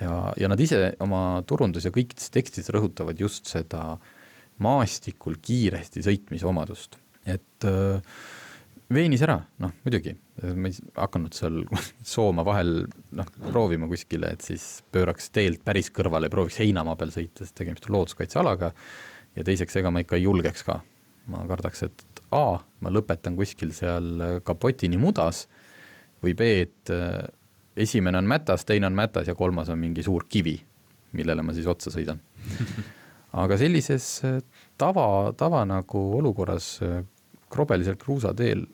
ja, 0.00 0.32
ja 0.38 0.48
nad 0.52 0.60
ise 0.60 0.92
oma 1.02 1.42
turundus- 1.46 1.88
ja 1.88 1.94
kõikides 1.94 2.30
tekstides 2.30 2.70
rõhutavad 2.74 3.18
just 3.20 3.50
seda 3.50 3.96
maastikul 4.62 5.36
kiiresti 5.42 6.04
sõitmise 6.06 6.48
omadust, 6.48 6.96
et 7.28 7.66
äh, 7.68 8.18
veenis 8.92 9.22
ära, 9.26 9.38
noh 9.62 9.72
muidugi, 9.84 10.14
ma 10.54 10.70
ei 10.70 10.76
hakanud 10.96 11.36
seal 11.36 11.62
sooma 12.14 12.44
vahel 12.46 12.86
noh, 13.18 13.30
proovima 13.48 13.88
kuskile, 13.90 14.32
et 14.36 14.46
siis 14.46 14.66
pööraks 14.94 15.30
teelt 15.34 15.64
päris 15.66 15.90
kõrvale 15.94 16.30
prooviks 16.32 16.60
heinamaa 16.62 16.96
peal 16.98 17.14
sõita, 17.14 17.44
sest 17.44 17.56
tegemist 17.58 17.88
on 17.88 17.98
looduskaitsealaga. 17.98 18.72
ja 19.36 19.44
teiseks, 19.44 19.76
ega 19.80 19.90
ma 19.90 20.04
ikka 20.04 20.18
ei 20.18 20.26
julgeks 20.28 20.66
ka. 20.66 20.80
ma 21.32 21.46
kardaks, 21.48 21.82
et 21.82 22.06
A, 22.34 22.58
ma 22.82 22.90
lõpetan 22.90 23.36
kuskil 23.38 23.70
seal 23.74 24.40
kapotini 24.44 24.98
mudas 24.98 25.44
või 26.22 26.34
B, 26.34 26.48
et 26.66 26.90
äh, 26.90 27.22
esimene 27.76 28.18
on 28.18 28.26
mätas, 28.26 28.64
teine 28.66 28.88
on 28.88 28.96
mätas 28.98 29.28
ja 29.28 29.34
kolmas 29.34 29.68
on 29.68 29.78
mingi 29.78 30.02
suur 30.02 30.26
kivi, 30.28 30.56
millele 31.12 31.42
ma 31.42 31.54
siis 31.54 31.66
otsa 31.70 31.92
sõidan 31.94 32.22
aga 33.36 33.58
sellises 33.60 34.06
äh, 34.24 34.38
tava, 34.80 35.32
tava 35.36 35.64
nagu 35.68 36.04
olukorras 36.18 36.76
äh, 36.84 37.02
krobelisel 37.52 37.98
kruusateel 38.00 38.64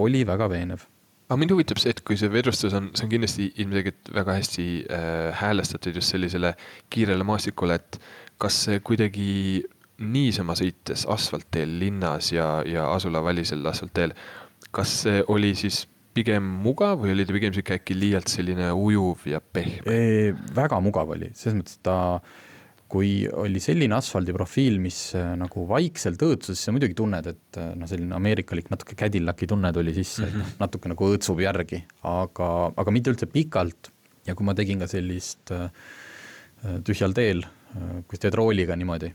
oli 0.00 0.24
väga 0.28 0.48
veenev 0.50 0.86
aga 1.30 1.38
mind 1.38 1.54
huvitab 1.54 1.78
see, 1.78 1.92
et 1.94 2.02
kui 2.06 2.18
see 2.18 2.30
vedrustus 2.32 2.74
on, 2.74 2.88
see 2.98 3.06
on 3.06 3.12
kindlasti 3.12 3.50
ilmselgelt 3.62 4.10
väga 4.16 4.38
hästi 4.40 4.64
äh, 4.82 5.28
häälestatud 5.38 6.00
just 6.00 6.10
sellisele 6.10 6.56
kiirele 6.90 7.26
maastikule, 7.26 7.78
et 7.78 8.00
kas 8.40 8.64
see 8.66 8.80
kuidagi 8.82 9.62
niisama 10.00 10.56
sõites 10.58 11.04
asfaltteel 11.12 11.76
linnas 11.78 12.32
ja, 12.32 12.48
ja 12.66 12.88
asulavälisel 12.96 13.62
asfaltteel, 13.70 14.16
kas 14.74 14.96
see 15.04 15.22
oli 15.30 15.52
siis 15.58 15.84
pigem 16.16 16.46
mugav 16.64 16.98
või 17.04 17.14
oli 17.14 17.26
ta 17.28 17.36
pigem 17.36 17.54
sihuke 17.54 17.76
äkki 17.78 17.94
liialt 17.94 18.30
selline 18.32 18.72
ujuv 18.74 19.28
ja 19.30 19.38
pehme? 19.40 19.98
väga 20.56 20.80
mugav 20.82 21.14
oli, 21.14 21.30
selles 21.38 21.60
mõttes 21.60 21.78
ta, 21.86 21.96
kui 22.90 23.12
oli 23.28 23.60
selline 23.62 23.94
asfaldiprofiil, 23.96 24.80
mis 24.82 24.98
äh, 25.18 25.32
nagu 25.38 25.64
vaikselt 25.70 26.22
õõtsus, 26.26 26.58
siis 26.58 26.68
sa 26.68 26.74
muidugi 26.74 26.96
tunned, 26.98 27.30
et 27.30 27.60
äh, 27.60 27.70
noh, 27.78 27.88
selline 27.90 28.16
ameerikalik 28.18 28.70
natuke 28.72 28.98
Cadillaci 28.98 29.48
tunne 29.50 29.70
tuli 29.76 29.94
sisse 29.96 30.26
mm, 30.26 30.34
-hmm. 30.34 30.58
natuke 30.60 30.90
nagu 30.90 31.10
õõtsub 31.12 31.42
järgi, 31.44 31.84
aga, 32.10 32.50
aga 32.82 32.94
mitte 32.94 33.14
üldse 33.14 33.30
pikalt. 33.30 33.92
ja 34.26 34.34
kui 34.34 34.44
ma 34.44 34.54
tegin 34.54 34.78
ka 34.78 34.86
sellist 34.86 35.50
äh, 35.56 35.70
tühjal 36.84 37.14
teel, 37.16 37.46
kui 38.06 38.18
sa 38.18 38.26
teed 38.26 38.34
rooliga 38.36 38.76
niimoodi, 38.76 39.08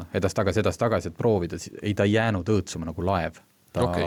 noh, 0.00 0.08
edasi-tagasi, 0.18 0.60
edasi-tagasi, 0.64 1.12
et 1.12 1.16
proovida, 1.16 1.56
ei, 1.82 1.94
ta 1.94 2.04
ei 2.04 2.16
jäänud 2.16 2.48
õõtsuma 2.48 2.88
nagu 2.88 3.04
laev. 3.06 3.38
ta 3.72 3.84
okay 3.86 4.06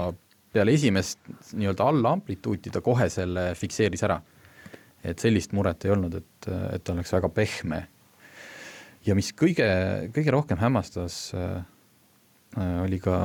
peale 0.56 0.76
esimest 0.76 1.20
nii-öelda 1.54 1.88
alla 1.92 2.14
amplituuti 2.16 2.72
ta 2.72 2.82
kohe 2.82 3.10
selle 3.12 3.50
fikseeris 3.60 4.04
ära. 4.08 4.22
et 5.06 5.22
sellist 5.22 5.52
muret 5.54 5.84
ei 5.86 5.92
olnud, 5.94 6.16
et, 6.18 6.48
et 6.74 6.84
ta 6.84 6.94
oleks 6.96 7.12
väga 7.14 7.30
pehme. 7.30 7.78
Ja 9.06 9.16
mis 9.18 9.32
kõige, 9.38 9.68
kõige 10.16 10.34
rohkem 10.34 10.62
hämmastas 10.62 11.20
äh,, 11.38 11.64
oli 12.56 13.02
ka 13.04 13.16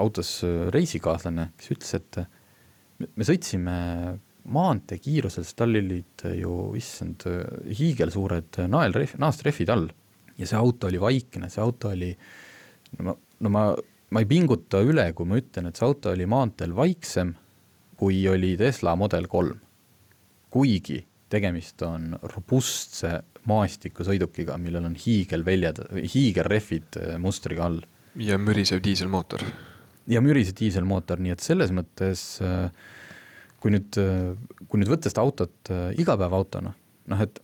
autos 0.00 0.38
reisikaaslane, 0.72 1.50
kes 1.60 1.74
ütles, 1.74 1.90
et 1.98 3.10
me 3.20 3.26
sõitsime 3.26 3.74
maanteekiirusel, 4.48 5.44
sest 5.44 5.58
tal 5.60 5.76
olid 5.76 6.24
ju, 6.38 6.54
issand, 6.78 7.26
hiigelsuured 7.68 8.62
naelrehv, 8.72 9.18
naastrehvid 9.20 9.74
all. 9.74 9.90
ja 10.38 10.48
see 10.48 10.56
auto 10.56 10.88
oli 10.88 11.00
vaikne, 11.02 11.50
see 11.52 11.60
auto 11.60 11.92
oli, 11.92 12.08
no 12.96 13.10
ma, 13.10 13.14
no 13.44 13.52
ma 13.52 13.64
ma 14.10 14.22
ei 14.22 14.28
pinguta 14.28 14.80
üle, 14.84 15.10
kui 15.12 15.28
ma 15.28 15.38
ütlen, 15.40 15.68
et 15.68 15.78
see 15.78 15.86
auto 15.86 16.12
oli 16.14 16.26
maanteel 16.28 16.74
vaiksem, 16.76 17.34
kui 17.98 18.22
oli 18.30 18.54
Tesla 18.60 18.94
Model 18.96 19.28
kolm. 19.28 19.60
kuigi 20.48 21.02
tegemist 21.32 21.82
on 21.86 22.12
robustse 22.34 23.18
maastikusõidukiga, 23.48 24.56
millel 24.60 24.88
on 24.88 24.96
hiigelväljad, 24.98 25.82
hiigelrehvid 26.12 27.00
äh, 27.00 27.16
mustriga 27.22 27.66
all. 27.68 27.82
ja 28.18 28.38
mürisev 28.40 28.82
diiselmootor. 28.84 29.44
ja 30.08 30.22
mürisev 30.24 30.56
diiselmootor, 30.58 31.20
nii 31.22 31.36
et 31.36 31.44
selles 31.44 31.72
mõttes 31.74 32.24
äh, 32.44 32.70
kui 33.60 33.74
nüüd, 33.74 34.00
äh, 34.00 34.32
kui 34.66 34.80
nüüd 34.80 34.92
võtta 34.92 35.12
seda 35.12 35.24
autot 35.24 35.72
igapäevaautona, 36.00 36.72
noh 37.12 37.22
et 37.24 37.40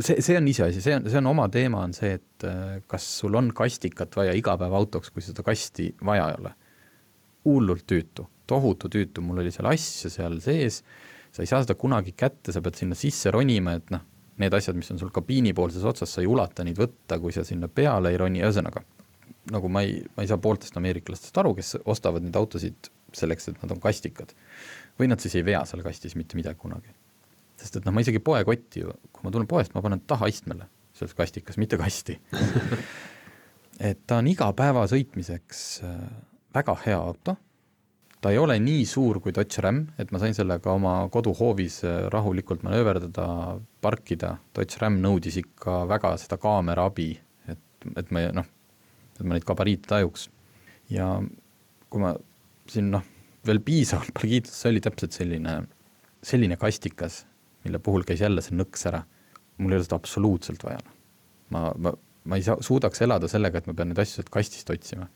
see, 0.00 0.20
see 0.20 0.36
on 0.38 0.52
iseasi, 0.52 0.84
see 0.84 0.98
on, 0.98 1.08
see 1.08 1.20
on 1.20 1.32
oma 1.32 1.48
teema, 1.52 1.82
on 1.88 1.96
see, 1.96 2.16
et 2.20 2.46
kas 2.90 3.08
sul 3.22 3.36
on 3.38 3.50
kastikat 3.56 4.16
vaja 4.16 4.36
igapäevaautoks, 4.36 5.12
kui 5.12 5.24
seda 5.24 5.44
kasti 5.46 5.92
vaja 6.04 6.30
ei 6.32 6.40
ole. 6.40 6.54
hullult 7.46 7.84
tüütu, 7.86 8.24
tohutu 8.50 8.88
tüütu, 8.90 9.22
mul 9.22 9.38
oli 9.38 9.52
seal 9.54 9.68
asju 9.70 10.10
seal 10.10 10.40
sees, 10.42 10.80
sa 11.36 11.44
ei 11.44 11.50
saa 11.50 11.62
seda 11.64 11.76
kunagi 11.78 12.16
kätte, 12.16 12.54
sa 12.54 12.62
pead 12.64 12.78
sinna 12.80 12.96
sisse 12.98 13.30
ronima, 13.34 13.76
et 13.76 13.92
noh, 13.92 14.04
need 14.40 14.54
asjad, 14.56 14.76
mis 14.76 14.88
on 14.92 15.00
sul 15.00 15.12
kabiinipoolses 15.14 15.84
otsas, 15.88 16.12
sa 16.12 16.24
ei 16.24 16.28
ulata 16.28 16.64
neid 16.64 16.80
võtta, 16.80 17.20
kui 17.20 17.32
sa 17.32 17.44
sinna 17.44 17.68
peale 17.72 18.12
ei 18.12 18.20
roni, 18.20 18.44
ühesõnaga 18.44 18.84
nagu 19.52 19.68
ma 19.70 19.82
ei, 19.86 20.00
ma 20.16 20.24
ei 20.24 20.30
saa 20.30 20.40
pooltest 20.42 20.76
ameeriklastest 20.78 21.36
aru, 21.38 21.54
kes 21.58 21.76
ostavad 21.86 22.24
neid 22.24 22.36
autosid 22.38 22.90
selleks, 23.16 23.50
et 23.50 23.60
nad 23.62 23.74
on 23.74 23.82
kastikad. 23.82 24.34
või 24.98 25.10
nad 25.10 25.20
siis 25.20 25.34
ei 25.36 25.44
vea 25.44 25.60
seal 25.68 25.82
kastis 25.84 26.16
mitte 26.16 26.38
midagi 26.38 26.56
kunagi. 26.58 26.88
Sest 27.60 27.76
et 27.76 27.84
noh, 27.84 27.92
ma 27.92 28.00
isegi 28.00 28.20
poekotti 28.24 28.80
ju, 28.80 28.94
kui 29.12 29.26
ma 29.26 29.32
tulen 29.32 29.48
poest, 29.48 29.74
ma 29.74 29.82
panen 29.84 30.00
taha 30.08 30.28
istmele 30.32 30.68
selles 30.96 31.12
kastikas, 31.16 31.58
mitte 31.60 31.76
kasti. 31.76 32.16
Et 33.88 33.98
ta 34.08 34.22
on 34.22 34.28
igapäeva 34.30 34.86
sõitmiseks 34.88 35.62
äh, 35.84 35.98
väga 36.56 36.72
hea 36.86 36.96
auto, 36.96 37.34
ta 38.20 38.32
ei 38.32 38.38
ole 38.40 38.56
nii 38.62 38.84
suur 38.88 39.20
kui 39.22 39.34
Dodge 39.34 39.62
Ram, 39.64 39.82
et 40.00 40.12
ma 40.12 40.20
sain 40.22 40.34
sellega 40.36 40.72
oma 40.72 40.94
koduhoovis 41.12 41.80
äh, 41.86 41.96
rahulikult 42.12 42.64
manööverdada, 42.66 43.26
parkida, 43.84 44.36
Dodge 44.56 44.80
Ram 44.82 45.00
nõudis 45.02 45.38
ikka 45.42 45.84
väga 45.90 46.14
seda 46.20 46.38
kaamera 46.42 46.88
abi, 46.90 47.12
et, 47.48 47.90
et 47.96 48.14
me 48.14 48.26
noh, 48.36 48.48
et 49.16 49.24
ma 49.24 49.36
neid 49.36 49.46
gabariite 49.48 49.88
tajuks. 49.90 50.30
ja 50.92 51.16
kui 51.90 52.02
ma 52.02 52.14
siin 52.70 52.90
noh, 52.94 53.04
veel 53.46 53.60
piisavalt 53.64 54.12
palju 54.14 54.32
kiitlust, 54.32 54.58
see 54.58 54.72
oli 54.72 54.82
täpselt 54.84 55.16
selline, 55.16 55.56
selline 56.26 56.58
kastikas, 56.60 57.24
mille 57.66 57.80
puhul 57.82 58.06
käis 58.06 58.22
jälle 58.22 58.42
see 58.44 58.56
nõks 58.56 58.86
ära. 58.90 59.04
mul 59.58 59.72
ei 59.72 59.78
ole 59.78 59.86
seda 59.86 59.96
absoluutselt 59.96 60.64
vaja. 60.64 60.80
ma, 61.50 61.70
ma, 61.78 61.92
ma 62.24 62.38
ei 62.38 62.44
saa, 62.44 62.58
suudaks 62.60 63.02
elada 63.06 63.28
sellega, 63.30 63.58
et 63.58 63.70
ma 63.70 63.74
pean 63.74 63.92
neid 63.92 64.02
asju 64.02 64.20
sealt 64.20 64.32
kastist 64.34 64.70
otsima. 64.70 65.08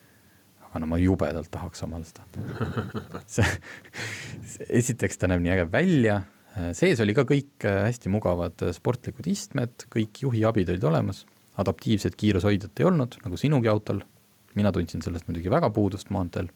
Aga 0.71 0.83
no 0.85 0.87
ma 0.91 0.99
jubedalt 1.03 1.51
tahaks 1.51 1.83
omal 1.83 2.05
seda. 2.07 2.23
See, 3.35 3.47
esiteks 4.69 5.19
ta 5.19 5.31
näeb 5.31 5.43
nii 5.43 5.55
äge 5.57 5.67
välja, 5.73 6.21
sees 6.77 7.01
oli 7.03 7.15
ka 7.17 7.25
kõik 7.29 7.67
äh, 7.67 7.83
hästi 7.89 8.11
mugavad 8.13 8.63
äh, 8.67 8.73
sportlikud 8.75 9.27
istmed, 9.31 9.87
kõik 9.93 10.23
juhiabid 10.25 10.73
olid 10.73 10.87
olemas, 10.91 11.25
adaptiivset 11.61 12.17
kiirushoidjat 12.19 12.81
ei 12.81 12.89
olnud, 12.89 13.19
nagu 13.25 13.39
sinugi 13.39 13.71
autol, 13.71 14.03
mina 14.59 14.73
tundsin 14.75 15.03
sellest 15.05 15.29
muidugi 15.29 15.53
väga 15.53 15.71
puudust 15.75 16.11
maanteel, 16.15 16.51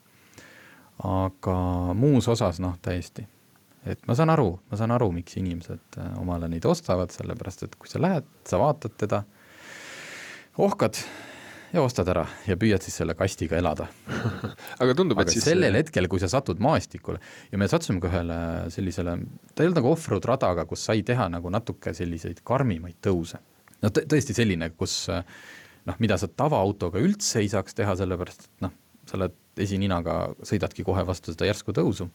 aga 1.04 1.58
muus 1.98 2.28
osas 2.30 2.60
noh, 2.62 2.76
täiesti. 2.82 3.26
Et 3.84 4.00
ma 4.08 4.16
saan 4.16 4.32
aru, 4.32 4.54
ma 4.70 4.78
saan 4.80 4.94
aru, 4.94 5.10
miks 5.12 5.36
inimesed 5.38 6.00
äh, 6.00 6.14
omale 6.22 6.48
neid 6.50 6.66
ostavad, 6.70 7.12
sellepärast 7.14 7.66
et 7.66 7.78
kui 7.78 7.90
sa 7.90 8.02
lähed, 8.02 8.26
sa 8.48 8.62
vaatad 8.62 8.96
teda, 9.00 9.22
ohkad 10.64 11.02
ja 11.74 11.82
ostad 11.82 12.08
ära 12.12 12.22
ja 12.46 12.56
püüad 12.60 12.84
siis 12.84 13.00
selle 13.00 13.16
kastiga 13.18 13.58
elada. 13.58 13.88
Aga 14.82 14.94
tundub, 14.96 15.18
et 15.22 15.32
siis 15.34 15.46
sellel 15.48 15.74
hetkel, 15.80 16.06
kui 16.10 16.22
sa 16.22 16.30
satud 16.30 16.62
maastikule 16.62 17.18
ja 17.50 17.58
me 17.60 17.68
sattusime 17.70 18.02
ka 18.02 18.12
ühele 18.12 18.38
sellisele, 18.74 19.16
ta 19.52 19.64
ei 19.64 19.70
olnud 19.70 19.80
nagu 19.80 19.90
off-road 19.90 20.28
rada, 20.30 20.52
aga 20.54 20.66
kus 20.70 20.84
sai 20.86 21.02
teha 21.06 21.26
nagu 21.32 21.50
natuke 21.52 21.94
selliseid 21.96 22.44
karmimaid 22.46 23.00
tõuse. 23.02 23.40
no 23.82 23.90
tõesti 23.94 24.36
selline, 24.36 24.70
kus 24.78 25.02
noh, 25.10 25.98
mida 26.00 26.18
sa 26.20 26.28
tavaautoga 26.30 27.02
üldse 27.02 27.42
ei 27.42 27.50
saaks 27.52 27.76
teha, 27.76 27.96
sellepärast 27.98 28.46
et 28.46 28.64
noh, 28.66 28.74
sa 29.08 29.18
oled 29.18 29.34
esininaga, 29.60 30.18
sõidadki 30.46 30.86
kohe 30.86 31.04
vastu 31.06 31.34
seda 31.34 31.48
järsku 31.48 31.74
tõusu. 31.76 32.08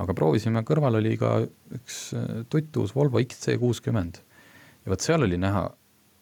Aga 0.00 0.14
proovisime, 0.16 0.62
kõrval 0.64 0.96
oli 1.02 1.18
ka 1.20 1.34
üks 1.76 1.98
äh, 2.16 2.30
tutus 2.48 2.94
Volvo 2.96 3.20
XC60 3.20 4.22
ja 4.86 4.92
vot 4.94 5.04
seal 5.04 5.26
oli 5.26 5.36
näha, 5.36 5.66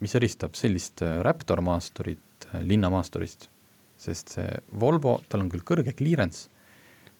mis 0.03 0.17
eristab 0.19 0.59
sellist 0.59 1.05
äh, 1.07 1.21
Raptor 1.23 1.63
maasturit 1.63 2.19
äh, 2.19 2.30
linnamaasturist, 2.59 3.49
sest 4.01 4.35
see 4.37 4.49
Volvo, 4.81 5.19
tal 5.29 5.45
on 5.45 5.51
küll 5.53 5.65
kõrge 5.67 5.95
clearance, 5.97 6.49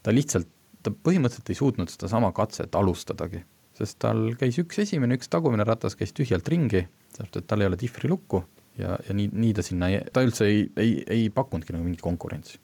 ta 0.03 0.15
lihtsalt, 0.15 0.49
ta 0.81 0.93
põhimõtteliselt 0.93 1.53
ei 1.53 1.59
suutnud 1.59 1.93
sedasama 1.93 2.33
katset 2.37 2.77
alustadagi, 2.79 3.43
sest 3.77 3.99
tal 4.03 4.31
käis 4.41 4.59
üks 4.63 4.81
esimene, 4.87 5.19
üks 5.21 5.29
tagumine 5.33 5.67
ratas 5.69 5.97
käis 5.99 6.15
tühjalt 6.17 6.49
ringi, 6.49 6.87
sellepärast 7.13 7.43
et 7.43 7.49
tal 7.51 7.63
ei 7.63 7.71
ole 7.71 7.79
difri 7.81 8.09
lukku 8.09 8.43
ja, 8.81 8.97
ja 9.07 9.17
nii, 9.17 9.31
nii 9.33 9.55
ta 9.57 9.65
sinna, 9.67 9.91
ta 10.13 10.25
üldse 10.25 10.49
ei, 10.49 10.65
ei, 10.81 10.93
ei 11.05 11.31
pakkunudki 11.35 11.75
nagu 11.77 11.87
mingit 11.87 12.05
konkurentsi. 12.05 12.61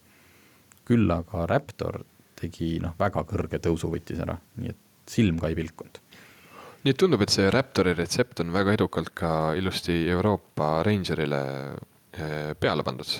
küll 0.86 1.10
aga 1.10 1.48
Raptor 1.50 2.04
tegi 2.38 2.76
noh, 2.82 2.94
väga 2.98 3.24
kõrge 3.26 3.58
tõusu 3.62 3.90
võttis 3.90 4.20
ära, 4.22 4.36
nii 4.60 4.70
et 4.70 5.10
silm 5.10 5.40
ka 5.40 5.50
ei 5.50 5.58
pilkunud. 5.58 6.00
nii 6.84 6.94
et 6.94 7.00
tundub, 7.00 7.22
et 7.24 7.34
see 7.34 7.50
Raptori 7.50 7.94
retsept 7.96 8.40
on 8.44 8.52
väga 8.54 8.76
edukalt 8.76 9.12
ka 9.14 9.30
ilusti 9.58 10.04
Euroopa 10.12 10.82
Rangerile 10.86 11.42
peale 12.60 12.84
pandud. 12.86 13.10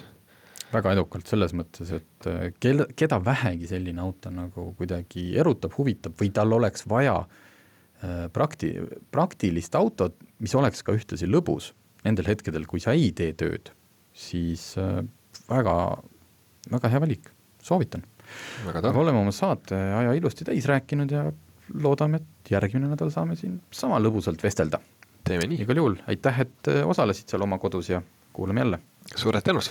väga 0.72 0.92
edukalt 0.96 1.28
selles 1.30 1.52
mõttes, 1.56 1.92
et 1.94 2.26
eh, 2.30 2.48
kel-, 2.60 2.86
keda 2.98 3.20
vähegi 3.22 3.68
selline 3.70 4.02
auto 4.02 4.32
nagu 4.34 4.72
kuidagi 4.78 5.28
erutab, 5.38 5.76
huvitab 5.78 6.16
või 6.18 6.32
tal 6.34 6.52
oleks 6.56 6.84
vaja 6.90 7.20
eh, 8.02 8.26
prakti-, 8.34 8.74
praktilist 9.14 9.78
autot, 9.78 10.16
mis 10.42 10.54
oleks 10.58 10.82
ka 10.82 10.96
ühtlasi 10.96 11.28
lõbus 11.30 11.70
nendel 12.04 12.28
hetkedel, 12.32 12.66
kui 12.66 12.82
sa 12.82 12.96
ei 12.98 13.12
tee 13.16 13.32
tööd, 13.38 13.70
siis 14.14 14.74
väga, 15.48 15.72
väga 16.70 16.90
hea 16.92 17.00
valik, 17.02 17.32
soovitan 17.62 18.04
aga 18.72 18.92
oleme 18.94 19.20
oma 19.20 19.32
saate 19.34 19.76
aja 19.76 20.14
ilusti 20.18 20.46
täis 20.46 20.66
rääkinud 20.68 21.12
ja 21.12 21.26
loodame, 21.82 22.20
et 22.22 22.52
järgmine 22.54 22.90
nädal 22.90 23.10
saame 23.14 23.36
siin 23.38 23.58
sama 23.74 23.98
lõbusalt 24.02 24.42
vestelda. 24.42 24.80
teeme 25.26 25.48
nii. 25.50 25.62
igal 25.64 25.80
juhul 25.80 25.96
aitäh, 26.06 26.40
et 26.46 26.70
äh, 26.70 26.82
osalesid 26.86 27.30
seal 27.30 27.42
oma 27.42 27.58
kodus 27.58 27.90
ja 27.90 28.02
kuulame 28.36 28.60
jälle. 28.60 28.78
suured 29.16 29.42
tänud. 29.42 29.62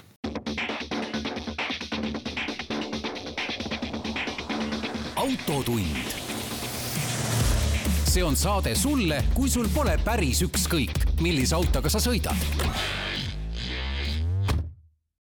autotund. 5.16 6.07
see 8.03 8.24
on 8.24 8.36
saade 8.36 8.76
sulle, 8.76 9.24
kui 9.34 9.49
sul 9.49 9.68
pole 9.74 9.99
päris 10.05 10.41
ükskõik, 10.41 11.22
millise 11.22 11.55
autoga 11.55 11.89
sa 11.89 11.99
sõidad 11.99 13.05